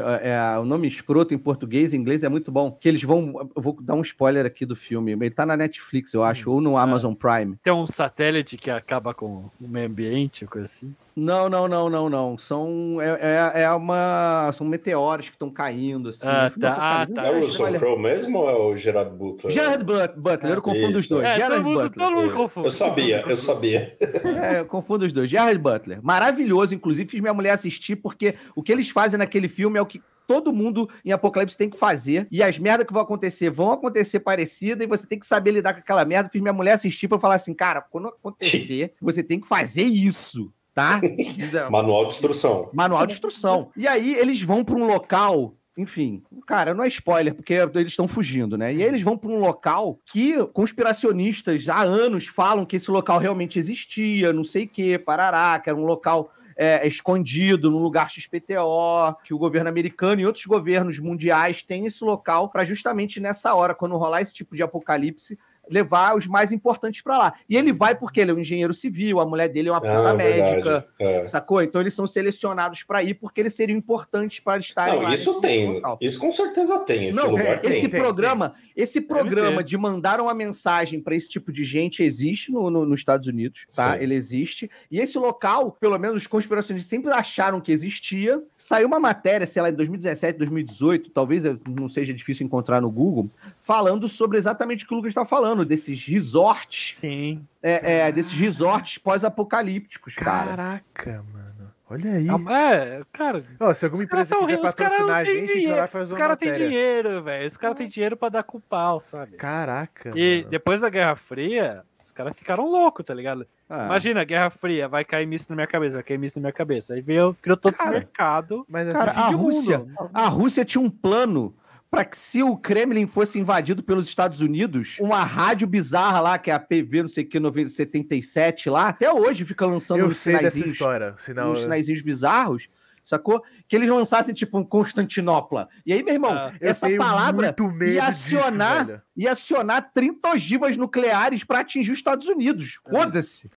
é, 0.55 0.59
o 0.59 0.65
nome 0.65 0.87
escroto 0.87 1.33
em 1.33 1.37
português, 1.37 1.93
em 1.93 1.97
inglês 1.97 2.23
é 2.23 2.29
muito 2.29 2.51
bom. 2.51 2.71
Que 2.79 2.87
eles 2.89 3.03
vão. 3.03 3.49
Eu 3.55 3.61
vou 3.61 3.77
dar 3.81 3.95
um 3.95 4.01
spoiler 4.01 4.45
aqui 4.45 4.65
do 4.65 4.75
filme. 4.75 5.11
Ele 5.13 5.29
tá 5.31 5.45
na 5.45 5.57
Netflix, 5.57 6.13
eu 6.13 6.23
acho, 6.23 6.51
ou 6.51 6.61
no 6.61 6.77
Amazon 6.77 7.13
Prime. 7.13 7.57
Tem 7.63 7.73
um 7.73 7.87
satélite 7.87 8.57
que 8.57 8.69
acaba 8.69 9.13
com 9.13 9.45
o 9.59 9.67
meio 9.67 9.87
ambiente, 9.87 10.45
coisa 10.45 10.65
assim. 10.65 10.93
Não, 11.15 11.47
não, 11.47 11.65
não, 11.65 11.89
não, 11.89 12.09
não. 12.09 12.37
São. 12.37 12.97
É, 13.01 13.53
é, 13.55 13.61
é 13.63 13.71
uma. 13.71 14.51
São 14.53 14.67
meteoros 14.67 15.29
que 15.29 15.35
estão 15.35 15.49
caindo, 15.49 16.09
assim. 16.09 16.19
Ah, 16.27 16.51
tá. 16.59 16.75
Ah, 16.77 17.07
É 17.07 17.11
o 17.11 17.13
tá. 17.15 17.39
Russell 17.39 17.73
Crowe 17.79 17.97
mesmo 18.01 18.39
ou 18.39 18.49
é 18.49 18.53
o 18.53 18.75
Gerard 18.75 19.11
Butler? 19.15 19.53
Gerard 19.53 19.83
But- 19.85 20.13
Butler, 20.17 20.55
eu 20.55 20.61
confundo 20.61 20.97
os 20.97 21.05
Isso. 21.05 21.13
dois. 21.15 21.25
É, 21.25 21.35
Gerard 21.35 21.55
todo 21.55 21.63
mundo, 21.63 21.83
Butler. 21.83 22.07
todo 22.07 22.15
mundo 22.17 22.29
Eu- 22.31 22.35
confunde. 22.35 22.67
Eu 22.67 22.71
sabia, 22.71 23.23
eu 23.27 23.35
sabia. 23.37 23.95
É, 24.01 24.59
eu 24.59 24.65
confundo 24.85 25.05
os 25.05 25.11
dois. 25.11 25.29
Gerard 25.29 25.57
Butler. 25.57 25.99
Maravilhoso, 26.03 26.75
inclusive, 26.75 27.09
fiz 27.09 27.19
minha 27.19 27.33
mulher 27.33 27.51
assistir, 27.51 27.95
porque 27.95 28.35
o 28.55 28.61
que 28.61 28.71
eles 28.71 28.89
fazem 28.89 29.17
naquele 29.17 29.47
filme 29.47 29.79
é 29.79 29.81
o 29.81 29.85
que 29.85 30.01
todo 30.27 30.53
mundo 30.53 30.89
em 31.03 31.11
Apocalipse 31.11 31.57
tem 31.57 31.69
que 31.69 31.77
fazer. 31.77 32.27
E 32.31 32.41
as 32.41 32.57
merdas 32.57 32.85
que 32.85 32.93
vão 32.93 33.01
acontecer 33.01 33.49
vão 33.49 33.71
acontecer 33.71 34.19
parecida 34.19 34.83
e 34.83 34.87
você 34.87 35.05
tem 35.07 35.19
que 35.19 35.25
saber 35.25 35.51
lidar 35.51 35.73
com 35.73 35.79
aquela 35.79 36.05
merda. 36.05 36.29
Fiz 36.29 36.41
minha 36.41 36.53
mulher 36.53 36.73
assistir 36.73 37.07
pra 37.07 37.19
falar 37.19 37.35
assim, 37.35 37.53
cara, 37.53 37.81
quando 37.81 38.07
acontecer, 38.07 38.93
você 39.01 39.23
tem 39.23 39.39
que 39.39 39.47
fazer 39.47 39.83
isso, 39.83 40.51
tá? 40.73 41.01
Manual 41.69 42.05
de 42.05 42.13
instrução. 42.13 42.69
Manual 42.73 43.05
de 43.07 43.13
instrução. 43.13 43.69
E 43.75 43.87
aí 43.87 44.15
eles 44.15 44.41
vão 44.41 44.63
pra 44.63 44.75
um 44.75 44.85
local. 44.85 45.55
Enfim, 45.77 46.23
cara, 46.47 46.73
não 46.73 46.83
é 46.83 46.87
spoiler, 46.87 47.33
porque 47.33 47.53
eles 47.53 47.91
estão 47.91 48.07
fugindo, 48.07 48.57
né? 48.57 48.73
E 48.73 48.81
aí 48.81 48.87
eles 48.87 49.01
vão 49.01 49.17
para 49.17 49.29
um 49.29 49.39
local 49.39 49.99
que 50.05 50.37
conspiracionistas 50.47 51.67
há 51.67 51.81
anos 51.81 52.27
falam 52.27 52.65
que 52.65 52.77
esse 52.77 52.89
local 52.89 53.19
realmente 53.19 53.59
existia, 53.59 54.31
não 54.31 54.45
sei 54.45 54.63
o 54.63 54.69
quê, 54.69 54.97
parará, 54.97 55.59
que 55.59 55.69
era 55.69 55.77
um 55.77 55.85
local 55.85 56.31
é, 56.55 56.87
escondido 56.87 57.69
num 57.69 57.79
lugar 57.79 58.09
XPTO, 58.09 59.17
que 59.23 59.33
o 59.33 59.37
governo 59.37 59.69
americano 59.69 60.21
e 60.21 60.25
outros 60.25 60.45
governos 60.45 60.97
mundiais 60.99 61.61
têm 61.61 61.85
esse 61.85 62.03
local 62.03 62.49
para 62.49 62.63
justamente 62.63 63.19
nessa 63.19 63.53
hora, 63.53 63.75
quando 63.75 63.97
rolar 63.97 64.21
esse 64.21 64.33
tipo 64.33 64.55
de 64.55 64.63
apocalipse, 64.63 65.37
levar 65.69 66.15
os 66.15 66.27
mais 66.27 66.51
importantes 66.51 67.01
para 67.01 67.17
lá. 67.17 67.33
E 67.49 67.55
ele 67.57 67.71
vai 67.73 67.95
porque 67.95 68.19
ele 68.21 68.31
é 68.31 68.33
um 68.33 68.39
engenheiro 68.39 68.73
civil, 68.73 69.19
a 69.19 69.25
mulher 69.25 69.47
dele 69.49 69.69
é 69.69 69.71
uma 69.71 69.81
puta 69.81 70.09
Ah, 70.09 70.13
médica. 70.13 70.87
É. 70.99 71.25
sacou? 71.25 71.61
Então 71.61 71.81
eles 71.81 71.93
são 71.93 72.05
selecionados 72.07 72.83
para 72.83 73.03
ir 73.03 73.13
porque 73.15 73.41
eles 73.41 73.53
seriam 73.55 73.77
importantes 73.77 74.39
para 74.39 74.57
estarem 74.59 74.95
lá. 74.97 75.03
Não, 75.03 75.13
isso 75.13 75.39
tem. 75.41 75.73
local. 75.73 75.97
Isso 76.01 76.19
com 76.19 76.31
certeza 76.31 76.79
tem. 76.79 77.07
Esse 77.09 77.17
Não, 77.17 77.31
lugar 77.31 77.59
tem. 77.61 77.71
esse 77.71 77.87
tem, 77.89 77.99
programa, 77.99 78.53
esse 78.75 79.01
programa 79.01 79.63
de 79.63 79.77
mandar 79.77 80.19
uma 80.21 80.33
mensagem 80.33 80.99
para 81.01 81.15
esse 81.15 81.29
tipo 81.29 81.51
de 81.51 81.63
gente 81.63 82.03
existe 82.03 82.51
no, 82.51 82.69
no- 82.69 82.85
nos 82.85 82.99
Estados 82.99 83.27
Unidos, 83.27 83.65
tá? 83.75 83.93
Sim. 83.93 84.03
Ele 84.03 84.15
existe. 84.15 84.69
E 84.91 84.99
esse 84.99 85.17
local, 85.17 85.71
pelo 85.79 85.97
menos 85.97 86.17
os 86.17 86.27
conspiracionistas 86.27 86.89
sempre 86.89 87.11
acharam 87.11 87.59
que 87.61 87.71
existia. 87.71 88.41
Saiu 88.55 88.87
uma 88.87 88.99
matéria, 88.99 89.45
sei 89.47 89.61
lá, 89.61 89.69
em 89.69 89.73
2017, 89.73 90.37
2018, 90.37 91.09
talvez 91.09 91.43
não 91.67 91.87
seja 91.89 92.13
difícil 92.13 92.45
encontrar 92.45 92.81
no 92.81 92.89
Google, 92.89 93.29
falando 93.65 94.07
sobre 94.07 94.37
exatamente 94.37 94.85
o 94.85 94.87
que 94.87 94.93
o 94.93 94.97
Lucas 94.97 95.09
está 95.09 95.25
falando, 95.25 95.65
desses 95.65 96.05
resorts, 96.05 96.93
Sim. 96.99 97.43
é, 97.63 98.07
é, 98.07 98.11
desses 98.11 98.31
resorts 98.33 98.99
pós-apocalípticos, 98.99 100.13
cara. 100.15 100.55
Caraca, 100.55 101.23
mano. 101.33 101.45
Olha 101.89 102.13
aí. 102.13 102.27
É, 102.27 103.01
cara. 103.11 103.43
Ó, 103.59 103.73
se 103.73 103.85
alguma 103.85 104.03
Os 104.03 104.09
caras 104.09 104.31
empresa 104.31 104.35
quiser 104.45 104.61
caras 104.61 104.75
patrocinar 104.75 105.07
não 105.07 105.13
a 105.15 105.23
têm 105.23 105.33
gente, 105.33 105.35
a 105.35 105.39
gente 105.39 105.47
vai 105.47 105.59
dinheiro. 105.61 105.87
fazer 105.87 106.03
Os 106.13 106.13
caras 106.19 106.37
têm 106.37 106.51
dinheiro, 106.53 107.23
velho. 107.23 107.47
Os 107.47 107.57
caras 107.57 107.77
têm 107.77 107.87
dinheiro 107.87 108.17
pra 108.17 108.29
dar 108.29 108.43
com 108.43 108.59
pau, 108.59 108.99
sabe? 108.99 109.35
Caraca, 109.37 110.11
E 110.15 110.37
mano. 110.39 110.49
depois 110.51 110.81
da 110.81 110.89
Guerra 110.89 111.15
Fria, 111.15 111.83
os 112.03 112.11
caras 112.11 112.35
ficaram 112.37 112.67
loucos, 112.69 113.03
tá 113.05 113.13
ligado? 113.15 113.47
Ah. 113.69 113.85
Imagina, 113.85 114.23
Guerra 114.23 114.49
Fria, 114.51 114.87
vai 114.87 115.03
cair 115.03 115.25
míssil 115.25 115.47
na 115.51 115.55
minha 115.57 115.67
cabeça, 115.67 115.95
vai 115.97 116.03
cair 116.03 116.17
míssil 116.19 116.39
na 116.41 116.47
minha 116.47 116.53
cabeça. 116.53 116.93
Aí 116.95 117.01
veio, 117.01 117.35
criou 117.41 117.57
todo 117.57 117.73
esse 117.73 117.83
Cara, 117.83 117.95
mercado. 117.97 118.63
Mas 118.69 118.91
Cara, 118.91 119.11
assim, 119.11 119.19
a 119.19 119.23
fim 119.23 119.29
de 119.29 119.35
Rússia, 119.35 119.85
a 120.13 120.27
Rússia 120.27 120.65
tinha 120.65 120.81
um 120.81 120.89
plano 120.89 121.55
para 121.95 122.03
que 122.03 122.17
se 122.17 122.43
o 122.43 122.57
Kremlin 122.57 123.07
fosse 123.07 123.39
invadido 123.39 123.81
pelos 123.81 124.05
Estados 124.05 124.41
Unidos, 124.41 124.97
uma 124.99 125.23
rádio 125.23 125.65
bizarra 125.65 126.19
lá, 126.19 126.37
que 126.37 126.51
é 126.51 126.53
a 126.53 126.59
PV, 126.59 127.03
não 127.03 127.07
sei 127.07 127.23
o 127.23 127.27
que, 127.29 127.69
77 127.69 128.69
lá, 128.69 128.89
até 128.89 129.09
hoje 129.09 129.45
fica 129.45 129.65
lançando 129.65 130.01
eu 130.01 130.07
uns 130.07 130.17
sinaizinhos, 130.17 130.71
história. 130.71 131.15
Sinal, 131.19 131.51
uns 131.51 131.59
sinaizinhos 131.61 132.01
bizarros, 132.01 132.67
sacou? 133.01 133.41
Que 133.65 133.77
eles 133.77 133.89
lançassem 133.89 134.33
tipo 134.33 134.57
um 134.57 134.63
Constantinopla. 134.65 135.69
E 135.85 135.93
aí, 135.93 136.03
meu 136.03 136.13
irmão, 136.15 136.33
Ah, 136.33 136.53
essa 136.59 136.89
palavra 136.97 137.55
ia 137.87 138.09
disso, 138.09 138.37
acionar, 138.37 138.85
velho. 138.87 139.01
ia 139.15 139.31
acionar 139.31 139.91
30 139.93 140.31
ogivas 140.31 140.75
nucleares 140.75 141.45
para 141.45 141.59
atingir 141.59 141.91
os 141.93 141.97
Estados 141.97 142.27
Unidos. 142.27 142.77
É. 142.85 142.91
Foda-se. 142.91 143.49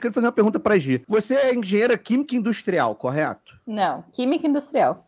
Quero 0.00 0.12
fazer 0.14 0.26
uma 0.26 0.32
pergunta 0.32 0.60
pra 0.60 0.78
Gi. 0.78 1.02
Você 1.08 1.34
é 1.34 1.54
engenheira 1.54 1.96
química 1.98 2.34
industrial, 2.36 2.94
correto? 2.94 3.58
Não, 3.66 4.04
química 4.12 4.46
industrial. 4.46 5.04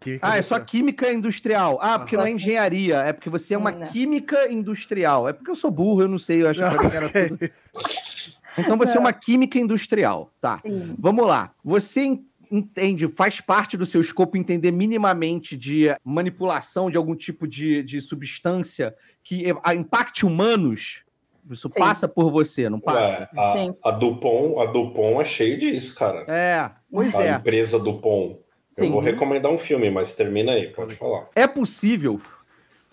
Química 0.00 0.26
Ah, 0.26 0.36
é 0.36 0.42
só 0.42 0.56
industrial. 0.56 0.64
química 0.66 1.12
industrial. 1.12 1.78
Ah, 1.80 1.98
porque 1.98 2.16
não 2.16 2.24
é 2.26 2.30
engenharia, 2.32 2.96
é 2.98 3.12
porque 3.12 3.30
você 3.30 3.54
é 3.54 3.58
uma 3.58 3.70
Não. 3.70 3.86
química 3.86 4.50
industrial. 4.50 5.28
É 5.28 5.32
porque 5.32 5.50
eu 5.50 5.56
sou 5.56 5.70
burro, 5.70 6.02
eu 6.02 6.08
não 6.08 6.18
sei, 6.18 6.42
eu 6.42 6.48
acho 6.48 6.60
que 6.60 6.86
mim 6.86 6.94
era 6.94 7.06
é 7.18 7.28
tudo. 7.28 7.50
Então 8.58 8.76
você 8.76 8.96
é 8.96 9.00
uma 9.00 9.12
química 9.12 9.58
industrial, 9.58 10.30
tá? 10.40 10.58
Sim. 10.60 10.94
Vamos 10.98 11.26
lá. 11.26 11.52
Você 11.64 12.02
en- 12.02 12.24
entende, 12.50 13.08
faz 13.08 13.40
parte 13.40 13.76
do 13.76 13.86
seu 13.86 14.00
escopo 14.00 14.36
entender 14.36 14.70
minimamente 14.70 15.56
de 15.56 15.86
manipulação 16.04 16.90
de 16.90 16.96
algum 16.96 17.16
tipo 17.16 17.48
de, 17.48 17.82
de 17.82 18.00
substância 18.00 18.94
que 19.24 19.48
eh, 19.50 19.54
a- 19.62 19.74
impacte 19.74 20.24
humanos? 20.26 21.02
Isso 21.50 21.68
Sim. 21.70 21.78
passa 21.78 22.08
por 22.08 22.30
você, 22.30 22.68
não 22.68 22.80
passa? 22.80 23.28
Ué, 23.34 23.74
a, 23.82 23.88
a 23.88 23.90
Dupont, 23.92 24.58
a 24.60 24.66
Dupont 24.66 25.20
é 25.20 25.24
cheia 25.24 25.58
disso, 25.58 25.94
cara. 25.94 26.24
É, 26.28 26.70
pois 26.90 27.14
a 27.14 27.24
é. 27.24 27.30
empresa 27.32 27.78
Dupont. 27.78 28.38
Eu 28.76 28.84
Sim. 28.86 28.90
vou 28.90 29.00
recomendar 29.00 29.52
um 29.52 29.58
filme, 29.58 29.90
mas 29.90 30.14
termina 30.14 30.52
aí, 30.52 30.68
pode 30.72 30.96
falar. 30.96 31.28
É 31.36 31.46
possível. 31.46 32.20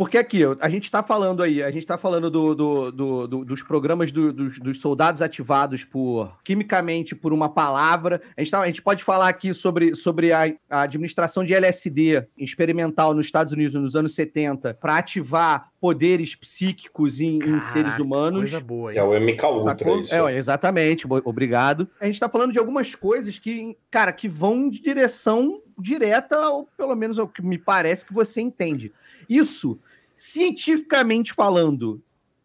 Porque 0.02 0.18
aqui, 0.18 0.42
a 0.60 0.68
gente 0.68 0.86
está 0.86 1.04
falando 1.04 1.44
aí, 1.44 1.62
a 1.62 1.70
gente 1.70 1.84
está 1.84 1.96
falando 1.96 2.28
do, 2.32 2.56
do- 2.56 2.92
do- 2.92 3.28
do- 3.28 3.46
dos 3.46 3.62
programas 3.62 4.12
do- 4.12 4.34
dos, 4.34 4.58
dos 4.58 4.80
soldados 4.82 5.22
ativados 5.22 5.84
por 5.84 6.36
quimicamente 6.44 7.14
por 7.14 7.32
uma 7.32 7.48
palavra. 7.48 8.20
A 8.36 8.42
gente, 8.42 8.50
tá- 8.50 8.62
a 8.62 8.66
gente 8.66 8.82
pode 8.82 9.04
falar 9.04 9.30
aqui 9.30 9.54
sobre, 9.54 9.94
sobre 9.94 10.34
a, 10.34 10.52
a 10.68 10.82
administração 10.82 11.46
de 11.46 11.54
LSD 11.54 12.26
experimental 12.36 13.14
nos 13.14 13.28
Estados 13.28 13.54
Unidos 13.54 13.76
nos 13.76 13.96
anos 13.96 14.16
70 14.16 14.74
para 14.74 14.98
ativar 14.98 15.70
poderes 15.80 16.34
psíquicos 16.34 17.20
em, 17.20 17.38
em 17.38 17.62
seres 17.62 17.84
Caraca, 17.84 18.02
humanos. 18.02 18.50
Coisa 18.50 18.60
boa, 18.60 18.92
hein? 18.92 18.98
É 18.98 19.04
o 19.04 19.14
MK 19.14 19.46
Ultra, 19.46 20.00
isso. 20.00 20.16
É, 20.16 20.36
exatamente, 20.36 21.06
obrigado. 21.24 21.88
A 22.00 22.08
gente 22.08 22.20
tá 22.20 22.28
falando 22.28 22.52
de 22.52 22.58
algumas 22.58 22.96
coisas 22.96 23.38
que, 23.38 23.78
cara, 23.92 24.12
que 24.12 24.28
vão 24.28 24.68
de 24.68 24.82
direção 24.82 25.62
direta, 25.78 26.40
ou 26.50 26.68
pelo 26.76 26.96
menos 26.96 27.20
é 27.20 27.22
o 27.22 27.28
que 27.28 27.44
me 27.44 27.60
parece 27.60 28.04
que 28.04 28.14
você 28.14 28.42
entende. 28.42 28.92
Isso, 29.30 29.80
cientificamente 30.22 31.34
falando, 31.34 32.00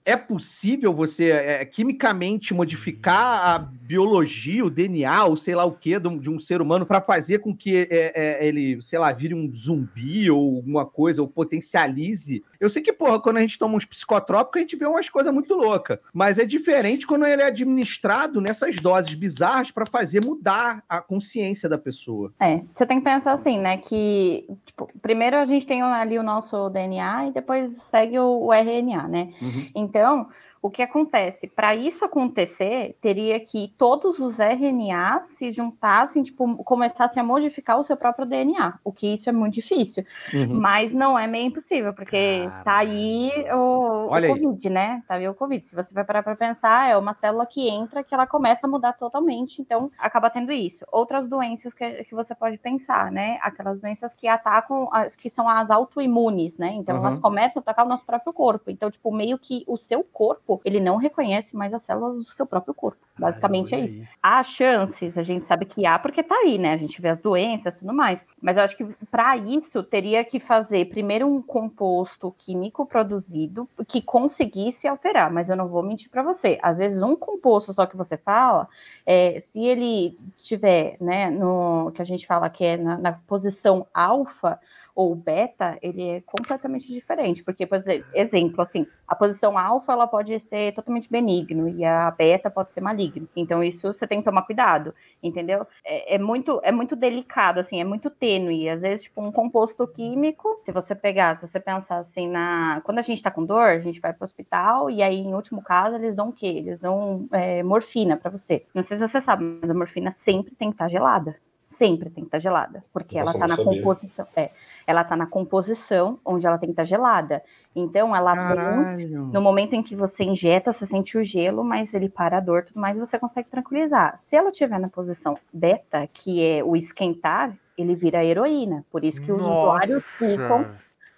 é 0.06 0.16
possível 0.16 0.94
você 0.94 1.30
é, 1.30 1.64
quimicamente 1.64 2.54
modificar 2.54 3.48
a 3.48 3.58
biologia, 3.58 4.64
o 4.64 4.70
DNA, 4.70 5.24
ou 5.24 5.36
sei 5.36 5.56
lá 5.56 5.64
o 5.64 5.72
que, 5.72 5.98
de, 5.98 6.30
um- 6.30 6.38
ser 6.38 6.62
humano 6.62 6.86
para 6.86 7.00
fazer 7.00 7.40
com 7.40 7.54
que 7.54 7.88
é, 7.90 8.12
é, 8.14 8.46
ele, 8.46 8.80
sei 8.82 9.00
lá, 9.00 9.12
vire 9.12 9.34
um 9.34 9.50
zumbi 9.52 10.30
ou 10.30 10.56
alguma 10.56 10.86
coisa, 10.86 11.20
ou 11.20 11.26
potencialize. 11.26 12.44
Eu 12.60 12.68
sei 12.68 12.82
que, 12.82 12.92
porra, 12.92 13.18
quando 13.18 13.38
a 13.38 13.40
gente 13.40 13.58
toma 13.58 13.76
uns 13.76 13.84
psicotrópicos, 13.84 14.58
a 14.58 14.62
gente 14.62 14.76
vê 14.76 14.86
umas 14.86 15.08
coisas 15.08 15.32
muito 15.34 15.54
loucas. 15.54 15.98
Mas 16.12 16.38
é 16.38 16.44
diferente 16.44 17.04
quando 17.04 17.26
ele 17.26 17.42
é 17.42 17.46
administrado 17.46 18.40
nessas 18.40 18.76
doses 18.76 19.12
bizarras 19.14 19.72
para 19.72 19.86
fazer 19.86 20.24
mudar 20.24 20.84
a 20.88 21.00
consciência 21.00 21.68
da 21.68 21.78
pessoa. 21.78 22.32
É, 22.38 22.60
você 22.72 22.86
tem 22.86 22.98
que 22.98 23.04
pensar 23.04 23.32
assim, 23.32 23.58
né? 23.58 23.78
Que 23.78 24.46
tipo, 24.64 24.88
primeiro 25.02 25.36
a 25.36 25.44
gente 25.44 25.66
tem 25.66 25.82
ali 25.82 26.16
o 26.16 26.22
nosso 26.22 26.68
DNA 26.70 27.28
e 27.28 27.32
depois 27.32 27.72
segue 27.72 28.18
o, 28.18 28.46
o 28.46 28.52
RNA, 28.52 29.08
né? 29.08 29.30
Então, 29.74 29.95
então, 29.96 30.28
o 30.66 30.70
que 30.70 30.82
acontece? 30.82 31.46
Para 31.46 31.74
isso 31.74 32.04
acontecer, 32.04 32.96
teria 33.00 33.38
que 33.40 33.72
todos 33.78 34.18
os 34.18 34.38
RNAs 34.38 35.26
se 35.36 35.50
juntassem, 35.50 36.22
tipo, 36.22 36.56
começassem 36.64 37.20
a 37.20 37.24
modificar 37.24 37.78
o 37.78 37.84
seu 37.84 37.96
próprio 37.96 38.26
DNA. 38.26 38.78
O 38.84 38.92
que 38.92 39.06
isso 39.14 39.28
é 39.28 39.32
muito 39.32 39.54
difícil. 39.54 40.04
Uhum. 40.32 40.54
Mas 40.60 40.92
não 40.92 41.18
é 41.18 41.26
meio 41.26 41.46
impossível, 41.46 41.94
porque 41.94 42.44
Caralho. 42.44 42.64
tá 42.64 42.76
aí 42.78 43.30
o, 43.52 43.56
o 43.56 44.08
Olha 44.10 44.26
aí. 44.28 44.32
Covid, 44.32 44.70
né? 44.70 45.02
Tá 45.06 45.14
aí 45.14 45.28
o 45.28 45.34
Covid. 45.34 45.66
Se 45.66 45.74
você 45.74 45.94
vai 45.94 46.04
parar 46.04 46.22
para 46.22 46.36
pensar, 46.36 46.90
é 46.90 46.96
uma 46.96 47.12
célula 47.12 47.46
que 47.46 47.68
entra 47.68 48.02
que 48.02 48.14
ela 48.14 48.26
começa 48.26 48.66
a 48.66 48.70
mudar 48.70 48.92
totalmente, 48.94 49.60
então 49.62 49.90
acaba 49.98 50.28
tendo 50.30 50.52
isso. 50.52 50.84
Outras 50.90 51.28
doenças 51.28 51.72
que, 51.72 52.04
que 52.04 52.14
você 52.14 52.34
pode 52.34 52.58
pensar, 52.58 53.10
né? 53.12 53.38
Aquelas 53.42 53.80
doenças 53.80 54.12
que 54.14 54.26
atacam, 54.28 54.88
as, 54.92 55.14
que 55.14 55.30
são 55.30 55.48
as 55.48 55.70
autoimunes, 55.70 56.56
né? 56.56 56.72
Então 56.72 56.96
Uhum. 56.96 57.02
elas 57.02 57.18
começam 57.18 57.60
a 57.60 57.62
atacar 57.62 57.84
o 57.84 57.88
nosso 57.88 58.04
próprio 58.06 58.32
corpo. 58.32 58.70
Então, 58.70 58.90
tipo, 58.90 59.12
meio 59.12 59.38
que 59.38 59.64
o 59.66 59.76
seu 59.76 60.02
corpo, 60.02 60.55
ele 60.64 60.80
não 60.80 60.96
reconhece 60.96 61.56
mais 61.56 61.72
as 61.72 61.82
células 61.82 62.16
do 62.16 62.24
seu 62.24 62.46
próprio 62.46 62.74
corpo. 62.74 62.98
Basicamente 63.18 63.74
é 63.74 63.78
Olha 63.78 63.86
isso. 63.86 63.98
Há 64.22 64.42
chances, 64.42 65.16
a 65.16 65.22
gente 65.22 65.46
sabe 65.46 65.64
que 65.64 65.86
há, 65.86 65.98
porque 65.98 66.22
tá 66.22 66.34
aí, 66.34 66.58
né? 66.58 66.72
A 66.72 66.76
gente 66.76 67.00
vê 67.00 67.08
as 67.08 67.20
doenças 67.20 67.76
e 67.76 67.78
tudo 67.80 67.92
mais. 67.92 68.20
Mas 68.40 68.56
eu 68.56 68.62
acho 68.62 68.76
que 68.76 68.84
para 69.10 69.36
isso 69.36 69.82
teria 69.82 70.22
que 70.24 70.38
fazer 70.38 70.90
primeiro 70.90 71.26
um 71.26 71.40
composto 71.40 72.34
químico 72.36 72.84
produzido 72.84 73.68
que 73.88 74.02
conseguisse 74.02 74.86
alterar. 74.86 75.32
Mas 75.32 75.48
eu 75.48 75.56
não 75.56 75.68
vou 75.68 75.82
mentir 75.82 76.10
para 76.10 76.22
você. 76.22 76.58
Às 76.62 76.78
vezes, 76.78 77.02
um 77.02 77.16
composto 77.16 77.72
só 77.72 77.86
que 77.86 77.96
você 77.96 78.16
fala, 78.16 78.68
é, 79.04 79.38
se 79.40 79.64
ele 79.64 80.18
tiver, 80.36 80.96
né, 81.00 81.30
no 81.30 81.90
que 81.94 82.02
a 82.02 82.04
gente 82.04 82.26
fala 82.26 82.50
que 82.50 82.64
é 82.64 82.76
na, 82.76 82.98
na 82.98 83.12
posição 83.12 83.86
alfa 83.94 84.60
ou 84.96 85.14
beta, 85.14 85.78
ele 85.82 86.08
é 86.08 86.20
completamente 86.22 86.90
diferente. 86.90 87.44
Porque, 87.44 87.66
por 87.66 87.78
exemplo, 88.14 88.62
assim, 88.62 88.86
a 89.06 89.14
posição 89.14 89.58
alfa 89.58 89.92
ela 89.92 90.06
pode 90.06 90.40
ser 90.40 90.72
totalmente 90.72 91.10
benigno 91.10 91.68
e 91.68 91.84
a 91.84 92.10
beta 92.10 92.50
pode 92.50 92.72
ser 92.72 92.80
maligno. 92.80 93.28
Então, 93.36 93.62
isso 93.62 93.92
você 93.92 94.06
tem 94.06 94.20
que 94.20 94.24
tomar 94.24 94.42
cuidado, 94.42 94.94
entendeu? 95.22 95.66
É, 95.84 96.14
é 96.14 96.18
muito, 96.18 96.58
é 96.64 96.72
muito 96.72 96.96
delicado, 96.96 97.60
assim, 97.60 97.78
é 97.78 97.84
muito 97.84 98.08
tênue. 98.08 98.70
Às 98.70 98.80
vezes, 98.80 99.04
tipo, 99.04 99.20
um 99.20 99.30
composto 99.30 99.86
químico, 99.86 100.62
se 100.64 100.72
você 100.72 100.94
pegar, 100.94 101.36
se 101.36 101.46
você 101.46 101.60
pensar 101.60 101.98
assim, 101.98 102.26
na. 102.26 102.80
Quando 102.82 102.98
a 102.98 103.02
gente 103.02 103.22
tá 103.22 103.30
com 103.30 103.44
dor, 103.44 103.68
a 103.68 103.80
gente 103.80 104.00
vai 104.00 104.14
pro 104.14 104.24
hospital 104.24 104.88
e 104.88 105.02
aí, 105.02 105.18
em 105.18 105.34
último 105.34 105.62
caso, 105.62 105.96
eles 105.96 106.16
dão 106.16 106.30
o 106.30 106.32
quê? 106.32 106.46
Eles 106.46 106.80
dão 106.80 107.28
é, 107.32 107.62
morfina 107.62 108.16
para 108.16 108.30
você. 108.30 108.64
Não 108.72 108.82
sei 108.82 108.96
se 108.96 109.06
você 109.06 109.20
sabe, 109.20 109.44
mas 109.60 109.68
a 109.68 109.74
morfina 109.74 110.10
sempre 110.10 110.54
tem 110.54 110.70
que 110.70 110.74
estar 110.74 110.88
gelada. 110.88 111.36
Sempre 111.66 112.10
tem 112.10 112.22
que 112.22 112.28
estar 112.28 112.38
gelada, 112.38 112.84
porque 112.92 113.18
Nossa, 113.18 113.36
ela 113.36 113.40
tá 113.40 113.48
na 113.48 113.56
sabia. 113.56 113.82
composição. 113.82 114.26
É, 114.36 114.50
ela 114.86 115.02
tá 115.02 115.16
na 115.16 115.26
composição 115.26 116.18
onde 116.24 116.46
ela 116.46 116.58
tem 116.58 116.68
que 116.68 116.72
estar 116.72 116.84
gelada. 116.84 117.42
Então, 117.74 118.14
ela 118.14 118.34
vem 118.34 118.56
Caralho. 118.56 119.26
no 119.32 119.40
momento 119.40 119.74
em 119.74 119.82
que 119.82 119.96
você 119.96 120.24
injeta, 120.24 120.72
você 120.72 120.86
sente 120.86 121.18
o 121.18 121.24
gelo, 121.24 121.64
mas 121.64 121.92
ele 121.92 122.08
para 122.08 122.38
a 122.38 122.40
dor 122.40 122.64
tudo 122.64 122.80
mais, 122.80 122.96
você 122.96 123.18
consegue 123.18 123.48
tranquilizar. 123.48 124.16
Se 124.16 124.36
ela 124.36 124.50
estiver 124.50 124.78
na 124.78 124.88
posição 124.88 125.36
beta, 125.52 126.08
que 126.12 126.42
é 126.42 126.62
o 126.62 126.76
esquentar, 126.76 127.56
ele 127.76 127.94
vira 127.94 128.24
heroína. 128.24 128.84
Por 128.90 129.04
isso 129.04 129.20
que 129.20 129.32
os 129.32 129.42
usuários 129.42 130.08
ficam 130.18 130.66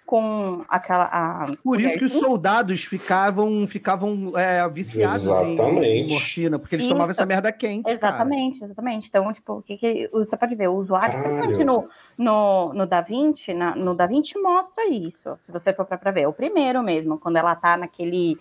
com 0.09 0.65
aquela. 0.67 1.03
A 1.03 1.51
Por 1.63 1.79
isso 1.79 1.99
que 1.99 2.05
os 2.05 2.13
soldados 2.13 2.83
ficavam, 2.83 3.67
ficavam 3.67 4.33
é, 4.35 4.67
viciados 4.67 5.27
em- 5.27 5.29
em 5.29 5.53
Exatamente. 5.53 6.11
morfina, 6.13 6.57
porque 6.57 6.73
eles 6.73 6.85
Isso. 6.85 6.95
tomavam 6.95 7.11
essa 7.11 7.27
merda 7.27 7.51
quente. 7.51 7.83
cara. 7.83 7.93
Exatamente, 7.93 8.63
exatamente. 8.63 9.07
Então, 9.07 9.31
tipo, 9.31 9.53
o 9.57 9.61
que, 9.61 9.77
que 9.77 10.09
você 10.11 10.35
pode 10.35 10.55
ver? 10.55 10.67
O 10.67 10.73
usuário, 10.77 11.21
principalmente 11.21 11.63
no, 11.63 11.87
no, 12.17 12.73
no 12.73 12.87
Da 12.87 13.01
Vinci, 13.01 13.53
na- 13.53 13.75
no 13.75 13.93
Da 13.93 14.07
Vinci 14.07 14.35
mostra 14.39 14.83
isso, 14.89 15.37
se 15.41 15.51
você 15.51 15.71
for 15.73 15.85
para 15.85 16.09
ver. 16.09 16.21
É 16.21 16.27
o 16.27 16.33
primeiro 16.33 16.81
mesmo, 16.81 17.19
quando 17.19 17.35
ela 17.35 17.53
tá 17.53 17.77
naquele. 17.77 18.35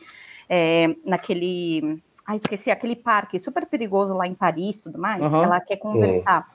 é, 0.48 0.96
naquele. 1.04 2.02
Ah, 2.26 2.34
esqueci, 2.34 2.70
aquele 2.70 2.96
parque 2.96 3.38
super 3.38 3.66
perigoso 3.66 4.14
lá 4.14 4.26
em 4.26 4.34
Paris 4.34 4.80
e 4.80 4.84
tudo 4.84 4.98
mais. 4.98 5.22
Aham. 5.22 5.44
Ela 5.44 5.60
quer 5.60 5.76
conversar. 5.76 6.46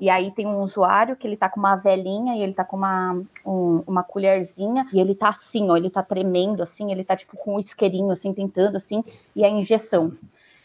E 0.00 0.08
aí 0.08 0.30
tem 0.30 0.46
um 0.46 0.60
usuário 0.62 1.14
que 1.14 1.26
ele 1.26 1.36
tá 1.36 1.48
com 1.48 1.60
uma 1.60 1.76
velinha 1.76 2.34
e 2.36 2.42
ele 2.42 2.54
tá 2.54 2.64
com 2.64 2.76
uma, 2.76 3.22
um- 3.44 3.82
uma 3.86 4.02
colherzinha 4.02 4.86
e 4.92 4.98
ele 5.00 5.14
tá 5.14 5.28
assim, 5.28 5.68
ó, 5.70 5.76
ele 5.76 5.90
tá 5.90 6.02
tremendo 6.02 6.62
assim, 6.62 6.90
ele 6.90 7.04
tá 7.04 7.14
tipo 7.14 7.36
com 7.36 7.56
o 7.56 7.60
isqueirinho 7.60 8.10
assim, 8.10 8.32
tentando 8.32 8.76
assim, 8.76 9.04
e 9.36 9.44
a 9.44 9.48
injeção. 9.50 10.12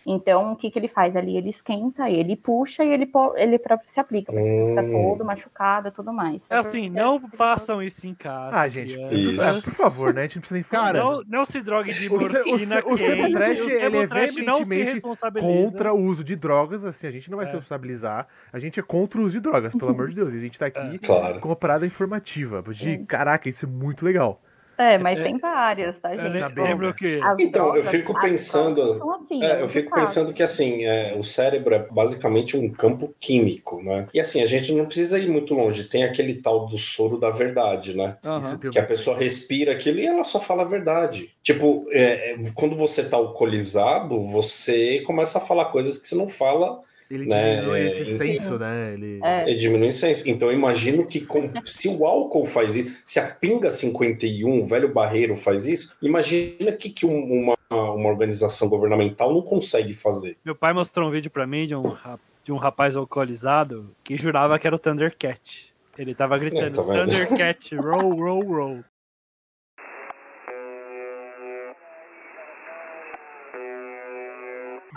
Então, 0.05 0.51
o 0.53 0.55
que, 0.55 0.69
que 0.69 0.77
ele 0.77 0.87
faz 0.87 1.15
ali? 1.15 1.35
Ele 1.35 1.49
esquenta, 1.49 2.07
ele 2.09 2.35
puxa 2.35 2.83
e 2.83 2.89
ele, 2.89 3.09
ele 3.37 3.57
próprio 3.57 3.89
se 3.89 3.99
aplica. 3.99 4.31
Mas 4.31 4.45
ele 4.45 4.69
fica 4.69 4.81
Hum. 4.83 4.91
todo 5.15 5.25
machucado 5.25 5.87
e 5.87 5.91
tudo 5.91 6.13
mais. 6.13 6.49
É 6.51 6.55
assim, 6.55 6.89
não 6.89 7.19
façam 7.27 7.81
isso 7.81 8.07
em 8.07 8.13
casa. 8.13 8.55
Ah, 8.59 8.67
gente, 8.67 8.93
Isso. 9.11 9.41
é, 9.41 9.53
por 9.61 9.71
favor, 9.73 10.13
né? 10.13 10.21
A 10.21 10.23
gente 10.25 10.35
não 10.35 10.41
precisa 10.41 10.55
nem. 10.59 10.63
Cara, 10.63 10.99
Não, 11.03 11.23
não 11.27 11.43
se 11.45 11.59
drogue 11.61 11.91
de 11.91 12.07
O 12.09 12.15
o 12.15 12.19
morfina 12.19 12.83
o. 12.85 12.97
Sebotrash, 12.97 13.59
o 13.61 13.69
ele 13.69 14.41
é 14.41 14.45
não 14.45 14.63
se 14.63 14.83
responsabiliza. 14.83 15.71
contra 15.71 15.93
o 15.93 15.99
uso 15.99 16.23
de 16.23 16.35
drogas, 16.35 16.85
assim, 16.85 17.07
a 17.07 17.11
gente 17.11 17.29
não 17.31 17.37
vai 17.37 17.45
É. 17.45 17.49
se 17.49 17.55
responsabilizar. 17.55 18.27
A 18.53 18.59
gente 18.59 18.79
é 18.79 18.83
contra 18.83 19.19
o 19.19 19.23
uso 19.23 19.33
de 19.33 19.39
drogas, 19.39 19.73
pelo 19.73 19.89
amor 19.91 20.09
de 20.09 20.15
Deus. 20.15 20.33
E 20.33 20.37
a 20.37 20.39
gente 20.39 20.59
tá 20.59 20.67
aqui 20.67 20.99
Claro. 20.99 21.39
com 21.39 21.49
uma 21.49 21.55
parada 21.55 21.85
informativa. 21.85 22.63
De 22.71 22.99
caraca, 22.99 23.49
isso 23.49 23.65
é 23.65 23.67
muito 23.67 24.05
legal. 24.05 24.41
É, 24.77 24.97
mas 24.97 25.19
É. 25.19 25.23
tem 25.23 25.37
várias, 25.37 25.99
tá, 25.99 26.13
Eu 26.13 26.19
gente? 26.19 26.39
Saber, 26.39 26.61
lembro 26.63 26.93
que 26.93 27.19
As 27.21 27.39
Então, 27.39 27.67
eu 27.67 27.71
drogas- 27.73 27.87
fico 27.91 28.19
pensando- 28.21 28.81
assim, 29.21 29.43
É, 29.43 29.61
eu 29.61 29.69
fico 29.69 29.89
fácil. 29.89 30.05
pensando 30.05 30.33
que 30.33 30.43
assim, 30.43 30.83
é, 30.85 31.15
o 31.17 31.23
cérebro 31.23 31.73
é 31.75 31.79
basicamente 31.89 32.57
um 32.57 32.69
campo 32.69 33.13
químico, 33.19 33.81
né? 33.81 34.07
E 34.13 34.19
assim, 34.19 34.41
a 34.41 34.45
gente 34.45 34.71
não 34.73 34.85
precisa 34.85 35.17
ir 35.19 35.29
muito 35.29 35.53
longe. 35.53 35.85
Tem 35.85 36.03
aquele 36.03 36.35
tal 36.35 36.65
do 36.67 36.77
soro 36.77 37.17
da 37.17 37.29
verdade, 37.29 37.95
né? 37.95 38.17
Tem 38.59 38.71
Que 38.71 38.79
a 38.79 38.85
pessoa 38.85 39.17
respira 39.17 39.71
aquilo 39.71 39.99
e 39.99 40.05
ela 40.05 40.23
só 40.23 40.39
fala 40.39 40.63
a 40.63 40.65
verdade. 40.65 41.31
Tipo, 41.41 41.85
é, 41.91 42.31
é, 42.33 42.37
quando 42.53 42.75
você 42.75 43.07
tá 43.07 43.17
alcoolizado, 43.17 44.21
você 44.27 45.01
começa 45.05 45.37
a 45.37 45.41
falar 45.41 45.65
coisas 45.65 45.97
que 45.97 46.07
você 46.07 46.15
não 46.15 46.27
fala 46.27 46.79
Ele 47.09 47.25
né, 47.27 47.55
diminui 47.57 47.79
é, 47.79 47.87
esse 47.87 48.01
em- 48.13 48.17
senso, 48.17 48.57
né? 48.57 48.93
Ele... 48.93 49.19
É. 49.23 49.49
e 49.51 49.55
diminui 49.55 49.89
o 49.89 49.91
senso. 49.91 50.27
Então, 50.27 50.49
eu 50.49 50.57
imagino 50.57 51.05
que 51.05 51.21
com- 51.21 51.51
se 51.65 51.87
o 51.87 52.05
álcool 52.05 52.45
faz 52.45 52.75
isso, 52.75 52.97
se 53.05 53.19
a 53.19 53.27
Pinga 53.27 53.69
51, 53.69 54.61
o 54.61 54.65
velho 54.65 54.91
barreiro, 54.91 55.35
faz 55.37 55.67
isso, 55.67 55.95
imagina 56.01 56.71
o 56.71 56.77
que, 56.77 56.89
que 56.89 57.05
um- 57.05 57.23
uma, 57.69 57.91
uma 57.93 58.09
organização 58.09 58.67
governamental 58.67 59.33
não 59.33 59.41
consegue 59.41 59.93
fazer. 59.93 60.37
meu 60.43 60.55
pai 60.55 60.73
mostrou 60.73 61.07
um 61.07 61.11
vídeo 61.11 61.29
pra 61.29 61.45
mim 61.45 61.67
de 61.67 61.75
um, 61.75 61.93
de 62.43 62.51
um 62.51 62.57
rapaz 62.57 62.95
alcoolizado 62.95 63.91
que 64.03 64.17
jurava 64.17 64.57
que 64.57 64.65
era 64.67 64.75
o 64.75 64.79
Thundercat. 64.79 65.71
Ele 65.97 66.13
tava 66.13 66.37
gritando, 66.37 66.81
É, 66.81 66.83
tá? 66.85 67.05
Thundercat, 67.05 67.75
roll, 67.75 68.15
roll, 68.15 68.43
roll. 68.43 68.83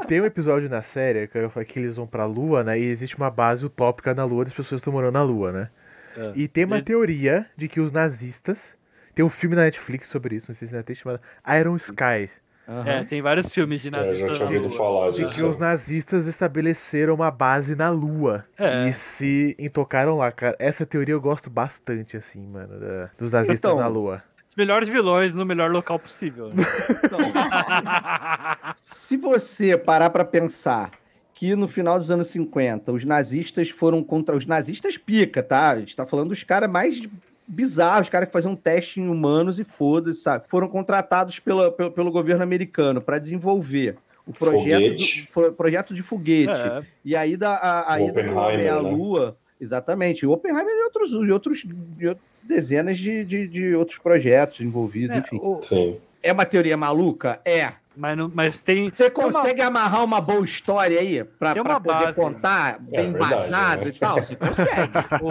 Tem 0.06 0.20
um 0.20 0.24
episódio 0.26 0.68
na 0.68 0.82
série 0.82 1.26
que, 1.26 1.36
eu 1.38 1.50
falei 1.50 1.66
que 1.66 1.78
eles 1.78 1.96
vão 1.96 2.06
pra 2.06 2.24
Lua, 2.24 2.62
né? 2.64 2.78
E 2.78 2.84
existe 2.84 3.16
uma 3.16 3.30
base 3.30 3.64
utópica 3.66 4.14
na 4.14 4.24
Lua 4.24 4.44
das 4.44 4.52
pessoas 4.54 4.80
que 4.80 4.82
estão 4.82 4.92
morando 4.92 5.14
na 5.14 5.22
Lua, 5.22 5.52
né? 5.52 5.68
É. 6.16 6.32
E 6.34 6.48
tem 6.48 6.64
uma 6.64 6.76
Eles- 6.76 6.84
teoria 6.86 7.46
de 7.56 7.68
que 7.68 7.80
os 7.80 7.92
nazistas. 7.92 8.74
Tem 9.14 9.24
um 9.24 9.28
filme 9.28 9.56
na 9.56 9.62
Netflix 9.62 10.08
sobre 10.08 10.36
isso, 10.36 10.50
não 10.50 10.54
sei 10.54 10.68
se 10.68 10.74
ainda 10.74 10.84
tem, 10.84 10.94
chamado 10.94 11.20
Iron 11.58 11.76
Sky. 11.76 12.30
Aham. 12.68 12.86
É, 12.88 13.04
tem 13.04 13.20
vários 13.22 13.52
filmes 13.52 13.80
de 13.82 13.88
É, 13.88 13.90
eu 13.90 13.94
já 13.94 14.00
nazistas. 14.04 14.36
tinha 14.36 14.46
ouvido 14.46 14.70
falar 14.70 15.10
De 15.10 15.24
disso. 15.24 15.34
que 15.36 15.42
os 15.42 15.58
nazistas 15.58 16.26
estabeleceram 16.26 17.14
uma 17.14 17.30
base 17.30 17.74
na 17.74 17.88
Lua. 17.90 18.44
É. 18.58 18.88
E 18.88 18.92
se 18.92 19.56
intocaram 19.58 20.18
lá, 20.18 20.30
cara. 20.30 20.54
Essa 20.58 20.84
teoria 20.86 21.14
eu 21.14 21.20
gosto 21.20 21.48
bastante, 21.50 22.16
assim, 22.16 22.46
mano, 22.46 22.78
da- 22.78 23.10
dos 23.18 23.32
nazistas 23.32 23.58
Então, 23.58 23.78
na 23.80 23.86
Lua. 23.88 24.22
Melhores 24.58 24.88
vilões 24.88 25.36
no 25.36 25.46
melhor 25.46 25.70
local 25.70 26.00
possível. 26.00 26.48
né? 26.48 26.64
Então, 27.04 27.20
se 28.82 29.16
você 29.16 29.76
parar 29.78 30.10
pra 30.10 30.24
pensar 30.24 30.90
que 31.32 31.54
no 31.54 31.68
final 31.68 31.96
dos 31.98 32.10
anos 32.10 32.26
50 32.26 32.90
os 32.90 33.04
nazistas 33.04 33.70
foram 33.70 34.02
contra 34.02 34.36
os 34.36 34.44
nazistas 34.44 34.96
pica, 34.96 35.42
tá? 35.44 35.70
A 35.70 35.78
gente 35.78 35.94
tá 35.94 36.04
falando 36.04 36.30
dos 36.30 36.42
caras 36.42 36.68
mais 36.68 37.00
bizarros, 37.46 38.08
os 38.08 38.10
caras 38.10 38.26
que 38.26 38.32
faziam 38.32 38.56
teste 38.56 39.00
em 39.00 39.08
humanos 39.08 39.60
e 39.60 39.64
foda-se, 39.64 40.20
sabe? 40.20 40.48
Foram 40.48 40.66
contratados 40.68 41.38
pela, 41.38 41.70
pelo, 41.70 41.92
pelo 41.92 42.10
governo 42.10 42.42
americano 42.42 43.00
pra 43.00 43.18
desenvolver 43.20 43.96
o 44.26 44.32
projeto, 44.32 44.96
do, 44.96 45.32
pro- 45.32 45.52
projeto 45.52 45.94
de 45.94 46.02
foguete. 46.02 46.50
É, 46.60 46.82
E 47.04 47.14
aí 47.14 47.36
da 47.36 47.54
a, 47.54 47.94
a 47.94 48.00
ida 48.00 48.12
do 48.12 48.18
Oppenheimer, 48.18 48.44
homem 48.54 48.68
à 48.68 48.82
né? 48.82 48.90
Lua, 48.90 49.36
exatamente. 49.60 50.26
O 50.26 50.32
Oppenheimer 50.32 50.74
e 50.74 50.82
outros, 50.84 51.12
e 51.12 51.30
outros, 51.30 51.64
e 51.98 52.06
outras 52.08 52.26
dezenas 52.48 52.98
de, 52.98 53.24
de, 53.24 53.46
de 53.46 53.74
outros 53.74 53.98
projetos 53.98 54.60
envolvidos, 54.60 55.14
é, 55.14 55.18
enfim. 55.20 55.38
o- 55.40 55.60
Sim. 55.62 55.96
É 56.22 56.32
uma 56.32 56.44
teoria 56.44 56.76
maluca? 56.76 57.40
É. 57.44 57.72
mas, 57.96 58.16
não- 58.16 58.30
mas 58.32 58.62
tem. 58.62 58.90
Você 58.90 59.10
tem 59.10 59.24
uma- 59.24 59.32
consegue 59.32 59.60
amarrar 59.60 60.04
uma 60.04 60.20
boa 60.20 60.44
história 60.44 60.98
aí 61.00 61.22
pra, 61.24 61.52
Tem 61.54 61.62
pra 61.62 61.72
uma 61.74 61.80
poder 61.80 62.04
base. 62.06 62.20
contar 62.20 62.78
bem 62.80 63.12
verdade, 63.12 63.16
embasado 63.34 63.84
né? 63.84 63.88
e 63.88 63.92
tal? 63.98 64.14
Você 64.22 64.36
consegue. 64.36 64.92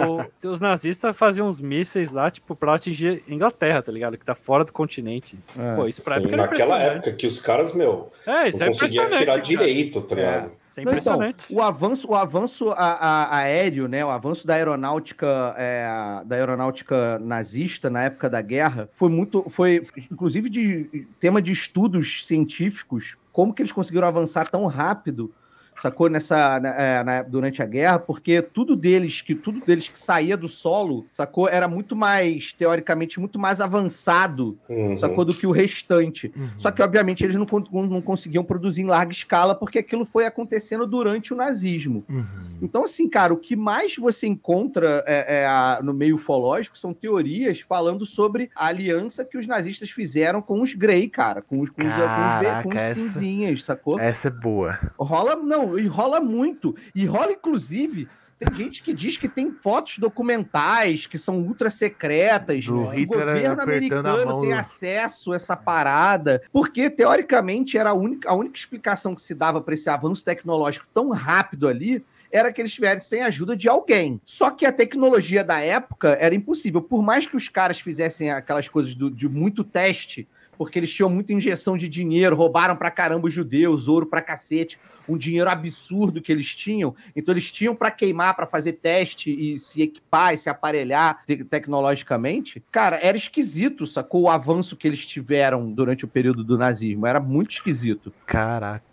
o- 0.44 0.48
os 0.50 0.60
nazistas 0.60 1.16
faziam 1.16 1.46
uns 1.48 1.60
mísseis 1.60 2.10
lá, 2.10 2.30
tipo, 2.30 2.54
pra 2.54 2.74
atingir 2.74 3.22
Inglaterra, 3.28 3.80
tá 3.82 3.90
ligado? 3.92 4.16
Que 4.18 4.24
tá 4.24 4.34
fora 4.34 4.64
do 4.64 4.72
continente. 4.72 5.38
Pô, 5.76 5.86
isso 5.86 6.02
pra 6.02 6.14
Sim, 6.14 6.20
época 6.20 6.34
era 6.34 6.42
naquela 6.46 6.78
época 6.82 7.12
que 7.12 7.26
os 7.26 7.40
caras, 7.40 7.72
meu, 7.74 8.10
É, 8.26 8.48
isso 8.48 8.58
não 8.58 8.66
é 8.66 8.68
conseguiam 8.70 9.04
atirar 9.06 9.26
cara. 9.26 9.40
direito, 9.40 10.00
tá 10.02 10.14
ligado? 10.14 10.50
Isso 10.68 10.80
é 10.80 10.82
então, 10.82 10.92
impressionante. 10.92 11.46
o 11.50 11.62
avanço, 11.62 12.08
o 12.10 12.14
avanço 12.14 12.70
a- 12.70 12.74
a- 12.76 13.36
aéreo, 13.38 13.88
né, 13.88 14.04
o 14.04 14.10
avanço 14.10 14.46
da 14.46 14.54
aeronáutica, 14.54 15.54
é, 15.56 16.22
da 16.26 16.36
aeronáutica 16.36 17.18
nazista 17.20 17.88
na 17.88 18.02
época 18.04 18.28
da 18.28 18.40
guerra 18.42 18.88
foi 18.94 19.08
muito, 19.08 19.48
foi 19.48 19.86
inclusive 20.10 20.48
de 20.50 21.06
tema 21.18 21.40
de 21.40 21.52
estudos 21.52 22.26
científicos, 22.26 23.16
como 23.32 23.54
que 23.54 23.62
eles 23.62 23.72
conseguiram 23.72 24.06
avançar 24.08 24.50
tão 24.50 24.66
rápido, 24.66 25.32
sacou 25.78 26.08
nessa 26.08 26.58
na- 26.60 26.68
é, 26.74 27.04
na- 27.04 27.22
durante 27.22 27.62
a 27.62 27.66
guerra, 27.66 27.98
porque 27.98 28.42
tudo 28.42 28.74
deles 28.76 29.20
que 29.22 29.34
tudo 29.34 29.60
deles 29.64 29.88
que 29.88 29.98
saía 29.98 30.36
do 30.36 30.48
solo, 30.48 31.06
sacou, 31.12 31.48
era 31.48 31.66
muito 31.68 31.94
mais 31.96 32.52
teoricamente 32.52 33.18
muito 33.20 33.38
mais 33.38 33.60
avançado, 33.60 34.58
Uhum. 34.68 34.96
sacou 34.96 35.24
do 35.24 35.34
que 35.34 35.46
o 35.46 35.50
restante. 35.50 36.32
Uhum. 36.36 36.48
Só 36.58 36.70
que, 36.70 36.82
obviamente, 36.82 37.24
eles 37.24 37.34
não, 37.36 37.46
não 37.72 38.00
conseguiam 38.02 38.44
produzir 38.44 38.82
em 38.82 38.86
larga 38.86 39.12
escala 39.12 39.54
porque 39.54 39.78
aquilo 39.78 40.04
foi 40.04 40.26
acontecendo 40.26 40.86
durante 40.86 41.32
o 41.32 41.36
nazismo. 41.36 42.04
Uhum. 42.08 42.24
Então, 42.60 42.84
assim, 42.84 43.08
cara, 43.08 43.32
o 43.32 43.36
que 43.36 43.54
mais 43.56 43.96
você 43.96 44.26
encontra 44.26 45.02
é, 45.06 45.40
é, 45.42 45.46
a- 45.46 45.80
no 45.82 45.94
meio 45.94 46.16
ufológico 46.16 46.76
são 46.76 46.92
teorias 46.92 47.60
falando 47.60 48.04
sobre 48.04 48.50
a 48.54 48.66
aliança 48.66 49.24
que 49.24 49.38
os 49.38 49.46
nazistas 49.46 49.90
fizeram 49.90 50.40
com 50.42 50.60
os 50.60 50.74
Grey, 50.74 51.08
cara, 51.08 51.40
com 51.42 51.60
os, 51.60 51.70
com 51.70 51.82
os, 51.86 51.94
com 51.94 52.00
os, 52.00 52.06
com 52.06 52.26
os 52.26 52.34
Caraca, 52.34 52.78
essa- 52.78 52.94
cinzinhas, 53.00 53.64
sacou? 53.64 53.98
Essa 53.98 54.28
é 54.28 54.30
boa. 54.30 54.78
Rola, 54.98 55.36
não, 55.36 55.67
e 55.76 55.86
rola 55.88 56.20
muito. 56.20 56.76
E 56.94 57.04
rola, 57.04 57.32
inclusive. 57.32 58.06
Tem 58.38 58.54
gente 58.54 58.84
que 58.84 58.94
diz 58.94 59.16
que 59.16 59.28
tem 59.28 59.50
fotos 59.50 59.98
documentais 59.98 61.06
que 61.08 61.18
são 61.18 61.40
ultra 61.40 61.72
secretas. 61.72 62.64
Do 62.66 62.82
o 62.82 62.88
Hitler 62.90 63.26
governo 63.26 63.62
americano 63.62 64.40
tem 64.42 64.50
do- 64.50 64.54
acesso 64.54 65.32
a 65.32 65.36
essa 65.36 65.56
parada. 65.56 66.40
Porque, 66.52 66.88
teoricamente, 66.88 67.76
era 67.76 67.90
a 67.90 67.94
única, 67.94 68.30
a 68.30 68.34
única 68.34 68.56
explicação 68.56 69.12
que 69.14 69.20
se 69.22 69.34
dava 69.34 69.60
para 69.60 69.74
esse 69.74 69.90
avanço 69.90 70.24
tecnológico 70.24 70.86
tão 70.94 71.10
rápido 71.10 71.66
ali 71.66 72.04
era 72.30 72.52
que 72.52 72.60
eles 72.60 72.72
tivessem 72.72 73.22
ajuda 73.22 73.56
de 73.56 73.68
alguém. 73.68 74.20
Só 74.24 74.50
que 74.52 74.64
a 74.66 74.70
tecnologia 74.72 75.42
da 75.42 75.58
época 75.60 76.16
era 76.20 76.34
impossível. 76.34 76.80
Por 76.80 77.02
mais 77.02 77.26
que 77.26 77.34
os 77.36 77.48
caras 77.48 77.80
fizessem 77.80 78.30
aquelas 78.30 78.68
coisas 78.68 78.94
do- 78.94 79.10
de 79.10 79.28
muito 79.28 79.64
teste, 79.64 80.28
porque 80.56 80.78
eles 80.78 80.92
tinham 80.92 81.08
muita 81.08 81.32
injeção 81.32 81.76
de 81.76 81.88
dinheiro, 81.88 82.36
roubaram 82.36 82.76
pra 82.76 82.90
caramba 82.90 83.26
os 83.28 83.34
judeus, 83.34 83.88
ouro 83.88 84.06
pra 84.06 84.20
cacete, 84.20 84.78
um 85.08 85.16
dinheiro 85.16 85.48
absurdo 85.48 86.20
que 86.20 86.30
eles 86.30 86.54
tinham. 86.54 86.94
Então 87.16 87.32
eles 87.32 87.50
tinham 87.50 87.74
pra 87.74 87.90
queimar, 87.90 88.34
pra 88.36 88.46
fazer 88.46 88.74
teste 88.74 89.30
e 89.30 89.58
se 89.58 89.80
equipar 89.82 90.34
e 90.34 90.38
se 90.38 90.48
aparelhar 90.50 91.24
te- 91.26 91.44
tecnologicamente. 91.44 92.62
Cara, 92.70 92.98
era 93.02 93.16
esquisito, 93.16 93.86
sacou? 93.86 94.22
O 94.22 94.28
avanço 94.28 94.76
que 94.76 94.86
eles 94.86 95.06
tiveram 95.06 95.70
durante 95.72 96.04
o 96.04 96.08
período 96.08 96.42
do 96.44 96.58
nazismo. 96.58 97.06
Era 97.06 97.20
muito 97.20 97.50
esquisito. 97.52 98.12
Caraca. 98.26 98.84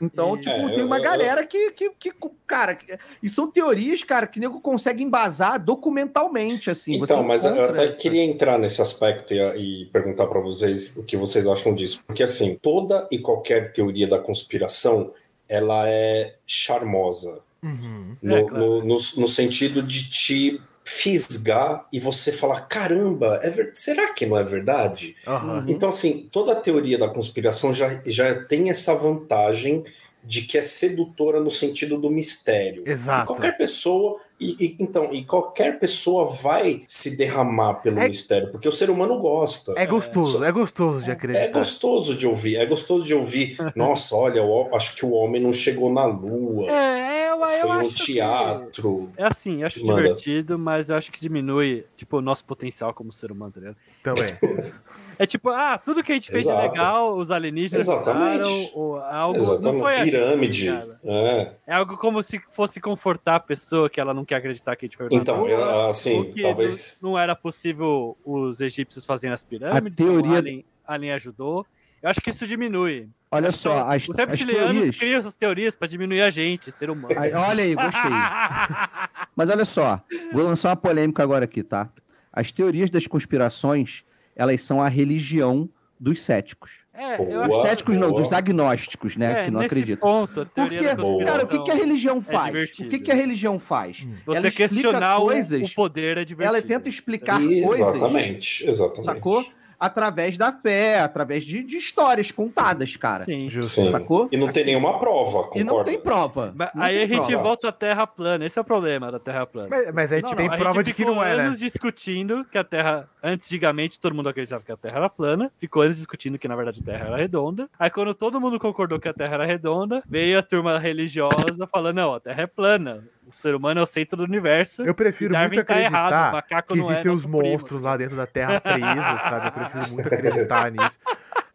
Então, 0.00 0.36
E- 0.36 0.40
tipo, 0.40 0.50
É, 0.54 0.72
tem 0.74 0.84
uma 0.84 0.98
eu- 0.98 1.02
galera 1.02 1.46
que, 1.46 1.70
que, 1.72 1.90
que, 1.98 2.12
cara, 2.46 2.74
que- 2.74 2.98
e 3.22 3.28
são 3.28 3.50
teorias, 3.50 4.02
cara, 4.02 4.26
que 4.26 4.38
nego 4.38 4.60
consegue 4.60 5.02
embasar 5.02 5.58
documentalmente, 5.62 6.68
assim. 6.70 6.98
Você 6.98 7.12
Então, 7.14 7.24
mas 7.24 7.44
eu 7.44 7.64
até 7.64 7.84
essa- 7.84 7.98
queria 7.98 8.22
entrar 8.22 8.58
nesse 8.58 8.82
aspecto 8.82 9.32
e, 9.32 9.82
e 9.82 9.86
perguntar 9.86 10.26
para 10.26 10.40
vocês 10.40 10.94
o 10.96 11.02
que 11.02 11.16
vocês 11.16 11.46
acham 11.46 11.74
disso. 11.74 12.02
Porque, 12.06 12.22
assim, 12.22 12.54
toda 12.60 13.08
e 13.10 13.18
qualquer 13.18 13.72
teoria 13.72 14.06
da 14.06 14.18
conspiração, 14.18 15.12
ela 15.48 15.88
é 15.88 16.34
charmosa. 16.46 17.40
Uhum. 17.62 18.16
No, 18.22 18.36
É, 18.36 18.42
claro. 18.44 18.58
no, 18.58 18.84
no, 18.84 18.98
no 19.16 19.28
sentido 19.28 19.82
de 19.82 20.10
te 20.10 20.60
fisgar 20.84 21.86
e 21.92 21.98
você 21.98 22.30
falar: 22.32 22.60
caramba, 22.62 23.40
é 23.42 23.50
ver... 23.50 23.70
será 23.74 24.12
que 24.12 24.24
não 24.24 24.38
é 24.38 24.44
verdade? 24.44 25.16
Aham. 25.26 25.64
Então, 25.68 25.88
assim, 25.88 26.28
toda 26.30 26.52
a 26.52 26.56
teoria 26.56 26.96
da 26.96 27.08
conspiração 27.08 27.72
já, 27.74 28.00
já 28.06 28.34
tem 28.44 28.70
essa 28.70 28.94
vantagem 28.94 29.84
de 30.22 30.42
que 30.42 30.58
é 30.58 30.62
sedutora 30.62 31.40
no 31.40 31.50
sentido 31.50 31.98
do 31.98 32.10
mistério. 32.10 32.84
E 32.86 32.90
Exato. 32.90 33.26
qualquer 33.26 33.56
pessoa. 33.56 34.20
E, 34.38 34.56
e- 34.64 34.76
então, 34.78 35.14
e 35.14 35.24
qualquer 35.24 35.78
pessoa 35.78 36.26
vai 36.26 36.82
se 36.86 37.16
derramar 37.16 37.74
pelo 37.76 37.98
É- 38.00 38.06
mistério, 38.08 38.50
porque 38.50 38.68
o 38.68 38.72
ser 38.72 38.90
humano 38.90 39.18
gosta. 39.18 39.72
É 39.76 39.86
gostoso, 39.86 40.44
é 40.44 40.52
gostoso 40.52 41.02
de 41.02 41.10
É 41.10 41.14
acreditar. 41.14 41.58
gostoso 41.58 42.14
de 42.14 42.26
ouvir, 42.26 42.56
é 42.56 42.66
gostoso 42.66 43.04
de 43.06 43.14
ouvir. 43.14 43.56
Nossa, 43.74 44.14
olha, 44.14 44.40
eu 44.40 44.74
acho 44.74 44.94
que 44.94 45.06
o 45.06 45.12
homem 45.12 45.40
não 45.40 45.54
chegou 45.54 45.90
na 45.90 46.04
lua. 46.04 46.70
É, 46.70 47.30
eu, 47.30 47.40
eu 47.40 47.60
Foi 47.60 47.68
um 47.70 47.72
acho 47.72 47.94
que- 47.96 48.12
teatro. 48.12 49.10
É 49.16 49.24
assim, 49.24 49.60
eu 49.62 49.66
acho 49.66 49.84
Manda. 49.86 50.02
divertido, 50.02 50.58
mas 50.58 50.90
eu 50.90 50.96
acho 50.96 51.10
que 51.10 51.20
diminui, 51.20 51.84
tipo, 51.96 52.18
o 52.18 52.20
nosso 52.22 52.44
potencial 52.44 52.92
como 52.92 53.10
ser 53.10 53.32
humano, 53.32 53.52
tá 53.52 53.60
ligado? 53.60 53.76
Também. 54.02 54.32
É 55.18 55.26
tipo, 55.26 55.48
ah, 55.50 55.78
tudo 55.78 56.02
que 56.02 56.12
a 56.12 56.14
gente 56.14 56.30
fez 56.30 56.44
de 56.44 56.50
Exato. 56.50 56.68
legal, 56.68 57.16
os 57.16 57.30
alienígenas 57.30 57.86
Exatamente. 57.88 58.44
fizeram, 58.48 58.70
ou 58.74 58.98
algo, 59.00 59.38
Exatamente. 59.38 59.64
não 59.64 59.78
foi 59.78 59.94
a 59.94 59.98
gente, 60.04 60.10
Pirâmide. 60.10 60.68
É. 61.04 61.52
É 61.66 61.74
algo 61.74 61.96
como 61.96 62.22
se 62.22 62.40
fosse 62.50 62.80
confortar 62.80 63.36
a 63.36 63.40
pessoa 63.40 63.88
que 63.88 64.00
ela 64.00 64.12
não 64.12 64.24
quer 64.24 64.36
acreditar 64.36 64.76
que 64.76 64.84
a 64.84 64.88
gente 64.88 64.96
foi 64.96 65.08
Então, 65.10 65.46
assim, 65.88 66.32
talvez. 66.42 66.98
não, 67.02 67.10
não 67.12 67.18
era 67.18 67.34
possível 67.34 68.16
os 68.24 68.60
egípcios 68.60 69.04
fazerem 69.06 69.32
as 69.32 69.42
pirâmides, 69.42 69.94
A 69.94 69.96
teoria- 70.04 70.18
então 70.18 70.30
o 70.32 70.36
Alien, 70.36 70.64
Alien 70.86 71.12
ajudou. 71.14 71.66
Eu 72.02 72.10
acho 72.10 72.20
que 72.20 72.30
isso 72.30 72.46
diminui. 72.46 73.08
Olha 73.32 73.48
Acho 73.48 73.58
só, 73.58 73.88
as, 73.88 74.06
Os 74.08 74.16
reptilianos 74.16 74.70
teorias... 74.72 74.96
criam 74.96 75.18
essas 75.18 75.34
teorias 75.34 75.74
pra 75.74 75.88
diminuir 75.88 76.22
a 76.22 76.30
gente, 76.30 76.70
ser 76.70 76.90
humano. 76.90 77.14
Ai, 77.18 77.32
Olha 77.32 77.64
aí, 77.64 77.74
gostei. 77.74 78.10
Mas 79.34 79.50
olha 79.50 79.64
só, 79.64 80.00
vou 80.32 80.42
lançar 80.44 80.68
uma 80.70 80.76
polêmica 80.76 81.22
agora 81.22 81.44
aqui, 81.44 81.62
tá? 81.62 81.88
As 82.32 82.52
teorias 82.52 82.90
das 82.90 83.06
conspirações, 83.06 84.04
elas 84.36 84.62
são 84.62 84.80
a 84.82 84.88
religião 84.88 85.68
dos 85.98 86.22
céticos. 86.22 86.84
É, 86.92 87.16
Boa. 87.16 87.28
acho 87.40 87.46
Dos 87.48 87.56
Boa, 87.56 87.68
céticos 87.68 87.96
não, 87.98 88.12
dos 88.12 88.32
agnósticos, 88.32 89.16
né? 89.16 89.40
é, 89.40 89.44
que 89.44 89.50
não 89.50 89.60
acreditam. 89.60 90.26
Porque, 90.54 90.78
cara, 91.24 91.44
o 91.44 91.48
que, 91.48 91.58
que 91.62 91.70
a 91.70 91.74
religião 91.74 92.22
faz? 92.22 92.42
o 92.44 92.52
divertido. 92.52 92.90
que, 92.90 92.98
que 92.98 93.10
a 93.10 93.14
religião 93.14 93.58
faz? 93.58 94.02
Hum. 94.06 94.14
Você 94.26 94.38
ela 94.46 94.50
questionar 94.50 95.18
o- 95.18 95.24
coisas- 95.26 95.70
o 95.70 95.74
poder 95.74 96.18
é 96.18 96.24
divertido. 96.24 96.56
Ela 96.56 96.62
tenta 96.66 96.88
explicar 96.88 97.38
coisas, 97.40 97.78
Exatamente, 97.94 98.66
exatamente. 98.68 99.04
sacou? 99.04 99.44
Através 99.78 100.36
da 100.38 100.52
fé, 100.52 101.00
através 101.00 101.44
de, 101.44 101.62
de 101.62 101.76
histórias 101.76 102.30
contadas, 102.30 102.96
cara. 102.96 103.24
Sim. 103.24 103.48
Justo. 103.50 103.74
Sim. 103.82 103.90
Sacou? 103.90 104.28
E 104.32 104.36
não 104.36 104.46
tem 104.48 104.62
Assim, 104.62 104.70
nenhuma 104.72 104.98
prova, 104.98 105.44
concorda? 105.44 105.58
E 105.60 105.64
não 105.64 105.84
tem 105.84 105.98
prova. 105.98 106.52
Mas 106.56 106.70
Não 106.74 106.82
aí 106.82 106.94
tem 106.94 107.04
a 107.04 107.06
gente 107.06 107.26
prova. 107.28 107.42
volta 107.42 107.68
à 107.68 107.72
Terra 107.72 108.06
plana. 108.06 108.44
Esse 108.46 108.58
é 108.58 108.62
o 108.62 108.64
problema 108.64 109.12
da 109.12 109.18
Terra 109.18 109.46
plana. 109.46 109.68
Mas, 109.70 109.94
mas 109.94 110.12
a 110.12 110.16
gente 110.16 110.30
Não, 110.30 110.36
tem 110.36 110.46
não, 110.48 110.54
a 110.54 110.58
prova 110.58 110.74
gente 110.76 110.86
de 110.86 110.92
que 110.94 111.02
ficou 111.02 111.14
não 111.14 111.22
é, 111.22 111.36
né? 111.36 111.42
anos 111.44 111.58
discutindo 111.58 112.44
que 112.50 112.56
a 112.58 112.64
Terra, 112.64 113.08
antigamente 113.22 114.00
todo 114.00 114.14
mundo 114.14 114.28
acreditava 114.28 114.62
que 114.62 114.72
a 114.72 114.76
Terra 114.76 114.96
era 114.98 115.08
plana, 115.10 115.52
ficou 115.58 115.82
anos 115.82 115.96
discutindo 115.96 116.38
que 116.38 116.48
na 116.48 116.56
verdade 116.56 116.80
a 116.82 116.84
Terra 116.84 117.06
era 117.08 117.16
redonda. 117.16 117.68
Aí 117.78 117.90
quando 117.90 118.14
todo 118.14 118.40
mundo 118.40 118.58
concordou 118.58 118.98
que 118.98 119.08
a 119.08 119.12
Terra 119.14 119.34
era 119.34 119.46
redonda, 119.46 120.02
veio 120.08 120.38
a 120.38 120.42
turma 120.42 120.78
religiosa 120.78 121.66
falando: 121.70 121.96
não, 121.96 122.14
a 122.14 122.20
Terra 122.20 122.42
é 122.42 122.46
plana, 122.46 123.04
o 123.26 123.32
ser 123.32 123.54
humano 123.54 123.80
é 123.80 123.82
o 123.82 123.86
centro 123.86 124.16
do 124.16 124.24
universo. 124.24 124.82
Eu 124.84 124.94
prefiro 124.94 125.36
muito 125.36 125.64
tá 125.64 125.80
errado, 125.80 126.36
acreditar 126.36 126.62
que 126.62 126.74
é 126.74 126.76
existem 126.78 127.10
os 127.10 127.24
nosso 127.24 127.28
primo. 127.38 127.52
monstros 127.52 127.82
lá 127.82 127.96
dentro 127.96 128.16
da 128.16 128.26
Terra 128.26 128.60
presos, 128.60 129.22
sabe? 129.22 129.46
Eu 129.48 129.52
prefiro 129.52 129.92
muito 129.94 130.06
acreditar 130.14 130.70
nisso. 130.70 130.98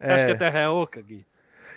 Você 0.00 0.12
acha 0.12 0.22
É. 0.24 0.26
que 0.26 0.32
a 0.32 0.36
Terra 0.36 0.58
é 0.60 0.68
oca, 0.68 1.00
Gui? 1.00 1.24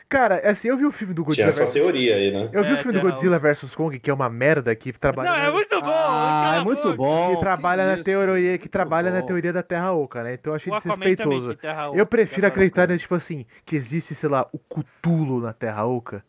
Cara, 0.08 0.40
assim, 0.48 0.68
eu 0.68 0.78
vi 0.78 0.86
o 0.86 0.92
filme 0.92 1.16
do 1.16 1.24
Tinha 1.24 1.48
Godzilla 1.48 1.50
essa 1.50 1.64
vs. 1.66 1.74
teoria 1.74 2.16
aí, 2.16 2.32
né? 2.32 2.48
Eu 2.54 2.64
vi 2.64 2.70
É, 2.70 2.74
o 2.74 2.78
filme 2.78 2.94
do 2.94 3.02
Godzilla 3.02 3.40
vs 3.40 3.74
Kong, 3.74 4.00
que 4.00 4.08
é 4.08 4.14
uma 4.14 4.30
merda 4.30 4.76
que 4.76 4.94
trabalha 4.94 5.32
Não, 5.32 5.38
na... 5.38 5.46
é 5.46 5.52
muito 5.52 5.82
bom! 5.82 5.88
Ah, 5.92 6.58
é 6.60 6.64
muito 6.64 6.94
bom. 6.96 7.34
que 7.36 7.40
trabalha 7.42 7.84
que 7.92 7.98
na 7.98 8.04
teoria, 8.04 8.58
que 8.60 8.70
trabalha 8.70 9.10
na 9.10 9.24
teoria 9.24 9.52
da 9.52 9.64
Terra 9.64 9.92
Oca, 9.94 10.22
né? 10.24 10.36
Então 10.36 10.52
eu 10.52 10.56
achei 10.58 10.72
O 10.72 10.76
desrespeitoso. 10.78 11.48
tem 11.50 11.58
Terra 11.58 11.90
oca, 11.90 11.98
Eu 11.98 12.06
prefiro 12.06 12.42
Terra 12.42 12.48
acreditar, 12.54 12.84
oca. 12.84 12.94
né, 12.94 13.00
tipo 13.00 13.16
assim, 13.16 13.48
que 13.66 13.76
existe, 13.76 14.14
sei 14.14 14.30
lá, 14.30 14.48
o 14.54 14.60
Cthulhu 14.60 15.40
na 15.42 15.54
Terra 15.54 15.86
Oca, 15.86 16.24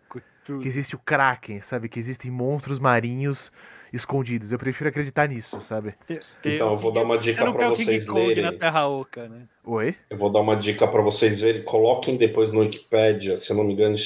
Cthulhu. 0.47 0.61
que 0.61 0.69
existe 0.69 0.95
o 0.95 0.99
Kraken, 0.99 1.61
sabe? 1.61 1.89
Que 1.89 1.99
existem 1.99 2.31
monstros 2.31 2.79
marinhos 2.79 3.51
escondidos. 3.93 4.53
Eu 4.53 4.59
prefiro 4.59 4.89
acreditar 4.89 5.29
nisso, 5.29 5.61
sabe? 5.61 5.95
Então, 6.45 6.71
eu 6.71 6.77
vou 6.77 6.93
dar 6.93 7.03
uma 7.03 7.19
dica 7.19 7.45
King 7.45 7.65
vocês 7.65 8.07
lerem. 8.07 8.45
na 8.45 8.53
Terra 8.53 8.87
Oca, 8.87 9.29
né? 9.29 9.43
Oi? 9.65 9.95
Eu 10.11 10.17
vou 10.17 10.31
dar 10.31 10.41
uma 10.41 10.57
dica 10.57 10.87
para 10.87 11.03
vocês 11.03 11.41
verem. 11.41 11.63
Coloquem 11.63 12.17
depois 12.17 12.51
no 12.53 12.61
Wikipedia, 12.61 13.37
se 13.37 13.51
eu 13.51 13.57
não 13.57 13.65
me 13.65 13.73
engano, 13.73 13.97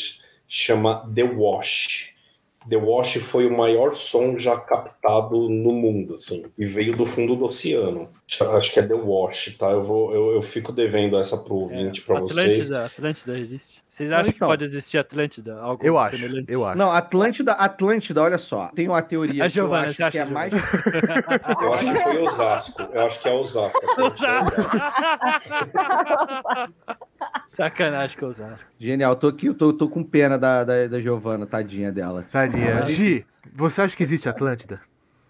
chama 0.47 1.09
The 1.15 1.25
Wash. 1.25 2.15
The 2.69 2.77
Wash 2.77 3.17
foi 3.19 3.47
o 3.47 3.57
maior 3.57 3.95
som 3.95 4.39
já 4.39 4.55
captado 4.59 5.49
no 5.49 5.73
mundo, 5.73 6.15
assim, 6.15 6.45
e 6.59 6.67
veio 6.67 6.95
do 6.95 7.07
fundo 7.07 7.35
do 7.35 7.47
oceano. 7.47 8.09
Acho 8.53 8.73
que 8.73 8.79
é 8.79 8.83
The 8.87 8.95
Wash, 8.95 9.57
tá? 9.59 9.71
Eu 9.71 9.83
vou, 9.83 10.15
eu, 10.15 10.33
eu 10.33 10.43
fico 10.43 10.71
devendo 10.71 11.19
essa 11.19 11.37
pro 11.39 11.55
ouvinte 11.55 12.03
para 12.03 12.21
vocês. 12.21 12.39
É, 12.39 12.43
Atlântida, 12.43 12.85
Atlântida 12.85 13.39
existe? 13.39 13.83
Vocês 13.89 14.13
acham 14.13 14.31
que 14.31 14.37
então. 14.37 14.49
pode 14.49 14.65
existir 14.65 14.99
Atlântida? 14.99 15.59
Algo 15.59 15.85
Eu 15.85 15.99
acho, 15.99 16.17
semelhante? 16.17 16.53
eu 16.53 16.65
acho. 16.65 16.79
Não, 16.79 16.93
Atlântida, 16.93 17.53
Atlântida, 17.53 18.23
olha 18.23 18.39
só. 18.39 18.69
Tem 18.75 18.89
uma 18.89 19.03
teoria 19.03 19.45
A 19.47 19.51
que 19.51 19.59
eu 19.59 19.65
Giovana, 19.65 19.87
acho 19.87 19.95
você 19.95 20.03
acha, 20.05 20.11
que 20.13 20.19
é 20.19 20.27
Giovana? 20.27 20.51
mais. 20.51 21.63
Eu 21.63 21.73
acho 21.75 21.93
que 21.93 21.99
foi 21.99 22.19
Osasco. 22.19 22.83
Eu 22.93 23.03
acho 23.03 23.21
que 23.21 23.29
é 23.29 23.33
Osasco. 23.33 23.81
Sacanagem 27.49 28.17
com 28.17 28.27
Osasco. 28.27 28.71
Genial, 28.79 29.17
tô 29.17 29.27
aqui, 29.27 29.47
eu 29.47 29.55
tô, 29.55 29.73
tô 29.73 29.89
com 29.89 30.05
pena 30.05 30.39
da, 30.39 30.63
da, 30.63 30.87
da 30.87 31.01
Giovana, 31.01 31.47
tadinha 31.47 31.91
dela. 31.91 32.25
Tadinha. 32.31 32.60
Mas- 32.61 32.91
Gi, 32.91 33.27
você 33.55 33.83
acha 33.83 33.97
que 33.97 34.03
existe 34.03 34.29
Atlântida? 34.29 34.81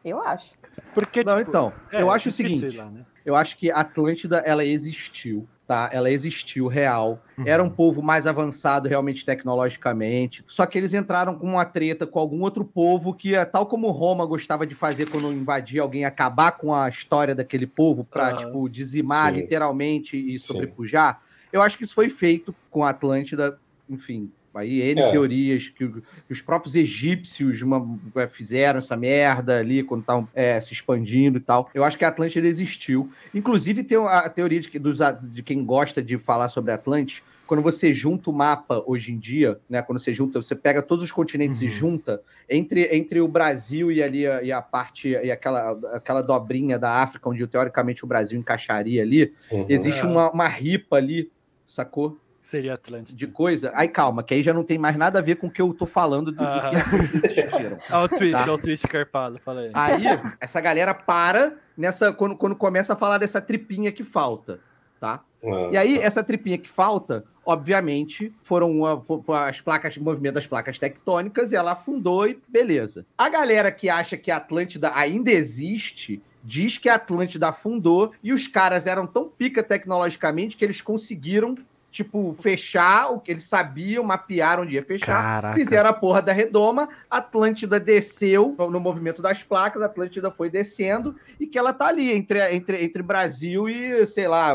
Eu 0.05 0.23
acho. 0.23 0.51
Porque, 0.95 1.23
Não, 1.23 1.37
tipo, 1.39 1.49
então, 1.51 1.73
é, 1.93 2.01
eu 2.01 2.11
acho 2.11 2.29
o 2.29 2.33
seguinte. 2.33 2.77
lá, 2.77 2.87
né? 2.87 3.05
Eu 3.25 3.37
acho 3.37 3.57
que 3.59 3.71
a 3.71 3.77
Atlântida, 3.77 4.39
ela 4.47 4.65
existiu, 4.65 5.47
tá? 5.67 5.91
Ela 5.93 6.11
existiu 6.11 6.67
real. 6.69 7.23
Uhum. 7.37 7.45
Era 7.47 7.63
um 7.63 7.69
povo 7.69 8.01
mais 8.03 8.27
avançado 8.27 8.89
realmente 8.89 9.25
tecnologicamente. 9.25 10.43
Só 10.49 10.65
que 10.65 10.79
eles 10.79 10.95
entraram 10.95 11.35
com 11.35 11.47
uma 11.47 11.65
treta 11.67 12.07
com 12.07 12.19
algum 12.19 12.41
outro 12.41 12.65
povo 12.65 13.13
que, 13.13 13.35
eh, 13.35 13.45
tal 13.45 13.67
como 13.67 13.91
Roma 13.91 14.25
gostava 14.25 14.67
de 14.67 14.75
fazer 14.75 15.11
quando 15.11 15.31
invadia 15.33 15.83
alguém, 15.83 16.05
acabar 16.07 16.53
com 16.53 16.75
a 16.75 16.89
história 16.89 17.35
daquele 17.35 17.67
povo 17.67 18.05
pra, 18.05 18.29
Aham. 18.31 18.37
tipo, 18.39 18.69
dizimar 18.71 19.33
Sim. 19.35 19.41
literalmente 19.41 20.17
e 20.17 20.39
Sim. 20.39 20.47
sobrepujar. 20.47 21.21
Eu 21.53 21.61
acho 21.61 21.77
que 21.77 21.85
isso 21.85 21.95
foi 21.95 22.09
feito 22.09 22.55
com 22.71 22.83
a 22.83 22.91
Atlântida, 22.91 23.59
enfim. 23.89 24.31
Aí, 24.55 24.81
N 24.83 25.01
É. 25.01 25.11
teorias 25.11 25.69
que, 25.69 25.89
os 26.29 26.43
próprios 26.43 26.75
egípcios 26.75 27.63
uma- 27.63 27.87
eh, 28.17 28.27
fizeram 28.27 28.79
essa 28.79 28.97
merda 28.97 29.59
ali 29.59 29.83
quando 29.83 30.01
estavam 30.01 30.29
eh, 30.35 30.61
se 30.61 30.73
expandindo 30.73 31.39
e 31.39 31.41
tal. 31.41 31.71
Eu 31.73 31.85
acho 31.85 31.97
que 31.97 32.05
a 32.05 32.09
Atlântida 32.09 32.47
existiu. 32.47 33.11
Inclusive, 33.33 33.85
tem 33.85 33.97
a 33.99 34.29
teoria 34.29 34.59
de, 34.61 34.69
que, 34.69 34.79
dos, 34.79 34.99
de 35.33 35.43
quem 35.43 35.65
gosta 35.65 36.03
de 36.03 36.19
falar 36.19 36.49
sobre 36.49 36.73
Atlântis. 36.73 37.23
Quando 37.47 37.63
você 37.63 37.93
junta 37.93 38.31
o 38.31 38.33
mapa 38.33 38.83
hoje 38.87 39.13
em 39.13 39.19
dia, 39.19 39.59
né? 39.69 39.83
Quando 39.83 39.99
você 39.99 40.15
junta, 40.15 40.41
você 40.41 40.55
pega 40.55 40.81
todos 40.81 41.05
os 41.05 41.11
continentes 41.11 41.61
e 41.61 41.65
Uhum. 41.65 41.71
junta 41.71 42.21
entre, 42.49 42.89
entre 42.97 43.21
o 43.21 43.27
Brasil 43.27 43.91
e 43.91 44.01
ali 44.03 44.25
a, 44.27 44.41
e 44.43 44.53
a 44.53 44.63
parte 44.63 45.09
e 45.09 45.31
aquela, 45.33 45.73
aquela 45.93 46.23
dobrinha 46.23 46.79
da 46.79 47.03
África, 47.03 47.29
onde 47.29 47.45
teoricamente 47.49 48.05
o 48.05 48.07
Brasil 48.07 48.39
encaixaria 48.39 49.03
ali, 49.03 49.33
Uhum. 49.51 49.67
existe 49.69 50.03
É. 50.03 50.07
uma, 50.07 50.31
uma 50.31 50.47
ripa 50.47 50.97
ali, 50.97 51.31
sacou? 51.67 52.19
Seria 52.41 52.75
Atlântida. 52.75 53.17
De 53.19 53.27
coisa. 53.27 53.71
Aí 53.75 53.87
calma, 53.89 54.23
que 54.23 54.33
aí 54.35 54.43
já 54.43 54.55
não 54.55 54.65
tem 54.65 54.79
mais 54.79 54.97
nada 54.97 55.19
a 55.19 55.23
ver 55.23 55.37
com 55.37 55.49
o 55.49 55.51
que 55.51 55.61
eu 55.61 55.75
tô 55.75 55.85
falando 55.87 56.33
do, 56.33 56.39
do 56.39 56.43
Aham. 56.45 56.71
que 56.71 56.77
Atlântis 56.77 57.25
existiram. 57.25 57.79
Olha 57.91 58.05
o 58.05 58.09
twist, 58.09 58.33
Tá. 58.33 58.43
olha 58.43 58.53
o 58.55 58.59
twist 58.59 58.89
carpado, 58.89 59.39
fala 59.45 59.61
aí. 59.61 59.71
Aí, 59.75 60.05
essa 60.41 60.61
galera 60.61 60.95
para 60.95 61.53
nessa 61.77 62.13
quando, 62.13 62.35
quando 62.37 62.57
começa 62.57 62.95
a 62.95 62.97
falar 62.97 63.19
dessa 63.19 63.41
tripinha 63.41 63.93
que 63.93 64.03
falta, 64.03 64.59
tá? 64.99 65.21
Ah, 65.45 65.69
E 65.73 65.77
aí, 65.77 65.99
essa 65.99 66.23
tripinha 66.25 66.57
que 66.59 66.69
falta, 66.69 67.25
obviamente, 67.45 68.33
foram 68.43 68.71
uma- 68.71 69.03
as 69.47 69.61
placas, 69.61 69.97
o 69.97 70.03
movimento 70.03 70.35
das 70.35 70.47
placas 70.47 70.79
tectônicas, 70.79 71.53
e 71.53 71.57
ela 71.57 71.73
afundou 71.73 72.27
e 72.27 72.39
beleza. 72.49 73.05
A 73.17 73.29
galera 73.29 73.71
que 73.71 73.89
acha 73.89 74.17
que 74.17 74.31
a 74.31 74.37
Atlântida 74.39 74.93
ainda 74.95 75.31
existe, 75.31 76.23
diz 76.43 76.79
que 76.79 76.89
a 76.89 76.95
Atlântida 76.95 77.49
afundou, 77.49 78.13
e 78.23 78.33
os 78.33 78.47
caras 78.47 78.87
eram 78.87 79.07
tão 79.07 79.29
pica 79.29 79.63
tecnologicamente 79.63 80.57
que 80.57 80.65
eles 80.65 80.81
conseguiram, 80.81 81.55
tipo, 81.91 82.37
fechar 82.41 83.11
o 83.13 83.21
que 83.21 83.33
eles 83.33 83.45
sabiam, 83.45 84.05
mapearam 84.05 84.63
onde 84.63 84.75
ia 84.75 84.83
fechar, 84.83 85.23
Caraca. 85.23 85.55
Fizeram 85.55 85.91
a 85.91 85.93
porra 85.93 86.23
da 86.23 86.33
redoma, 86.33 86.89
a 87.11 87.19
Atlântida 87.19 87.81
desceu 87.81 88.55
no, 88.59 88.71
no 88.71 88.81
movimento 88.81 89.21
das 89.21 89.43
placas, 89.43 89.83
a 89.83 89.87
Atlântida 89.87 90.31
foi 90.31 90.49
descendo 90.49 91.17
e 91.39 91.47
que 91.47 91.59
ela 91.59 91.73
tá 91.73 91.87
ali 91.87 92.13
entre, 92.13 92.41
entre, 92.55 92.85
entre 92.85 93.03
Brasil 93.03 93.69
e, 93.69 94.07
sei 94.07 94.29
lá. 94.29 94.55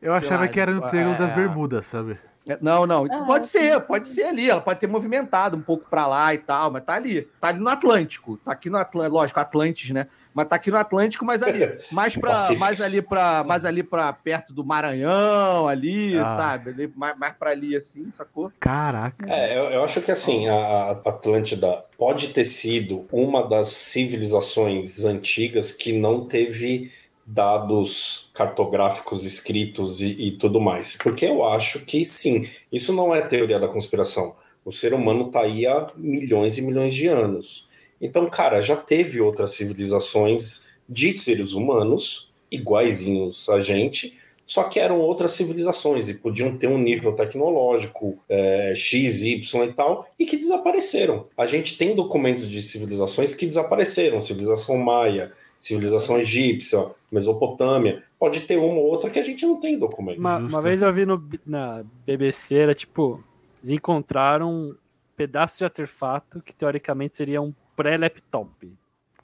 Eu 0.00 0.12
sei 0.12 0.28
achava 0.28 0.42
lá, 0.42 0.48
que 0.48 0.60
era 0.60 0.72
no 0.72 0.80
Triângulo 0.82 1.18
das 1.18 1.32
é, 1.32 1.34
Bermudas, 1.34 1.86
sabe? 1.86 2.18
é, 2.46 2.58
Não, 2.60 2.86
não. 2.86 3.06
Ah, 3.10 3.24
pode 3.24 3.48
sim. 3.48 3.58
ser, 3.58 3.80
pode 3.80 4.08
ser 4.08 4.22
ali. 4.24 4.48
Ela 4.48 4.60
pode 4.60 4.78
ter 4.78 4.86
movimentado 4.86 5.56
um 5.56 5.62
pouco 5.62 5.88
pra 5.90 6.06
lá 6.06 6.32
e 6.32 6.38
tal, 6.38 6.70
mas 6.70 6.84
tá 6.84 6.94
ali. 6.94 7.22
Tá 7.40 7.48
ali 7.48 7.58
no 7.58 7.68
Atlântico. 7.68 8.36
Tá 8.38 8.52
aqui 8.52 8.70
no 8.70 8.78
Atlântico. 8.78 9.16
Lógico, 9.16 9.40
Atlantes, 9.40 9.90
né? 9.90 10.06
Mas 10.36 10.48
tá 10.48 10.56
aqui 10.56 10.70
no 10.70 10.76
Atlântico, 10.76 11.24
mas 11.24 11.42
ali, 11.42 11.60
mais 11.90 12.14
para 12.14 12.54
mais 12.58 12.82
ali 12.82 13.00
para 13.00 13.42
mais 13.42 13.64
ali 13.64 13.82
para 13.82 14.12
perto 14.12 14.52
do 14.52 14.62
Maranhão, 14.62 15.66
ali, 15.66 16.14
Ah. 16.18 16.36
sabe? 16.36 16.70
Ali, 16.70 16.92
mais, 16.94 17.18
mais 17.18 17.34
para 17.34 17.52
ali 17.52 17.74
assim, 17.74 18.10
sacou? 18.10 18.52
Caraca. 18.60 19.24
É, 19.26 19.56
eu, 19.58 19.70
eu 19.70 19.82
acho 19.82 20.02
que 20.02 20.10
assim, 20.12 20.46
a 20.46 20.56
a 20.56 20.90
Atlântida 20.92 21.82
pode 21.96 22.28
ter 22.34 22.44
sido 22.44 23.06
uma 23.10 23.48
das 23.48 23.68
civilizações 23.68 25.06
antigas 25.06 25.72
que 25.72 25.98
não 25.98 26.26
teve 26.26 26.90
dados 27.24 28.30
cartográficos 28.34 29.24
escritos 29.24 30.02
e, 30.02 30.10
e 30.26 30.30
tudo 30.32 30.60
mais. 30.60 30.98
Porque 31.02 31.24
eu 31.24 31.44
acho 31.48 31.80
que 31.86 32.04
sim, 32.04 32.46
isso 32.70 32.92
não 32.92 33.14
é 33.14 33.22
teoria 33.22 33.58
da 33.58 33.68
conspiração. 33.68 34.36
O 34.64 34.70
ser 34.70 34.92
humano 34.92 35.30
tá 35.30 35.40
aí 35.40 35.66
há 35.66 35.86
milhões 35.96 36.58
e 36.58 36.62
milhões 36.62 36.94
de 36.94 37.06
anos. 37.08 37.66
Então, 38.00 38.28
cara, 38.28 38.60
já 38.60 38.76
teve 38.76 39.20
outras 39.20 39.52
civilizações 39.52 40.64
de 40.88 41.12
seres 41.12 41.52
humanos 41.52 42.30
iguaizinhos 42.50 43.48
a 43.48 43.58
gente, 43.58 44.18
só 44.44 44.64
que 44.64 44.78
eram 44.78 45.00
outras 45.00 45.32
civilizações 45.32 46.08
e 46.08 46.14
podiam 46.14 46.56
ter 46.56 46.68
um 46.68 46.78
nível 46.78 47.12
tecnológico 47.12 48.16
é, 48.28 48.74
X, 48.76 49.22
Y 49.22 49.64
e 49.64 49.72
tal, 49.72 50.08
e 50.18 50.24
que 50.24 50.36
desapareceram. 50.36 51.26
A 51.36 51.44
gente 51.46 51.76
tem 51.76 51.96
documentos 51.96 52.48
de 52.48 52.62
civilizações 52.62 53.34
que 53.34 53.44
desapareceram, 53.44 54.20
civilização 54.20 54.78
maia, 54.78 55.32
civilização 55.58 56.18
egípcia, 56.18 56.86
Mesopotâmia. 57.10 58.04
Pode 58.18 58.42
ter 58.42 58.56
uma 58.56 58.78
ou 58.78 58.86
outra 58.86 59.10
que 59.10 59.18
a 59.18 59.22
gente 59.22 59.44
não 59.44 59.58
tem 59.58 59.78
documento. 59.78 60.18
Uma, 60.18 60.38
uma 60.38 60.62
vez 60.62 60.80
eu 60.80 60.92
vi 60.92 61.04
no, 61.04 61.22
na 61.44 61.84
BBC, 62.06 62.54
era 62.54 62.74
tipo, 62.74 63.22
eles 63.60 63.72
encontraram 63.72 64.52
um 64.52 64.74
pedaço 65.16 65.58
de 65.58 65.64
artefato 65.64 66.40
que 66.40 66.54
teoricamente 66.54 67.16
seria 67.16 67.42
um 67.42 67.52
pré-laptop. 67.76 68.72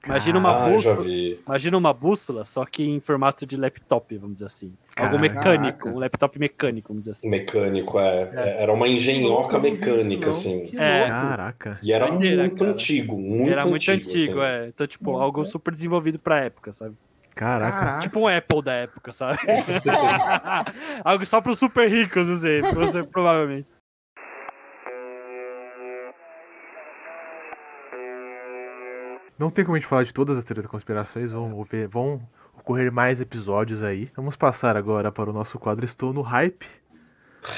Imagina 0.05 0.39
uma 0.39 0.51
ah, 0.51 0.69
bússola. 0.69 1.07
Imagina 1.47 1.79
uma 1.79 1.93
bússola, 1.93 2.45
só 2.45 2.65
que 2.65 2.83
em 2.83 2.99
formato 2.99 3.47
de 3.47 3.57
laptop, 3.57 4.17
vamos 4.19 4.35
dizer 4.35 4.47
assim. 4.47 4.73
Algo 4.97 5.17
Caraca. 5.17 5.35
mecânico, 5.35 5.89
um 5.89 5.99
laptop 5.99 6.39
mecânico, 6.41 6.89
vamos 6.89 7.03
dizer 7.03 7.13
assim. 7.13 7.29
Mecânico, 7.29 8.01
é. 8.01 8.33
É, 8.35 8.63
Era 8.65 8.73
uma 8.73 8.89
engenhoca 8.89 9.61
mecânica, 9.61 10.31
assim. 10.31 10.71
É. 10.75 11.09
Caraca. 11.09 11.79
E 11.81 11.93
era 11.93 12.11
muito 12.11 12.57
cara. 12.57 12.71
antigo, 12.73 13.17
muito 13.17 13.53
Era 13.53 13.65
muito 13.65 13.89
antigo, 13.89 14.41
assim. 14.41 14.51
é. 14.51 14.67
Então, 14.69 14.87
tipo, 14.89 15.17
algo 15.17 15.45
super 15.45 15.73
desenvolvido 15.73 16.19
pra 16.19 16.41
época, 16.41 16.73
sabe? 16.73 16.97
Caraca. 17.35 17.79
Caraca. 17.79 18.01
Tipo 18.01 18.21
um 18.21 18.29
Apple 18.29 18.63
da 18.63 18.73
época, 18.73 19.13
sabe? 19.13 19.39
algo 21.05 21.25
só 21.25 21.41
pros 21.41 21.61
super 21.61 21.89
ricos, 21.89 22.29
não 22.29 22.37
sei. 22.37 22.61
Você, 22.61 23.05
provavelmente. 23.05 23.69
Não 29.43 29.51
tem 29.51 29.65
como 29.65 29.75
a 29.75 29.81
gente 29.81 29.89
falar 29.89 30.05
de 30.05 30.15
todas 30.15 30.39
as 30.39 30.45
teorias 30.45 30.63
da 30.63 30.71
conspirações, 30.71 31.33
vão, 31.33 31.65
ver, 31.65 31.89
vão 31.89 32.23
ocorrer 32.57 32.93
mais 32.93 33.21
episódios 33.21 33.83
aí. 33.83 34.09
Vamos 34.15 34.37
passar 34.37 34.77
agora 34.77 35.11
para 35.11 35.31
o 35.31 35.33
nosso 35.33 35.59
quadro 35.59 35.85
Estou 35.85 36.13
no 36.13 36.23
Hype. 36.23 36.65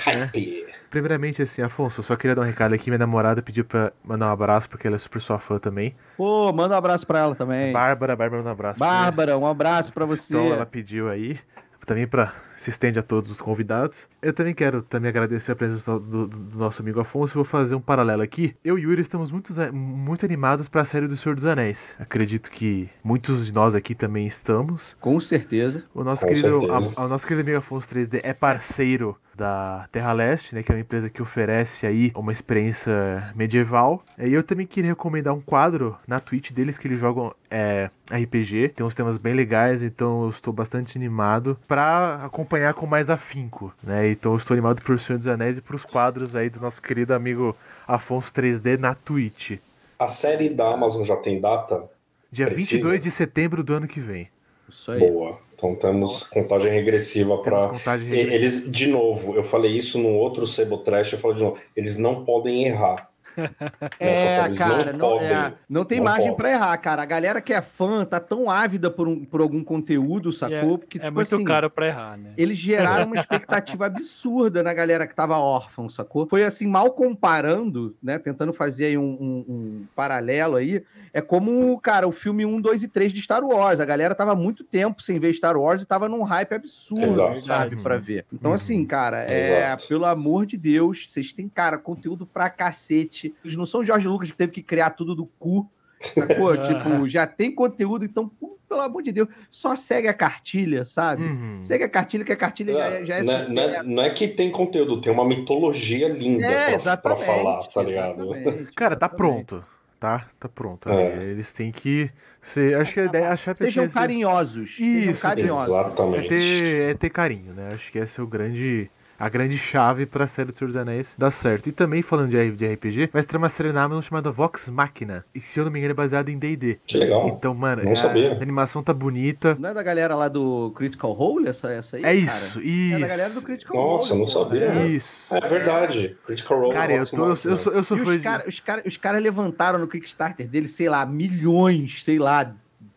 Hype. 0.06 0.64
Primeiramente, 0.88 1.42
assim, 1.42 1.60
Afonso, 1.60 2.00
eu 2.00 2.04
só 2.04 2.16
queria 2.16 2.34
dar 2.34 2.40
um 2.40 2.46
recado 2.46 2.74
aqui. 2.74 2.88
Minha 2.88 3.00
namorada 3.00 3.42
pediu 3.42 3.66
pra 3.66 3.92
mandar 4.02 4.30
um 4.30 4.32
abraço, 4.32 4.66
porque 4.66 4.86
ela 4.86 4.96
é 4.96 4.98
super 4.98 5.20
sua 5.20 5.38
fã 5.38 5.58
também. 5.58 5.94
Pô, 6.16 6.50
manda 6.54 6.74
um 6.74 6.78
abraço 6.78 7.06
pra 7.06 7.18
ela 7.18 7.34
também. 7.34 7.70
Bárbara, 7.70 8.16
Bárbara, 8.16 8.38
manda 8.38 8.48
um 8.48 8.52
abraço. 8.54 8.80
Bárbara, 8.80 9.36
um 9.36 9.46
abraço 9.46 9.92
pra 9.92 10.06
você. 10.06 10.34
Então 10.34 10.54
ela 10.54 10.64
pediu 10.64 11.10
aí, 11.10 11.38
também 11.84 12.06
para 12.06 12.32
se 12.56 12.70
estende 12.70 12.98
a 12.98 13.02
todos 13.02 13.30
os 13.30 13.40
convidados. 13.40 14.08
Eu 14.22 14.32
também 14.32 14.54
quero 14.54 14.82
também 14.82 15.08
agradecer 15.08 15.52
a 15.52 15.56
presença 15.56 15.92
do, 15.92 15.98
do- 16.00 16.26
do 16.28 16.58
nosso 16.58 16.80
amigo 16.82 17.00
Afonso. 17.00 17.34
Vou 17.34 17.44
fazer 17.44 17.74
um 17.74 17.80
paralelo 17.80 18.22
aqui. 18.22 18.54
Eu 18.64 18.78
e 18.78 18.86
o 18.86 18.90
Yuri 18.90 19.02
estamos 19.02 19.30
muito, 19.30 19.52
muito 19.72 20.24
animados 20.24 20.68
para 20.68 20.82
a 20.82 20.84
série 20.84 21.06
do 21.08 21.16
Senhor 21.16 21.34
dos 21.34 21.44
Anéis. 21.46 21.96
Acredito 21.98 22.50
que 22.50 22.88
muitos 23.02 23.46
de 23.46 23.52
nós 23.52 23.74
aqui 23.74 23.94
também 23.94 24.26
estamos. 24.26 24.96
Com 25.00 25.18
certeza. 25.20 25.84
O 25.94 26.02
nosso 26.04 26.22
Com 26.22 26.28
querido, 26.32 26.60
certeza. 26.60 26.92
a- 27.00 27.04
o 27.04 27.08
nosso 27.08 27.26
querido 27.26 27.42
amigo 27.42 27.58
Afonso 27.58 27.88
3D 27.88 28.20
é 28.22 28.32
parceiro 28.32 29.16
da 29.36 29.88
Terra 29.90 30.12
Leste, 30.12 30.54
né, 30.54 30.62
que 30.62 30.70
é 30.70 30.74
uma 30.74 30.80
empresa 30.80 31.10
que 31.10 31.22
oferece 31.22 31.86
aí 31.86 32.12
uma 32.14 32.32
experiência 32.32 33.32
medieval. 33.34 34.02
E 34.18 34.32
eu 34.32 34.42
também 34.42 34.66
queria 34.66 34.90
recomendar 34.90 35.34
um 35.34 35.40
quadro 35.40 35.96
na 36.06 36.20
Twitch 36.20 36.52
deles 36.52 36.78
que 36.78 36.86
eles 36.86 37.00
jogam 37.00 37.34
é, 37.50 37.90
RPG. 38.10 38.70
Tem 38.70 38.84
uns 38.84 38.94
temas 38.94 39.18
bem 39.18 39.34
legais, 39.34 39.82
então 39.82 40.24
eu 40.24 40.30
estou 40.30 40.52
bastante 40.52 40.96
animado 40.96 41.58
para 41.66 42.24
acompanhar 42.24 42.74
com 42.74 42.86
mais 42.86 43.10
afinco, 43.10 43.72
né? 43.82 44.10
Então 44.10 44.32
eu 44.32 44.38
estou 44.38 44.54
animado 44.54 44.82
por 44.82 44.98
Senhor 44.98 45.18
dos 45.18 45.26
Anéis 45.26 45.58
e 45.58 45.60
para 45.60 45.76
os 45.76 45.84
quadros 45.84 46.34
aí 46.36 46.50
do 46.50 46.60
nosso 46.60 46.80
querido 46.80 47.14
amigo 47.14 47.56
Afonso 47.86 48.32
3D 48.32 48.78
na 48.78 48.94
Twitch. 48.94 49.58
A 49.98 50.08
série 50.08 50.50
da 50.50 50.72
Amazon 50.72 51.02
já 51.02 51.16
tem 51.16 51.40
data? 51.40 51.84
Dia 52.30 52.46
Precisa. 52.46 52.72
22 52.72 53.02
de 53.02 53.10
setembro 53.10 53.62
do 53.62 53.74
ano 53.74 53.86
que 53.86 54.00
vem. 54.00 54.28
Isso 54.68 54.90
aí. 54.90 54.98
Boa. 54.98 55.38
Então 55.64 55.74
temos 55.74 56.22
contagem 56.24 56.70
regressiva 56.72 57.38
para 57.38 57.72
eles 58.10 58.70
de 58.70 58.86
novo. 58.88 59.34
Eu 59.34 59.42
falei 59.42 59.72
isso 59.72 59.98
num 59.98 60.14
outro 60.16 60.46
Sebo 60.46 60.78
Trash. 60.78 61.14
Eu 61.14 61.18
falo 61.18 61.34
de 61.34 61.42
novo. 61.42 61.58
Eles 61.74 61.96
não 61.96 62.24
podem 62.24 62.64
errar. 62.66 63.08
Nessa 64.00 64.28
série, 64.28 64.54
É, 64.54 64.58
cara, 64.58 64.92
não 64.92 64.98
não, 64.98 65.08
podem. 65.18 65.28
é, 65.28 65.52
não 65.68 65.84
tem 65.84 65.98
Não 65.98 66.04
margem 66.04 66.36
pra 66.36 66.50
errar, 66.52 66.76
cara. 66.76 67.02
A 67.02 67.04
galera 67.04 67.40
que 67.40 67.52
é 67.52 67.60
fã 67.60 68.04
tá 68.04 68.20
tão 68.20 68.48
ávida 68.48 68.88
por, 68.92 69.08
um- 69.08 69.24
por 69.24 69.40
algum 69.40 69.64
conteúdo, 69.64 70.32
sacou? 70.32 70.78
Porque, 70.78 70.98
é 70.98 71.00
tipo 71.00 71.14
muito 71.16 71.34
assim, 71.34 71.44
caro 71.44 71.68
pra 71.68 71.88
errar, 71.88 72.16
né? 72.16 72.30
eles 72.36 72.56
geraram 72.56 73.06
uma 73.06 73.16
expectativa 73.16 73.86
absurda 73.86 74.62
na 74.62 74.72
galera 74.72 75.04
que 75.04 75.14
tava 75.16 75.36
órfã, 75.36 75.88
sacou? 75.88 76.28
Foi 76.28 76.44
assim, 76.44 76.68
mal 76.68 76.92
comparando, 76.92 77.96
né? 78.00 78.20
Tentando 78.20 78.52
fazer 78.52 78.84
aí 78.86 78.98
um, 78.98 79.02
um- 79.02 79.44
um 79.48 79.86
paralelo 79.96 80.54
aí. 80.54 80.84
É 81.16 81.20
como, 81.20 81.78
cara, 81.80 82.08
o 82.08 82.10
filme 82.12 82.44
1, 82.44 82.60
2 82.60 82.82
e 82.82 82.88
3 82.88 83.12
de 83.12 83.22
Star 83.22 83.44
Wars. 83.44 83.78
A 83.78 83.84
galera 83.84 84.16
tava 84.16 84.32
há 84.32 84.34
muito 84.34 84.64
tempo 84.64 85.00
sem 85.00 85.16
ver 85.20 85.32
Star 85.32 85.56
Wars 85.56 85.80
e 85.80 85.86
tava 85.86 86.08
num 86.08 86.24
hype 86.24 86.54
absurdo, 86.54 87.04
Exato. 87.04 87.40
sabe? 87.40 87.80
Pra 87.80 87.96
ver. 87.98 88.26
Então, 88.32 88.50
Uhum. 88.50 88.54
assim, 88.56 88.84
cara, 88.84 89.24
é, 89.30 89.38
Exato. 89.68 89.86
pelo 89.86 90.06
amor 90.06 90.44
de 90.44 90.56
Deus, 90.56 91.06
vocês 91.08 91.32
têm, 91.32 91.48
cara, 91.48 91.78
conteúdo 91.78 92.26
pra 92.26 92.50
cacete. 92.50 93.32
Eles 93.44 93.56
não 93.56 93.64
são 93.64 93.84
Jorge 93.84 94.08
Lucas 94.08 94.28
que 94.32 94.36
teve 94.36 94.50
que 94.50 94.60
criar 94.62 94.90
tudo 94.90 95.14
do 95.14 95.24
cu. 95.38 95.70
Sacou? 96.00 96.56
tipo, 96.60 97.06
já 97.08 97.28
tem 97.28 97.54
conteúdo, 97.54 98.04
então, 98.04 98.28
pô, 98.28 98.58
pelo 98.68 98.80
amor 98.80 99.00
de 99.04 99.12
Deus, 99.12 99.28
só 99.52 99.76
segue 99.76 100.08
a 100.08 100.12
cartilha, 100.12 100.84
sabe? 100.84 101.22
Uhum. 101.22 101.62
Segue 101.62 101.84
a 101.84 101.88
cartilha, 101.88 102.24
que 102.24 102.32
a 102.32 102.36
cartilha 102.36 102.72
já, 102.74 102.86
é- 102.90 103.04
já 103.04 103.14
é 103.18 103.22
não, 103.22 103.32
é- 103.34 103.48
não 103.48 103.62
é, 103.62 103.82
não 103.84 104.02
é 104.02 104.10
que 104.10 104.26
tem 104.26 104.50
conteúdo, 104.50 105.00
tem 105.00 105.12
uma 105.12 105.24
mitologia 105.24 106.08
linda 106.08 106.44
É, 106.46 106.76
pra, 106.76 106.96
pra 106.96 107.14
falar, 107.14 107.62
tá 107.68 107.82
ligado? 107.84 108.34
exatamente, 108.34 108.72
Cara, 108.74 108.96
tá 108.96 109.08
pronto. 109.08 109.64
Tá? 110.04 110.26
Tá 110.38 110.50
pronto. 110.50 110.86
É. 110.90 111.16
Eles 111.24 111.50
têm 111.50 111.72
que 111.72 112.10
ser. 112.42 112.76
Acho 112.76 112.92
que 112.92 113.00
a 113.00 113.04
ideia. 113.06 113.30
Acho 113.30 113.44
que 113.44 113.50
a 113.50 113.54
Sejam 113.56 113.84
ideia 113.84 113.90
é- 113.90 113.94
carinhosos. 114.02 114.76
Sejam 114.76 115.12
Isso, 115.12 115.22
carinhosos. 115.22 115.74
É 115.74 115.80
Exatamente. 115.80 116.28
ter, 116.28 116.90
é 116.90 116.94
ter 116.94 117.08
carinho, 117.08 117.54
né? 117.54 117.68
Acho 117.72 117.90
que 117.90 117.98
esse 117.98 118.20
é 118.20 118.22
o 118.22 118.26
grande. 118.26 118.90
A 119.18 119.28
grande 119.28 119.56
chave 119.56 120.06
pra 120.06 120.26
série 120.26 120.50
do 120.50 120.58
Senhor 120.58 120.68
dos 120.68 120.76
Anéis 120.76 121.14
dar 121.16 121.30
certo. 121.30 121.68
E 121.68 121.72
também, 121.72 122.02
falando 122.02 122.30
de, 122.30 122.50
de 122.52 122.66
RPG, 122.66 123.10
vai 123.12 123.22
ter 123.22 123.36
uma 123.36 123.48
série 123.48 123.72
na 123.72 123.82
Amazon 123.84 124.02
chamada 124.02 124.30
Vox 124.30 124.68
Machina. 124.68 125.24
E 125.34 125.40
se 125.40 125.58
eu 125.60 125.64
não 125.64 125.70
me 125.70 125.78
engano, 125.78 125.92
é 125.92 125.94
baseada 125.94 126.30
em 126.30 126.38
DD. 126.38 126.78
Que 126.86 126.98
legal. 126.98 127.28
Então, 127.28 127.54
mano, 127.54 127.84
Não 127.84 127.92
a, 127.92 127.96
sabia. 127.96 128.32
a 128.32 128.42
animação 128.42 128.82
tá 128.82 128.92
bonita. 128.92 129.56
Não 129.58 129.68
é 129.70 129.74
da 129.74 129.82
galera 129.82 130.14
lá 130.16 130.26
do 130.28 130.72
Critical 130.76 131.12
Role, 131.12 131.46
essa, 131.48 131.70
essa 131.72 131.96
aí? 131.96 132.02
É 132.02 132.26
cara? 132.26 132.38
isso, 132.38 132.60
isso. 132.60 132.94
É 132.96 132.98
da 132.98 133.06
galera 133.06 133.30
do 133.34 133.42
Critical 133.42 133.76
Nossa, 133.76 134.08
Role. 134.14 134.18
não 134.20 134.26
pô. 134.26 134.32
sabia. 134.44 134.64
É. 134.64 134.86
Isso. 134.88 135.34
É 135.34 135.40
verdade. 135.48 136.16
Critical 136.26 136.58
Role. 136.60 136.72
Cara, 136.74 136.92
eu, 136.94 137.06
tô, 137.06 137.16
eu, 137.24 137.28
eu 137.30 137.36
sou, 137.56 137.72
eu 137.72 137.84
sou 137.84 137.96
fã 137.98 138.02
os 138.04 138.10
de- 138.16 138.18
caras 138.18 138.46
os 138.48 138.60
cara, 138.60 138.82
os 138.84 138.96
cara 138.96 139.18
levantaram 139.18 139.78
no 139.78 139.86
Kickstarter 139.86 140.48
dele, 140.48 140.66
sei 140.66 140.88
lá, 140.88 141.06
milhões, 141.06 142.02
sei 142.02 142.18
lá, 142.18 142.52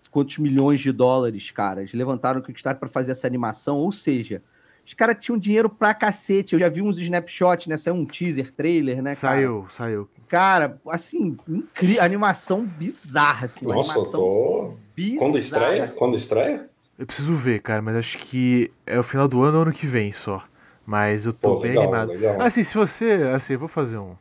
quantos 0.09 0.39
milhões 0.39 0.80
de 0.80 0.91
dólares, 0.91 1.51
cara. 1.51 1.82
Eles 1.82 1.93
levantaram 1.93 2.39
no 2.39 2.45
Kickstarter 2.45 2.80
pra 2.80 2.89
fazer 2.89 3.11
essa 3.11 3.28
animação, 3.28 3.78
ou 3.78 3.91
seja, 3.91 4.41
os 4.88 4.94
caras 4.94 5.18
tinham 5.20 5.38
dinheiro 5.38 5.70
pra 5.70 5.94
cacete. 5.94 6.54
Eu 6.54 6.60
já 6.62 6.70
vi 6.70 6.82
uns 6.82 6.98
snapshots, 6.98 7.68
né? 7.68 7.76
Saiu 7.76 7.96
um 7.96 8.06
teaser, 8.06 8.54
trailer, 8.54 9.02
né, 9.02 9.14
cara? 9.16 9.36
Saiu, 9.36 9.68
saiu. 9.70 10.10
Cara, 10.30 10.80
assim, 10.88 11.36
incrível. 11.46 12.02
Animação 12.02 12.66
bizarra, 12.66 13.48
assim. 13.48 13.66
Nossa, 13.66 13.98
eu 13.98 14.02
animação 14.02 14.12
tô. 14.14 14.74
bizarra. 14.96 15.20
Quando 15.20 15.38
estreia? 15.38 15.84
assim. 15.84 15.98
Quando 15.98 16.16
estreia? 16.16 16.70
Eu 16.98 17.06
preciso 17.06 17.36
ver, 17.36 17.62
cara, 17.62 17.82
mas 17.82 17.98
acho 17.98 18.18
que 18.18 18.72
é 18.86 18.98
o 18.98 19.04
final 19.04 19.28
do 19.28 19.44
ano 19.44 19.58
ou 19.58 19.64
ano 19.64 19.74
que 19.74 19.86
vem 19.86 20.14
só. 20.14 20.42
Mas 20.86 21.26
eu 21.26 21.34
tô 21.34 21.56
Pô, 21.56 21.60
bem 21.60 21.72
legal, 21.72 21.84
animado. 21.84 22.10
legal. 22.14 22.42
Assim, 22.42 22.64
se 22.64 22.74
você. 22.74 23.12
Assim, 23.36 23.54
eu 23.54 23.60
vou 23.60 23.68
fazer 23.68 23.98
um 23.98 24.16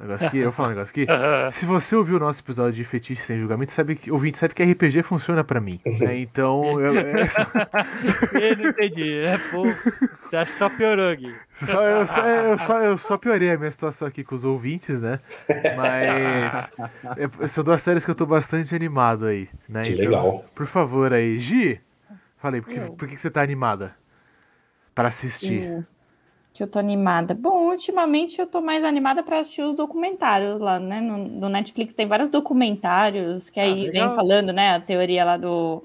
negócio 0.00 0.26
aqui, 0.26 0.38
eu 0.38 0.44
vou 0.44 0.52
falar 0.52 0.68
um 0.68 0.70
negócio 0.72 0.90
aqui. 0.92 1.06
Se 1.52 1.66
você 1.66 1.94
ouviu 1.96 2.16
o 2.16 2.20
nosso 2.20 2.40
episódio 2.42 2.72
de 2.72 2.84
Fetiche 2.84 3.22
Sem 3.22 3.38
Julgamento, 3.38 3.72
sabe 3.72 3.94
que, 3.96 4.10
ouvinte 4.10 4.38
sabe 4.38 4.54
que 4.54 4.62
RPG 4.62 5.02
funciona 5.02 5.42
pra 5.44 5.60
mim. 5.60 5.80
né? 5.84 6.16
Então, 6.20 6.80
eu, 6.80 6.96
é 6.98 7.26
só, 7.28 7.40
Eu 8.40 8.56
não 8.56 8.70
entendi. 8.70 9.18
É, 9.18 9.38
pô, 9.50 9.62
você 10.28 10.36
acha 10.36 10.52
que 10.52 10.58
só 10.58 10.68
piorou 10.68 11.10
aqui. 11.10 11.34
só- 11.54 11.82
eu, 11.84 12.06
só, 12.06 12.26
eu, 12.28 12.58
só, 12.58 12.78
eu 12.82 12.98
só 12.98 13.16
piorei 13.18 13.50
a 13.50 13.56
minha 13.58 13.70
situação 13.70 14.06
aqui 14.08 14.22
com 14.24 14.34
os 14.34 14.44
ouvintes, 14.44 15.00
né? 15.00 15.20
Mas 15.76 16.70
é, 17.42 17.46
são 17.48 17.62
duas 17.64 17.82
séries 17.82 18.04
que 18.04 18.10
eu 18.10 18.14
tô 18.14 18.26
bastante 18.26 18.74
animado 18.74 19.26
aí. 19.26 19.48
Né? 19.68 19.82
Que 19.82 19.92
Então, 19.92 20.04
legal. 20.04 20.44
Por 20.54 20.66
favor 20.66 21.12
aí, 21.12 21.38
Gi, 21.38 21.80
falei, 22.38 22.60
por 22.60 22.72
que, 22.72 22.80
por 22.80 23.08
que 23.08 23.14
que 23.14 23.20
você 23.20 23.30
tá 23.30 23.42
animada? 23.42 23.94
Pra 24.94 25.08
assistir. 25.08 25.62
Eu- 25.64 25.84
Que 26.60 26.64
eu 26.64 26.68
tô 26.68 26.78
animada. 26.78 27.32
Bom, 27.32 27.70
ultimamente 27.70 28.38
eu 28.38 28.46
tô 28.46 28.60
mais 28.60 28.84
animada 28.84 29.22
para 29.22 29.38
assistir 29.38 29.62
os 29.62 29.74
documentários 29.74 30.60
lá, 30.60 30.78
né? 30.78 31.00
No, 31.00 31.16
no, 31.16 31.48
Netflix 31.48 31.94
tem 31.94 32.06
vários 32.06 32.28
documentários 32.28 33.48
que 33.48 33.58
aí 33.58 33.88
ah, 33.88 33.90
vem 33.90 34.14
falando, 34.14 34.52
né? 34.52 34.74
A 34.74 34.80
teoria 34.80 35.24
lá 35.24 35.38
do, 35.38 35.82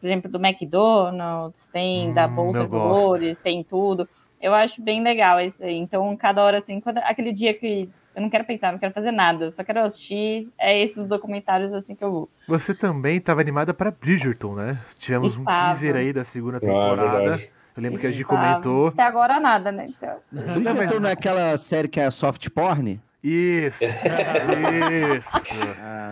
por 0.00 0.06
exemplo, 0.06 0.30
do 0.30 0.38
McDonald's, 0.38 1.66
tem 1.72 2.10
hum, 2.10 2.14
da 2.14 2.28
Bolsa 2.28 2.60
de 2.60 2.66
Valores, 2.68 3.36
tem 3.42 3.64
tudo. 3.64 4.08
Eu 4.40 4.54
acho 4.54 4.80
bem 4.80 5.02
legal 5.02 5.40
isso 5.40 5.60
aí. 5.64 5.76
Então, 5.76 6.16
cada 6.16 6.44
hora, 6.44 6.58
assim, 6.58 6.80
quando, 6.80 6.98
aquele 6.98 7.32
dia 7.32 7.52
que 7.52 7.90
eu 8.14 8.22
não 8.22 8.30
quero 8.30 8.44
pensar, 8.44 8.70
não 8.70 8.78
quero 8.78 8.94
fazer 8.94 9.10
nada, 9.10 9.50
só 9.50 9.64
quero 9.64 9.80
assistir, 9.80 10.48
é 10.56 10.80
esses 10.84 11.08
documentários 11.08 11.72
assim 11.74 11.96
que 11.96 12.04
eu 12.04 12.12
vou. 12.12 12.30
Você 12.46 12.72
também 12.72 13.16
estava 13.16 13.40
animada 13.40 13.74
para 13.74 13.90
Bridgerton, 13.90 14.54
né? 14.54 14.78
Tivemos 15.00 15.36
Estava. 15.36 15.50
um 15.50 15.70
teaser 15.72 15.96
aí 15.96 16.12
da 16.12 16.22
segunda 16.22 16.60
temporada. 16.60 17.34
Ah, 17.34 17.61
eu 17.76 17.82
lembro 17.82 17.98
que 17.98 18.06
a 18.06 18.10
gente 18.10 18.24
comentou. 18.24 18.88
Até 18.88 19.02
agora 19.02 19.40
nada, 19.40 19.72
né? 19.72 19.86
Então... 19.88 20.16
Bridgerton 20.30 21.00
não 21.00 21.08
é 21.08 21.12
aquela 21.12 21.56
série 21.56 21.88
que 21.88 21.98
é 21.98 22.10
soft 22.10 22.48
porn? 22.50 23.00
Isso, 23.22 23.84
isso. 25.16 25.30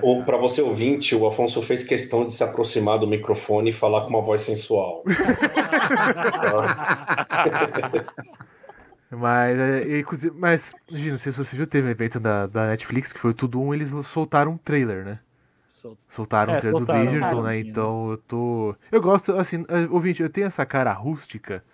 Ou 0.01 0.23
para 0.23 0.37
você 0.37 0.63
ouvinte, 0.63 1.17
o 1.17 1.27
Afonso 1.27 1.61
fez 1.61 1.83
questão 1.83 2.25
de 2.25 2.33
se 2.33 2.45
aproximar 2.45 3.01
do 3.01 3.07
microfone 3.07 3.71
e 3.71 3.73
falar 3.73 4.03
com 4.03 4.11
uma 4.11 4.23
voz 4.23 4.43
sensual. 4.43 5.03
mas, 9.11 9.59
é, 9.59 10.05
mas, 10.35 10.73
Gino, 10.89 11.11
não 11.11 11.19
sei 11.19 11.33
se 11.33 11.39
você 11.39 11.57
viu, 11.57 11.67
teve 11.67 11.89
um 11.89 11.91
evento 11.91 12.21
da, 12.21 12.47
da 12.47 12.69
Netflix 12.69 13.13
que 13.13 13.19
foi 13.19 13.35
tudo 13.35 13.61
um, 13.61 13.75
eles 13.75 13.91
soltaram 14.07 14.53
um 14.53 14.57
trailer, 14.57 15.05
né? 15.05 15.19
Soltaram 16.09 16.55
é, 16.55 16.57
um 16.57 16.61
trailer 16.61 16.79
soltaram, 16.79 17.05
do 17.05 17.11
Bridgerton, 17.11 17.41
né? 17.41 17.59
Então 17.59 18.11
eu 18.11 18.17
tô. 18.19 18.75
Eu 18.91 19.01
gosto, 19.01 19.33
assim, 19.37 19.65
é, 19.69 19.87
ouvinte, 19.91 20.23
eu 20.23 20.31
tenho 20.31 20.47
essa 20.47 20.65
cara 20.67 20.93
rústica, 20.93 21.65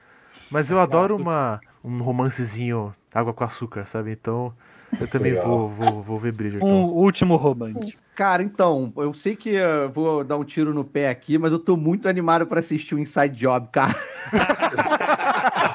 mas 0.51 0.71
eu 0.71 0.79
adoro 0.79 1.17
uma, 1.17 1.61
um 1.83 2.03
romancezinho 2.03 2.95
água 3.15 3.33
com 3.33 3.45
açúcar, 3.45 3.85
sabe? 3.87 4.13
Então. 4.13 4.53
Eu 5.01 5.09
também 5.09 5.35
vou, 5.35 5.69
vou, 5.69 6.01
vou 6.01 6.19
ver 6.19 6.33
Bridgerton. 6.33 6.65
Um 6.65 6.85
último 6.85 7.35
romântico. 7.37 8.01
Cara, 8.15 8.43
então, 8.43 8.93
eu 8.97 9.13
sei 9.13 9.37
que 9.37 9.51
eu 9.51 9.91
vou 9.91 10.25
dar 10.25 10.39
um 10.39 10.45
tiro 10.45 10.73
no 10.73 10.85
pé 10.85 11.11
aqui, 11.11 11.37
mas 11.37 11.53
eu 11.53 11.59
tô 11.59 11.77
muito 11.77 12.09
animado 12.09 12.47
para 12.47 12.61
assistir 12.61 12.95
o 12.95 12.99
Inside 12.99 13.37
Job, 13.37 13.69
cara. 13.71 13.95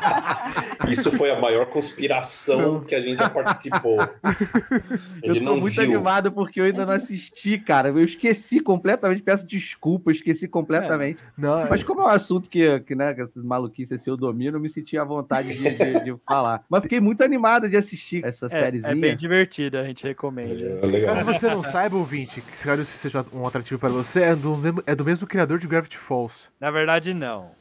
Isso 0.89 1.11
foi 1.11 1.31
a 1.31 1.39
maior 1.39 1.65
conspiração 1.67 2.73
não. 2.73 2.81
que 2.81 2.95
a 2.95 3.01
gente 3.01 3.19
já 3.19 3.29
participou. 3.29 3.99
Ele 5.21 5.39
eu 5.39 5.45
tô 5.45 5.55
muito 5.57 5.73
viu. 5.73 5.83
animado 5.83 6.31
porque 6.31 6.59
eu 6.59 6.65
ainda 6.65 6.85
não 6.85 6.93
assisti, 6.93 7.57
cara. 7.57 7.89
Eu 7.89 8.03
esqueci 8.03 8.59
completamente, 8.59 9.21
peço 9.21 9.45
desculpa, 9.45 10.11
esqueci 10.11 10.47
completamente. 10.47 11.19
É. 11.21 11.41
Não, 11.41 11.69
Mas 11.69 11.83
como 11.83 12.01
é 12.01 12.05
um 12.05 12.07
assunto 12.07 12.49
que, 12.49 12.79
que 12.81 12.95
né, 12.95 13.13
que 13.13 13.21
essas 13.21 13.43
maluquices 13.43 14.05
eu 14.05 14.17
domino, 14.17 14.57
eu 14.57 14.61
me 14.61 14.69
senti 14.69 14.97
à 14.97 15.03
vontade 15.03 15.49
de, 15.49 15.63
de, 15.63 16.03
de, 16.03 16.15
falar. 16.25 16.63
Mas 16.69 16.83
fiquei 16.83 16.99
muito 16.99 17.23
animado 17.23 17.69
de 17.69 17.77
assistir 17.77 18.23
essa 18.25 18.45
é, 18.47 18.49
sériezinha. 18.49 18.93
É 18.93 18.95
bem 18.95 19.15
divertida, 19.15 19.81
a 19.81 19.83
gente 19.83 20.03
recomenda. 20.03 20.53
É, 20.53 21.05
Caso 21.05 21.25
você 21.25 21.49
não 21.49 21.63
saiba, 21.63 21.95
ouvinte, 21.95 22.41
que 22.41 22.57
se 22.57 22.65
caso 22.65 22.81
isso 22.81 22.97
seja 22.97 23.25
um 23.33 23.45
atrativo 23.45 23.79
para 23.79 23.89
você, 23.89 24.21
é 24.21 24.35
do, 24.35 24.55
mesmo, 24.55 24.83
é 24.85 24.95
do 24.95 25.05
mesmo 25.05 25.27
criador 25.27 25.59
de 25.59 25.67
Gravity 25.67 25.97
Falls. 25.97 26.49
Na 26.59 26.71
verdade, 26.71 27.13
não. 27.13 27.51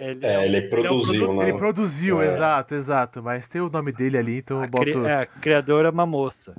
Ele, 0.00 0.26
é, 0.26 0.46
ele 0.46 0.62
produziu, 0.62 1.14
ele, 1.14 1.24
é 1.24 1.28
um, 1.28 1.36
né? 1.38 1.48
Ele 1.48 1.58
produziu, 1.58 2.22
é. 2.22 2.28
exato, 2.28 2.74
exato. 2.74 3.22
Mas 3.22 3.46
tem 3.46 3.60
o 3.60 3.68
nome 3.68 3.92
dele 3.92 4.16
ali, 4.16 4.38
então 4.38 4.60
a 4.60 4.64
eu 4.64 4.70
boto. 4.70 4.84
Cri... 4.84 5.04
É, 5.04 5.14
a 5.14 5.26
criadora 5.26 5.88
é 5.88 5.90
uma 5.90 6.06
moça. 6.06 6.56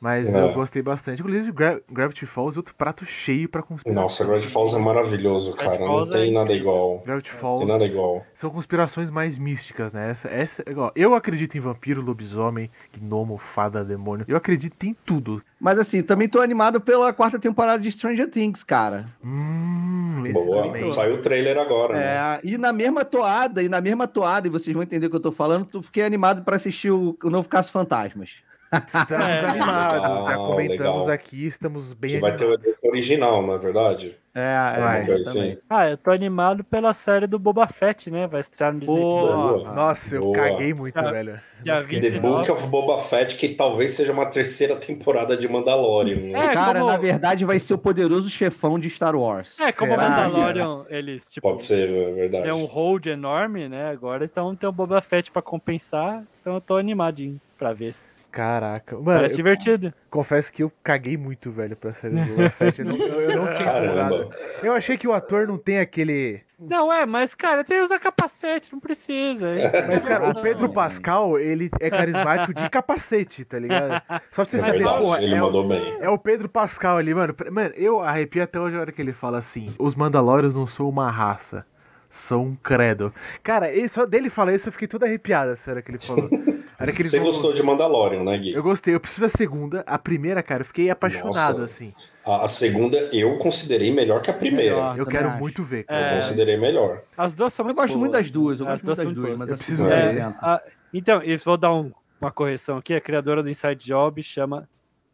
Mas 0.00 0.34
é. 0.34 0.40
eu 0.40 0.52
gostei 0.52 0.80
bastante. 0.80 1.20
Inclusive, 1.20 1.50
Gra 1.50 1.80
Gravity 1.90 2.24
Falls 2.24 2.56
é 2.56 2.58
outro 2.60 2.74
prato 2.74 3.04
cheio 3.04 3.48
pra 3.48 3.62
conspiração. 3.62 4.02
Nossa, 4.02 4.24
Gravity 4.24 4.48
Falls 4.48 4.74
é 4.74 4.78
maravilhoso, 4.78 5.54
cara. 5.54 5.76
Falls 5.76 6.10
não 6.10 6.18
tem 6.18 6.30
é... 6.30 6.32
nada 6.32 6.52
igual. 6.52 7.02
Gravity 7.04 7.30
Falls. 7.32 7.58
Tem 7.58 7.66
nada 7.66 7.84
igual. 7.84 8.24
São 8.32 8.50
conspirações 8.50 9.10
mais 9.10 9.38
místicas, 9.38 9.92
né? 9.92 10.10
Essa, 10.10 10.28
essa, 10.28 10.62
igual, 10.68 10.92
eu 10.94 11.14
acredito 11.14 11.56
em 11.56 11.60
vampiro, 11.60 12.00
lobisomem, 12.00 12.70
gnomo, 12.96 13.38
fada, 13.38 13.84
demônio. 13.84 14.24
Eu 14.28 14.36
acredito 14.36 14.84
em 14.84 14.94
tudo. 15.04 15.42
Mas 15.60 15.78
assim, 15.78 16.02
também 16.02 16.28
tô 16.28 16.40
animado 16.40 16.80
pela 16.80 17.12
quarta 17.12 17.38
temporada 17.38 17.82
de 17.82 17.90
Stranger 17.90 18.30
Things, 18.30 18.62
cara. 18.62 19.06
Hum, 19.24 20.22
Boa. 20.32 20.88
Saiu 20.88 21.16
o 21.16 21.18
trailer 21.18 21.58
agora. 21.58 21.98
É, 21.98 22.14
né? 22.14 22.40
e 22.44 22.56
na 22.58 22.72
mesma 22.72 23.04
toada, 23.04 23.62
e 23.62 23.68
na 23.68 23.80
mesma 23.80 24.06
toada, 24.06 24.46
e 24.46 24.50
vocês 24.50 24.72
vão 24.72 24.82
entender 24.82 25.06
o 25.06 25.10
que 25.10 25.16
eu 25.16 25.20
tô 25.20 25.32
falando, 25.32 25.64
tu 25.64 25.82
fiquei 25.82 26.04
animado 26.04 26.44
para 26.44 26.56
assistir 26.56 26.90
o, 26.90 27.16
o 27.22 27.30
novo 27.30 27.48
Caso 27.48 27.72
Fantasmas. 27.72 28.47
Estamos 28.86 29.26
é, 29.26 29.44
animados, 29.46 30.02
legal, 30.02 30.26
já 30.26 30.36
comentamos 30.36 31.00
legal. 31.00 31.10
aqui, 31.10 31.46
estamos 31.46 31.92
bem 31.94 32.10
que 32.10 32.18
vai 32.18 32.36
ter 32.36 32.44
o 32.44 32.88
original, 32.88 33.42
não 33.42 33.54
é 33.54 33.58
verdade? 33.58 34.16
É, 34.34 34.76
é 34.76 34.80
vai, 34.80 35.12
assim. 35.12 35.58
Ah, 35.68 35.88
eu 35.88 35.96
tô 35.96 36.10
animado 36.10 36.62
pela 36.62 36.92
série 36.92 37.26
do 37.26 37.38
Boba 37.38 37.66
Fett, 37.66 38.10
né? 38.10 38.26
Vai 38.28 38.40
estrear 38.40 38.72
no 38.72 38.78
Disney 38.78 38.94
Plus. 38.94 39.64
Nossa, 39.64 40.14
eu 40.14 40.20
Boa. 40.20 40.34
caguei 40.34 40.72
muito, 40.72 40.96
ah, 40.96 41.10
velho. 41.10 41.40
The 41.64 42.20
Book 42.20 42.50
of 42.52 42.66
Boba 42.68 42.98
Fett, 42.98 43.36
que 43.36 43.48
talvez 43.48 43.92
seja 43.92 44.12
uma 44.12 44.26
terceira 44.26 44.76
temporada 44.76 45.36
de 45.36 45.48
Mandalorian. 45.48 46.16
Né? 46.16 46.52
É, 46.52 46.54
Cara, 46.54 46.80
como... 46.80 46.92
na 46.92 46.96
verdade 46.96 47.44
vai 47.44 47.58
ser 47.58 47.74
o 47.74 47.78
poderoso 47.78 48.30
chefão 48.30 48.78
de 48.78 48.88
Star 48.90 49.16
Wars. 49.16 49.58
É, 49.58 49.72
como 49.72 49.92
o 49.92 49.96
Mandalorian, 49.96 50.84
eles, 50.88 51.32
tipo... 51.32 51.48
Pode 51.48 51.64
ser, 51.64 51.88
é 51.88 52.12
verdade. 52.12 52.48
É 52.48 52.54
um 52.54 52.64
hold 52.64 53.06
enorme, 53.06 53.68
né, 53.68 53.90
agora, 53.90 54.24
então 54.24 54.54
tem 54.54 54.68
o 54.68 54.72
Boba 54.72 55.00
Fett 55.00 55.32
pra 55.32 55.42
compensar, 55.42 56.22
então 56.40 56.54
eu 56.54 56.60
tô 56.60 56.76
animadinho 56.76 57.40
pra 57.58 57.72
ver. 57.72 57.94
Caraca. 58.30 58.94
Mano, 58.94 59.18
Parece 59.18 59.36
divertido. 59.36 59.92
Confesso 60.10 60.52
que 60.52 60.62
eu 60.62 60.70
caguei 60.82 61.16
muito, 61.16 61.50
velho, 61.50 61.74
pra 61.76 61.92
série 61.92 62.14
do 62.14 62.26
Boba 62.26 62.50
Fett. 62.50 62.80
Eu 62.80 62.84
não, 62.84 62.96
eu, 62.96 63.36
não 63.36 63.46
fiquei 63.46 63.66
empolgado. 63.66 64.30
Eu 64.62 64.72
achei 64.74 64.96
que 64.96 65.08
o 65.08 65.12
ator 65.12 65.46
não 65.46 65.56
tem 65.56 65.78
aquele. 65.78 66.40
Não, 66.58 66.92
é, 66.92 67.06
mas, 67.06 67.34
cara, 67.34 67.62
tem 67.64 67.78
que 67.78 67.84
usar 67.84 67.98
capacete, 67.98 68.72
não 68.72 68.80
precisa. 68.80 69.48
É 69.48 69.86
mas, 69.86 70.04
cara, 70.04 70.30
o 70.30 70.42
Pedro 70.42 70.68
Pascal, 70.68 71.38
ele 71.38 71.70
é 71.80 71.88
carismático 71.88 72.52
de 72.52 72.68
capacete, 72.68 73.44
tá 73.44 73.58
ligado? 73.58 74.02
Só 74.30 74.44
pra 74.44 74.44
você 74.44 74.56
é 74.56 74.60
saber, 74.60 74.84
porra, 74.84 75.22
ele 75.22 75.34
é, 75.34 75.40
mandou 75.40 75.64
o, 75.64 75.68
bem. 75.68 75.98
é 76.00 76.08
o 76.08 76.18
Pedro 76.18 76.48
Pascal 76.48 76.98
ali, 76.98 77.14
mano. 77.14 77.34
Mano, 77.50 77.72
eu 77.76 78.00
arrepio 78.00 78.42
até 78.42 78.58
hoje 78.58 78.76
a 78.76 78.80
hora 78.80 78.92
que 78.92 79.00
ele 79.00 79.12
fala 79.12 79.38
assim: 79.38 79.72
os 79.78 79.94
Mandalorians 79.94 80.54
não 80.54 80.66
são 80.66 80.88
uma 80.88 81.10
raça 81.10 81.64
são 82.08 82.42
um 82.42 82.56
credo. 82.56 83.12
Cara, 83.42 83.68
só 83.88 84.06
dele 84.06 84.30
falar 84.30 84.54
isso 84.54 84.68
eu 84.68 84.72
fiquei 84.72 84.88
toda 84.88 85.06
arrepiada, 85.06 85.54
hora 85.68 85.82
que 85.82 85.90
ele 85.90 85.98
falou. 85.98 86.28
Que 86.94 87.02
Você 87.02 87.18
vão... 87.18 87.26
gostou 87.26 87.52
de 87.52 87.60
Mandalorian, 87.60 88.22
né, 88.22 88.38
Gui? 88.38 88.52
Eu 88.52 88.62
gostei, 88.62 88.94
eu 88.94 89.00
preciso 89.00 89.22
da 89.22 89.28
segunda. 89.28 89.82
A 89.84 89.98
primeira, 89.98 90.40
cara, 90.44 90.60
eu 90.60 90.64
fiquei 90.64 90.88
apaixonado, 90.88 91.58
Nossa. 91.58 91.64
assim. 91.64 91.92
A, 92.24 92.44
a, 92.44 92.48
segunda 92.48 92.96
eu 93.12 93.36
considerei 93.38 93.92
melhor 93.92 94.22
que 94.22 94.30
a 94.30 94.32
primeira. 94.32 94.76
Melhor, 94.76 94.96
eu 94.96 95.04
quero 95.04 95.28
acho. 95.28 95.38
muito 95.40 95.64
ver. 95.64 95.82
Cara. 95.82 96.00
É... 96.00 96.10
Eu 96.12 96.14
considerei 96.20 96.56
melhor. 96.56 97.02
As 97.16 97.34
duas 97.34 97.52
são 97.52 97.64
muito 97.64 97.76
Eu 97.76 97.82
gosto 97.82 97.94
boas. 97.94 98.00
muito 98.00 98.12
das 98.12 98.30
duas, 98.30 98.60
eu 98.60 98.66
gosto 98.66 98.86
muito 98.86 98.96
das 98.96 99.12
duas, 99.12 99.40
mas 99.40 99.48
eu 99.48 99.56
preciso 99.56 99.86
é, 99.86 100.12
ver. 100.12 100.22
A... 100.22 100.62
Então, 100.94 101.20
isso, 101.20 101.44
vou 101.44 101.56
dar 101.56 101.74
um, 101.74 101.90
uma 102.20 102.30
correção 102.30 102.78
aqui. 102.78 102.94
A 102.94 103.00
criadora 103.00 103.42
do 103.42 103.50
Inside 103.50 103.84
Job 103.84 104.22
chama 104.22 104.68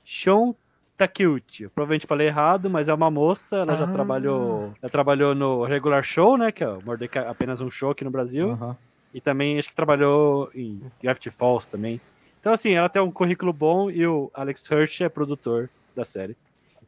Sean 0.05 0.55
Takeuchi. 0.97 1.69
Provavelmente 1.69 2.07
falei 2.07 2.29
errado, 2.29 2.71
mas 2.71 2.89
é 2.89 2.95
uma 2.95 3.11
moça. 3.11 3.57
Ela 3.57 3.73
ah. 3.73 3.77
já 3.77 3.87
trabalhou. 3.87 4.73
Ela 4.81 4.91
trabalhou 4.91 5.35
no 5.35 5.65
Regular 5.65 6.03
Show, 6.03 6.37
né? 6.37 6.53
Que 6.53 6.65
é 6.65 6.69
o 6.69 6.83
Mordecai, 6.85 7.27
apenas 7.27 7.61
um 7.61 7.71
show 7.71 7.91
aqui 7.91 8.05
no 8.05 8.11
Brasil. 8.11 8.51
Uhum. 8.51 8.75
E 9.13 9.21
também 9.21 9.59
acho 9.59 9.69
que 9.69 9.77
trabalhou 9.77 10.51
em 10.55 10.81
Gravity 11.03 11.31
Falls 11.31 11.71
também. 11.71 12.01
Então, 12.41 12.53
assim, 12.53 12.73
ela 12.73 12.89
tem 12.89 13.01
um 13.01 13.11
currículo 13.11 13.53
bom 13.53 13.91
e 13.91 14.07
o 14.07 14.31
Alex 14.35 14.69
Hirsch 14.71 15.01
é 15.01 15.09
produtor 15.09 15.71
da 15.95 16.05
série. 16.05 16.37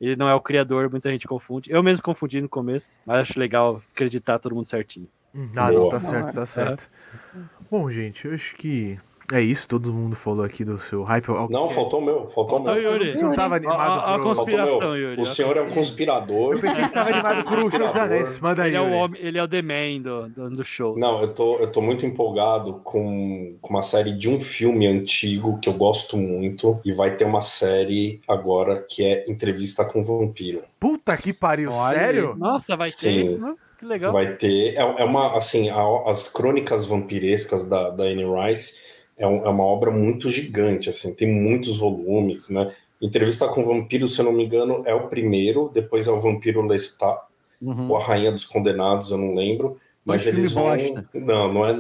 Ele 0.00 0.16
não 0.16 0.28
é 0.28 0.34
o 0.34 0.40
criador, 0.40 0.90
muita 0.90 1.10
gente 1.10 1.26
confunde. 1.26 1.72
Eu 1.72 1.82
mesmo 1.82 2.02
confundi 2.02 2.40
no 2.40 2.48
começo, 2.48 3.00
mas 3.06 3.20
acho 3.20 3.40
legal 3.40 3.80
acreditar 3.92 4.38
todo 4.38 4.54
mundo 4.54 4.66
certinho. 4.66 5.08
Hum, 5.34 5.48
ah, 5.56 5.70
tá 5.90 6.00
certo, 6.00 6.34
tá 6.34 6.46
certo. 6.46 6.90
É. 7.34 7.38
Bom, 7.70 7.90
gente, 7.90 8.26
eu 8.26 8.34
acho 8.34 8.54
que 8.56 8.98
é 9.32 9.40
isso, 9.40 9.66
todo 9.66 9.92
mundo 9.92 10.14
falou 10.14 10.44
aqui 10.44 10.64
do 10.64 10.78
seu 10.78 11.02
hype. 11.02 11.28
Não, 11.50 11.68
faltou 11.68 12.00
o 12.00 12.04
meu, 12.04 12.28
faltou 12.28 12.58
o 12.58 12.62
meu. 12.62 12.80
Yuri. 12.80 13.16
Você 13.16 13.24
não 13.24 13.34
tava 13.34 13.56
animado 13.56 13.80
a, 13.80 14.14
a, 14.14 14.18
conspiração, 14.18 14.96
Yuri. 14.96 15.20
O 15.20 15.26
senhor 15.26 15.56
é 15.56 15.62
um 15.62 15.70
conspirador. 15.70 16.54
Eu 16.54 16.60
pensei 16.60 16.82
que 16.82 16.88
você 16.88 16.94
tava 16.94 17.10
animado 17.10 17.44
por 17.44 17.58
o 17.58 17.70
Senhor 17.70 17.86
dos 17.88 17.96
Anéis. 17.96 18.38
Manda 18.38 18.62
aí, 18.62 18.70
ele, 18.70 18.76
é 18.76 18.80
o 18.80 18.90
homem, 18.92 19.20
ele 19.20 19.38
é 19.38 19.42
o 19.42 19.48
The 19.48 19.62
Man 19.62 20.02
do, 20.02 20.28
do, 20.28 20.50
do 20.50 20.64
show. 20.64 20.96
Não, 20.96 21.20
eu 21.20 21.34
tô, 21.34 21.56
eu 21.58 21.70
tô 21.70 21.80
muito 21.80 22.06
empolgado 22.06 22.74
com, 22.84 23.56
com 23.60 23.70
uma 23.70 23.82
série 23.82 24.12
de 24.12 24.28
um 24.28 24.38
filme 24.38 24.86
antigo 24.86 25.58
que 25.58 25.68
eu 25.68 25.74
gosto 25.74 26.16
muito. 26.16 26.80
E 26.84 26.92
vai 26.92 27.16
ter 27.16 27.24
uma 27.24 27.40
série 27.40 28.20
agora 28.28 28.82
que 28.82 29.04
é 29.04 29.28
Entrevista 29.28 29.84
com 29.84 30.00
o 30.00 30.04
Vampiro. 30.04 30.62
Puta 30.78 31.16
que 31.16 31.32
pariu, 31.32 31.70
Olha. 31.72 31.98
sério? 31.98 32.34
Nossa, 32.38 32.76
vai 32.76 32.90
Sim. 32.90 32.98
ter 32.98 33.22
isso, 33.22 33.40
mano? 33.40 33.56
Que 33.78 33.84
legal. 33.84 34.12
Vai 34.12 34.34
ter. 34.36 34.74
É, 34.74 34.80
é 34.80 35.04
uma, 35.04 35.36
assim, 35.36 35.68
a, 35.68 35.82
as 36.06 36.28
crônicas 36.28 36.84
vampirescas 36.84 37.64
da, 37.64 37.90
da 37.90 38.04
Anne 38.04 38.24
Rice 38.24 38.95
é, 39.18 39.26
um, 39.26 39.44
é, 39.44 39.48
uma 39.48 39.64
obra 39.64 39.90
muito 39.90 40.30
gigante, 40.30 40.88
assim, 40.88 41.14
tem 41.14 41.28
muitos 41.28 41.76
volumes, 41.76 42.48
né? 42.50 42.72
Entrevista 43.00 43.46
com 43.48 43.62
o 43.62 43.66
Vampiro, 43.66 44.08
se 44.08 44.20
eu 44.20 44.24
não 44.24 44.32
me 44.32 44.44
engano, 44.44 44.82
é 44.86 44.94
o 44.94 45.08
primeiro, 45.08 45.70
depois 45.72 46.06
é 46.06 46.10
o 46.10 46.20
Vampiro 46.20 46.62
Lestat, 46.62 47.20
uhum. 47.60 47.90
ou 47.90 47.96
a 47.96 48.02
Rainha 48.02 48.32
dos 48.32 48.44
Condenados, 48.44 49.10
eu 49.10 49.18
não 49.18 49.34
lembro, 49.34 49.78
mas, 50.04 50.26
eles 50.26 50.52
vão... 50.52 50.64
Bosta. 50.64 51.08
Não, 51.12 51.52
não 51.52 51.66
é... 51.66 51.72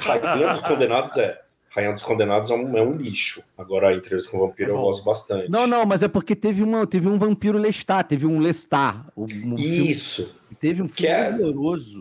Rainha 0.00 0.52
dos 0.52 0.62
Condenados 0.62 1.16
é... 1.16 1.38
Rainha 1.70 1.92
dos 1.92 2.02
Condenados 2.02 2.50
é 2.50 2.54
um, 2.54 2.76
é 2.76 2.82
um 2.82 2.96
lixo. 2.96 3.42
Agora, 3.56 3.90
a 3.90 3.94
entrevista 3.94 4.30
com 4.30 4.38
o 4.38 4.46
vampiro 4.46 4.70
é 4.70 4.74
eu 4.74 4.80
gosto 4.80 5.04
bastante. 5.04 5.50
Não, 5.50 5.66
não, 5.66 5.84
mas 5.84 6.02
é 6.02 6.08
porque 6.08 6.34
teve, 6.34 6.62
uma, 6.62 6.86
teve 6.86 7.06
um 7.06 7.18
vampiro 7.18 7.58
Lestat, 7.58 8.08
teve 8.08 8.26
um 8.26 8.40
Lestat. 8.40 8.96
Um 9.16 9.54
Isso. 9.54 10.22
Filme, 10.22 10.56
teve 10.58 10.82
um 10.82 10.88
filme 10.88 11.12
é... 11.12 11.30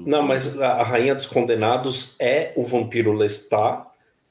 Não, 0.05 0.23
mas 0.23 0.59
a 0.59 0.83
Rainha 0.83 1.13
dos 1.13 1.27
Condenados 1.27 2.15
é 2.17 2.53
o 2.55 2.63
vampiro 2.63 3.11
Lestat, 3.11 3.86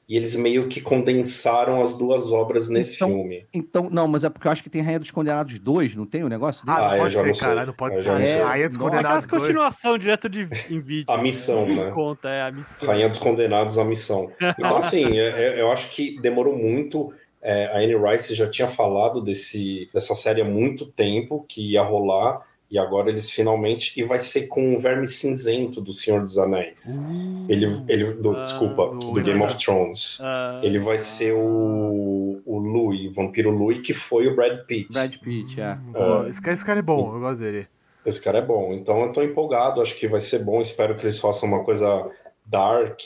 e 0.07 0.15
eles 0.15 0.35
meio 0.35 0.67
que 0.69 0.79
condensaram 0.79 1.81
as 1.81 1.93
duas 1.93 2.31
obras 2.31 2.69
nesse 2.69 2.95
Então, 2.95 3.09
filme. 3.09 3.45
Então, 3.53 3.89
não, 3.91 4.07
mas 4.07 4.23
é 4.23 4.29
porque 4.29 4.47
eu 4.47 4.51
acho 4.51 4.63
que 4.63 4.69
tem 4.69 4.81
Rainha 4.81 4.99
dos 4.99 5.11
Condenados 5.11 5.59
2, 5.59 5.95
não 5.95 6.05
tem 6.05 6.23
o 6.23 6.29
negócio 6.29 6.65
dele? 6.65 6.77
Ah, 6.79 6.93
Ah, 6.93 6.97
pode 6.97 7.13
ser, 7.13 7.37
caralho, 7.37 7.67
não 7.67 7.73
pode 7.73 7.97
ser. 7.97 8.03
sei. 8.27 8.41
Rainha 8.41 8.67
dos 8.69 8.77
Condenados 8.77 9.25
dois. 9.25 9.41
continuação 9.43 9.97
direto 9.97 10.29
de 10.29 10.41
em 10.69 10.79
vídeo. 10.79 11.05
A 11.11 11.17
missão, 11.17 11.67
né? 11.67 11.91
Conta, 11.91 12.29
é 12.29 12.41
a 12.43 12.51
missão. 12.51 12.87
Rainha 12.87 13.09
dos 13.09 13.19
Condenados, 13.19 13.77
a 13.77 13.83
missão. 13.83 14.31
Então, 14.57 14.77
assim, 14.77 15.17
é- 15.17 15.57
é- 15.57 15.61
eu 15.61 15.71
acho 15.71 15.89
que 15.91 16.19
demorou 16.21 16.55
muito. 16.57 17.13
É, 17.41 17.67
a 17.67 17.77
Anne 17.77 17.95
Rice 17.95 18.33
já 18.33 18.49
tinha 18.49 18.67
falado 18.67 19.21
desse, 19.21 19.89
dessa 19.93 20.15
série 20.15 20.41
há 20.41 20.45
muito 20.45 20.85
tempo 20.85 21.45
que 21.47 21.73
ia 21.73 21.81
rolar, 21.83 22.41
e 22.69 22.77
agora 22.77 23.09
eles 23.09 23.29
finalmente. 23.31 23.99
E 23.99 24.03
vai 24.03 24.19
ser 24.19 24.47
com 24.47 24.75
o 24.75 24.79
Verme 24.79 25.07
Cinzento 25.07 25.79
do 25.81 25.93
Senhor 25.93 26.21
dos 26.21 26.37
Anéis. 26.37 27.01
Ele, 27.49 27.65
ele 27.87 28.13
do, 28.15 28.31
Ah, 28.35 28.43
desculpa, 28.43 28.87
do- 28.89 29.13
do 29.13 29.21
Game 29.21 29.41
of 29.41 29.55
Thrones. 29.55 30.19
Ah, 30.21 30.59
Ele 30.63 30.77
vai 30.79 30.99
ser 30.99 31.33
o, 31.33 32.41
o 32.45 32.57
Louis, 32.59 33.07
o 33.09 33.13
vampiro 33.13 33.49
Louis, 33.51 33.79
que 33.79 33.93
foi 33.93 34.27
o 34.27 34.35
Brad 34.35 34.65
Pitt. 34.65 34.91
Brad 34.91 35.13
Pitt, 35.17 35.61
é. 35.61 35.77
Hum, 35.95 36.27
Esse 36.27 36.41
cara, 36.41 36.53
esse 36.53 36.65
cara 36.65 36.79
é 36.79 36.81
bom, 36.83 37.13
eu 37.15 37.19
gosto 37.21 37.39
dele. 37.39 37.67
Esse 38.05 38.21
cara 38.23 38.39
é 38.39 38.41
bom. 38.41 38.73
Então 38.73 39.01
eu 39.01 39.11
tô 39.13 39.21
empolgado, 39.23 39.81
acho 39.81 39.97
que 39.97 40.07
vai 40.07 40.19
ser 40.19 40.39
bom. 40.39 40.59
Espero 40.61 40.95
que 40.95 41.03
eles 41.03 41.19
façam 41.19 41.47
uma 41.47 41.63
coisa 41.63 42.09
dark. 42.45 42.99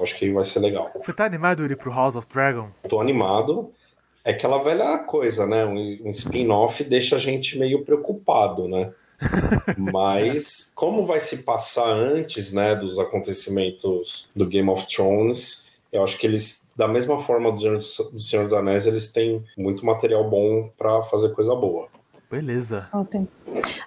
Acho 0.00 0.18
que 0.18 0.30
vai 0.32 0.44
ser 0.44 0.60
legal. 0.60 0.90
Você 0.94 1.12
tá 1.12 1.24
animado, 1.24 1.62
Yuri, 1.62 1.76
pro 1.76 1.90
House 1.90 2.16
of 2.16 2.26
Dragon? 2.30 2.68
Tô 2.88 3.00
animado. 3.00 3.70
É 4.24 4.30
aquela 4.32 4.58
velha 4.58 4.98
coisa, 4.98 5.46
né? 5.46 5.64
Um, 5.64 6.00
um 6.06 6.10
spin-off 6.10 6.82
deixa 6.84 7.16
a 7.16 7.18
gente 7.18 7.58
meio 7.58 7.84
preocupado, 7.84 8.66
né? 8.68 8.92
Mas 9.76 10.72
como 10.74 11.06
vai 11.06 11.20
se 11.20 11.42
passar 11.42 11.88
antes, 11.88 12.52
né, 12.52 12.74
dos 12.74 12.98
acontecimentos 12.98 14.28
do 14.34 14.46
Game 14.46 14.68
of 14.68 14.86
Thrones, 14.86 15.66
eu 15.92 16.02
acho 16.02 16.18
que 16.18 16.26
eles, 16.26 16.70
da 16.76 16.86
mesma 16.86 17.18
forma 17.18 17.50
do 17.50 17.58
Senhor, 17.58 17.78
do 18.12 18.20
Senhor 18.20 18.44
dos 18.44 18.54
Anéis, 18.54 18.86
eles 18.86 19.10
têm 19.10 19.44
muito 19.56 19.84
material 19.84 20.28
bom 20.28 20.70
pra 20.76 21.02
fazer 21.02 21.30
coisa 21.30 21.54
boa. 21.54 21.88
Beleza. 22.30 22.88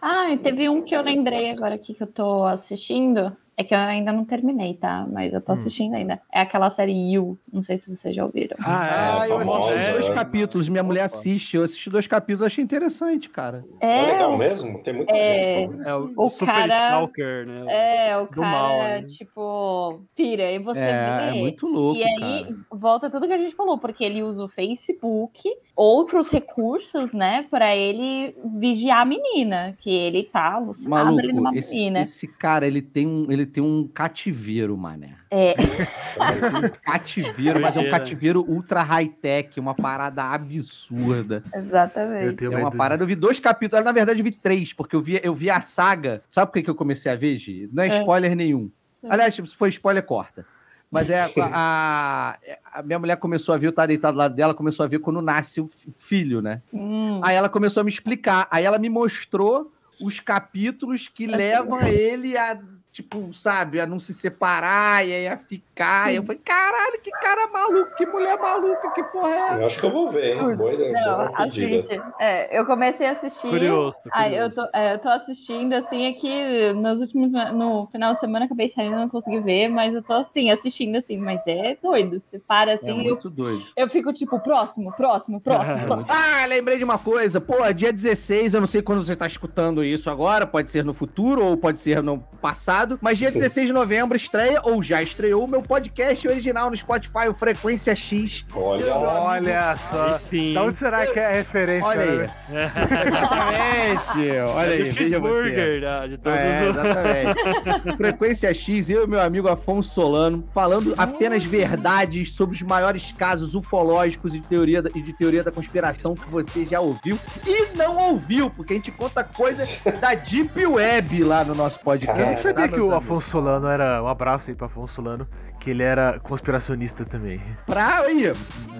Ah, 0.01 0.31
e 0.31 0.37
teve 0.37 0.69
um 0.69 0.81
que 0.81 0.95
eu 0.95 1.01
lembrei 1.01 1.51
agora 1.51 1.75
aqui 1.75 1.93
que 1.93 2.01
eu 2.01 2.07
tô 2.07 2.45
assistindo. 2.45 3.35
É 3.59 3.63
que 3.65 3.75
eu 3.75 3.77
ainda 3.77 4.13
não 4.13 4.23
terminei, 4.23 4.73
tá? 4.73 5.05
Mas 5.11 5.33
eu 5.33 5.41
tô 5.41 5.51
assistindo 5.51 5.93
ainda. 5.93 6.21
É 6.31 6.39
aquela 6.39 6.69
série 6.69 7.11
You. 7.11 7.37
Não 7.51 7.61
sei 7.61 7.75
se 7.75 7.93
vocês 7.93 8.15
já 8.15 8.23
ouviram. 8.23 8.55
Ah, 8.61 9.19
Ah, 9.19 9.27
é. 9.27 9.31
eu 9.31 9.35
assisti 9.35 9.51
famosa, 9.51 9.91
dois 9.91 10.09
é. 10.09 10.13
capítulos. 10.13 10.69
Minha 10.69 10.81
mulher 10.83 11.01
assiste. 11.03 11.57
Eu 11.57 11.63
assisti 11.63 11.89
dois 11.89 12.07
capítulos, 12.07 12.47
achei 12.47 12.63
interessante, 12.63 13.27
cara. 13.29 13.65
É, 13.81 13.99
É, 13.99 14.01
legal 14.13 14.37
mesmo? 14.37 14.81
Tem 14.81 14.93
muita 14.93 15.13
É. 15.13 15.67
gente 15.67 15.87
É 15.89 15.93
o, 15.93 16.13
O 16.15 16.29
Super 16.29 16.45
cara- 16.53 16.67
Stalker, 16.67 17.45
né? 17.47 17.65
é, 18.07 18.17
o 18.17 18.27
Do 18.27 18.41
cara, 18.41 18.49
mal, 18.49 18.77
né? 18.77 19.01
tipo, 19.03 19.99
pira. 20.15 20.49
E 20.53 20.59
você 20.59 20.79
É, 20.79 21.27
é 21.27 21.31
vê. 21.33 21.39
muito 21.39 21.67
louco, 21.67 21.99
e 21.99 22.03
aí 22.05 22.45
cara. 22.45 22.55
volta 22.71 23.09
tudo 23.09 23.27
que 23.27 23.33
a 23.33 23.37
gente 23.37 23.55
falou, 23.55 23.77
porque 23.77 24.05
ele 24.05 24.23
usa 24.23 24.45
o 24.45 24.47
Facebook, 24.47 25.49
outros 25.75 26.29
recursos, 26.29 27.11
né, 27.11 27.45
pra 27.51 27.75
ele 27.75 28.33
vigiar 28.57 29.01
a 29.01 29.05
menina, 29.05 29.75
que 29.81 29.89
ele 29.89 30.23
tá 30.23 30.53
alucinado 30.53 31.17
ali 31.19 31.27
numa 31.33 31.41
Maluco, 31.43 31.59
esse, 31.59 31.75
menina. 31.75 31.99
esse 32.01 32.25
cara, 32.25 32.65
ele 32.65 32.81
tem 32.81 33.05
um, 33.05 33.29
ele 33.29 33.48
tem 33.49 33.61
um 33.63 33.87
cativeiro, 33.87 34.77
mané. 34.77 35.15
É, 35.31 35.53
um 36.17 36.69
cativeiro, 36.83 37.59
mas 37.59 37.75
é 37.75 37.79
um 37.79 37.89
cativeiro 37.89 38.43
ultra 38.47 38.81
high-tech, 38.81 39.59
uma 39.59 39.75
parada 39.75 40.23
absurda. 40.23 41.43
Exatamente. 41.53 42.45
É 42.45 42.49
uma 42.49 42.71
parada, 42.71 43.03
eu 43.03 43.07
vi 43.07 43.15
dois 43.15 43.39
capítulos, 43.39 43.83
na 43.83 43.91
verdade 43.91 44.19
eu 44.19 44.23
vi 44.23 44.31
três, 44.31 44.71
porque 44.73 44.95
eu 44.95 45.01
vi, 45.01 45.19
eu 45.23 45.33
vi 45.33 45.49
a 45.49 45.61
saga. 45.61 46.21
Sabe 46.31 46.51
por 46.51 46.53
que 46.53 46.63
que 46.63 46.69
eu 46.69 46.75
comecei 46.75 47.11
a 47.11 47.15
ver, 47.15 47.37
Gi? 47.37 47.69
Não 47.73 47.83
é 47.83 47.87
É. 47.89 47.99
spoiler 47.99 48.35
nenhum. 48.35 48.71
É. 49.03 49.07
Aliás, 49.11 49.33
se 49.35 49.45
for 49.47 49.67
spoiler, 49.67 50.03
corta. 50.03 50.45
Mas 50.91 51.07
é 51.09 51.21
a, 51.39 52.37
a- 52.73 52.81
minha 52.83 52.97
mulher 52.97 53.15
começou 53.17 53.53
a 53.53 53.57
ver, 53.59 53.67
eu 53.67 53.71
tava 53.71 53.87
deitado 53.89 54.13
do 54.15 54.17
lado 54.17 54.33
dela, 54.35 54.55
começou 54.55 54.83
a 54.83 54.87
ver 54.87 54.97
quando 54.99 55.21
nasce 55.21 55.61
o 55.61 55.67
fi- 55.67 55.91
filho, 55.95 56.41
né? 56.41 56.61
Hum, 56.73 57.21
Aí 57.23 57.35
ela 57.35 57.47
começou 57.47 57.81
a 57.81 57.83
me 57.83 57.91
explicar. 57.91 58.47
Aí 58.49 58.65
ela 58.65 58.79
me 58.79 58.89
mostrou 58.89 59.71
os 60.01 60.19
capítulos 60.19 61.07
que 61.07 61.27
levam 61.27 61.79
ele 61.85 62.35
a, 62.37 62.57
tipo, 62.91 63.33
sabe, 63.33 63.79
a 63.79 63.85
não 63.85 63.99
se 63.99 64.13
separar 64.13 65.07
e 65.07 65.13
aí 65.13 65.27
a 65.27 65.37
ficar. 65.37 66.11
E 66.11 66.17
eu 66.17 66.23
falei, 66.23 66.41
caralho, 66.43 66.99
que 67.01 67.11
cara 67.11 67.47
maluco, 67.47 67.95
que 67.95 68.05
mulher 68.05 68.37
maluca, 68.37 68.89
que 68.91 69.03
porra 69.03 69.29
é 69.29 69.37
essa? 69.39 69.55
Eu 69.61 69.65
acho 69.67 69.79
que 69.79 69.85
eu 69.85 69.91
vou 69.91 70.09
ver, 70.09 70.35
hein? 70.35 70.55
Boa 70.57 70.73
ideia, 70.73 70.91
Não, 70.91 71.35
assiste. 71.35 72.01
É, 72.19 72.59
eu 72.59 72.65
comecei 72.65 73.07
a 73.07 73.11
assistir. 73.11 73.47
Curioso, 73.49 73.97
tô 74.03 74.09
Aí 74.11 74.35
eu 74.35 74.49
curioso. 74.49 74.71
tô, 74.71 74.77
é, 74.77 74.93
eu 74.95 74.99
tô 74.99 75.09
assistindo, 75.09 75.73
assim, 75.73 76.07
aqui 76.07 76.73
nos 76.73 76.99
últimos. 77.01 77.31
No 77.53 77.87
final 77.91 78.13
de 78.15 78.19
semana 78.19 78.45
acabei 78.45 78.67
saindo, 78.69 78.95
não 78.97 79.07
consegui 79.07 79.39
ver, 79.39 79.69
mas 79.69 79.93
eu 79.93 80.01
tô 80.03 80.13
assim, 80.13 80.49
assistindo 80.49 80.97
assim, 80.97 81.17
mas 81.17 81.39
é 81.47 81.77
doido. 81.81 82.21
Você 82.29 82.39
para 82.39 82.71
É 82.71 82.73
assim, 82.73 82.89
eu, 82.89 83.13
muito 83.15 83.29
doido. 83.29 83.63
eu 83.77 83.89
fico 83.89 84.11
tipo, 84.11 84.39
próximo, 84.39 84.91
próximo, 84.93 85.39
próximo, 85.39 85.77
É 85.79 85.85
próximo. 85.85 86.15
Ah, 86.17 86.45
lembrei 86.47 86.77
de 86.77 86.83
uma 86.83 86.97
coisa. 86.97 87.39
Pô, 87.39 87.71
dia 87.71 87.93
16, 87.93 88.53
eu 88.55 88.59
não 88.59 88.67
sei 88.67 88.81
quando 88.81 89.03
você 89.03 89.15
tá 89.15 89.27
escutando 89.27 89.83
isso 89.83 90.09
agora, 90.09 90.45
pode 90.47 90.69
ser 90.71 90.83
no 90.83 90.93
futuro 90.93 91.45
ou 91.45 91.55
pode 91.55 91.79
ser 91.79 92.01
no 92.03 92.19
passado, 92.41 92.78
mas 93.01 93.17
dia 93.17 93.31
16 93.31 93.67
de 93.67 93.73
novembro 93.73 94.15
estreia, 94.15 94.59
ou 94.63 94.81
já 94.83 95.01
estreou, 95.01 95.45
o 95.45 95.49
meu 95.49 95.61
podcast 95.61 96.27
original 96.27 96.69
no 96.69 96.75
Spotify, 96.77 97.27
o 97.29 97.33
Frequência 97.33 97.95
X. 97.95 98.45
Olha, 98.53 98.95
Olha 98.95 99.75
só. 99.77 100.13
sim. 100.17 100.53
Da 100.53 100.63
onde 100.63 100.77
será 100.77 101.05
que 101.07 101.19
é 101.19 101.25
a 101.27 101.31
referência? 101.31 101.87
Olha 101.87 102.03
aí. 102.03 102.29
Exatamente. 103.07 104.39
Olha 104.55 104.69
É 104.69 104.73
aí, 104.73 104.83
veja 104.83 105.19
você. 105.19 105.79
né, 105.81 106.07
de 106.07 106.17
todos 106.17 106.39
É, 106.39 106.63
os... 106.63 106.75
exatamente. 106.75 107.97
Frequência 107.97 108.53
X, 108.53 108.89
eu 108.89 109.03
e 109.03 109.07
meu 109.07 109.21
amigo 109.21 109.47
Afonso 109.47 109.93
Solano, 109.93 110.47
falando 110.51 110.93
apenas 110.97 111.43
verdades 111.43 112.31
sobre 112.33 112.55
os 112.55 112.61
maiores 112.61 113.11
casos 113.11 113.55
ufológicos 113.55 114.33
e 114.33 114.39
de 114.39 114.47
teoria 114.47 114.81
da, 114.81 114.89
e 114.95 115.01
de 115.01 115.13
teoria 115.13 115.43
da 115.43 115.51
conspiração 115.51 116.15
que 116.15 116.29
você 116.29 116.65
já 116.65 116.79
ouviu 116.79 117.17
e 117.45 117.77
não 117.77 117.97
ouviu, 117.97 118.49
porque 118.49 118.73
a 118.73 118.75
gente 118.75 118.91
conta 118.91 119.23
coisas 119.23 119.81
da 119.99 120.13
Deep 120.13 120.65
Web 120.65 121.23
lá 121.23 121.43
no 121.43 121.55
nosso 121.55 121.79
podcast. 121.79 122.19
Eu 122.19 122.27
não 122.27 122.35
sabia 122.35 122.68
que 122.71 122.79
o 122.79 122.85
amigos? 122.85 122.97
Afonso 123.05 123.29
Solano 123.29 123.67
era. 123.67 124.01
Um 124.03 124.07
abraço 124.07 124.49
aí 124.49 124.55
pro 124.55 124.65
Afonso 124.65 124.93
Solano, 124.95 125.27
que 125.59 125.69
ele 125.71 125.83
era 125.83 126.19
conspiracionista 126.19 127.05
também. 127.05 127.41
Pra 127.65 127.99
aí, 127.99 128.31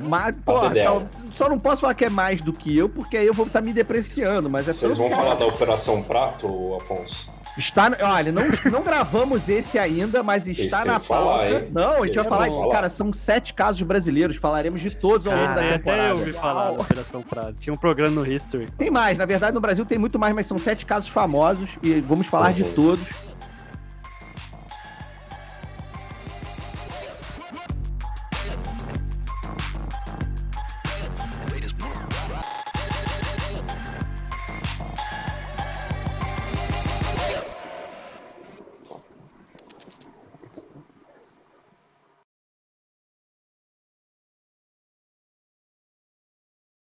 mas, 0.08 0.36
porra, 0.38 0.70
Dedéu. 0.70 1.08
só, 1.34 1.50
não 1.50 1.60
posso 1.60 1.82
falar 1.82 1.94
que 1.94 2.06
é 2.06 2.10
mais 2.10 2.42
do 2.42 2.54
que 2.54 2.76
eu, 2.78 2.90
porque 2.90 3.18
aí 3.18 3.26
eu 3.28 3.34
vou 3.34 3.46
estar 3.48 3.62
me 3.62 3.74
depreciando, 3.74 4.50
mas 4.50 4.68
é 4.68 4.72
vocês 4.72 4.98
vão 4.98 5.10
falar 5.10 5.36
da 5.36 5.46
Operação 5.46 6.02
Prato, 6.04 6.48
Afonso? 6.76 7.30
Está, 7.58 7.92
olha, 8.02 8.32
não, 8.32 8.44
não 8.72 8.84
gravamos 8.84 9.50
esse 9.50 9.78
ainda, 9.78 10.24
mas 10.24 10.48
está 10.48 10.86
na 10.86 11.00
falar, 11.00 11.40
pauta. 11.40 11.50
hein? 11.50 11.68
não, 11.74 12.04
a 12.04 12.06
gente 12.06 12.16
vai 12.16 12.24
falar 12.24 12.48
falar. 12.48 12.72
cara, 12.72 12.90
são 12.90 13.12
sete 13.12 13.54
casos 13.54 13.82
brasileiros. 13.82 14.38
Falaremos 14.38 14.80
de 14.80 14.96
todos 14.96 15.28
ao 15.28 15.34
longo 15.36 15.48
da 15.48 15.54
Esse 15.56 15.64
até 15.66 15.74
eu 15.74 15.78
temporada. 15.80 16.14
ouvi 16.16 16.32
falar 16.32 16.72
da 16.72 16.82
Operação 16.82 17.22
Prado. 17.22 17.56
Tinha 17.60 17.74
um 17.74 17.78
programa 17.78 18.16
no 18.16 18.26
History. 18.32 18.70
Tem 18.78 18.90
mais, 18.90 19.18
na 19.18 19.26
verdade, 19.26 19.54
no 19.54 19.60
Brasil 19.60 19.86
tem 19.86 19.98
muito 19.98 20.18
mais, 20.18 20.34
mas 20.34 20.46
são 20.46 20.58
sete 20.58 20.86
casos 20.86 21.10
famosos 21.10 21.72
e 21.84 22.00
vamos 22.00 22.28
falar 22.28 22.54
de 22.54 22.64
Uhum. 22.64 22.72
todos. 22.74 23.10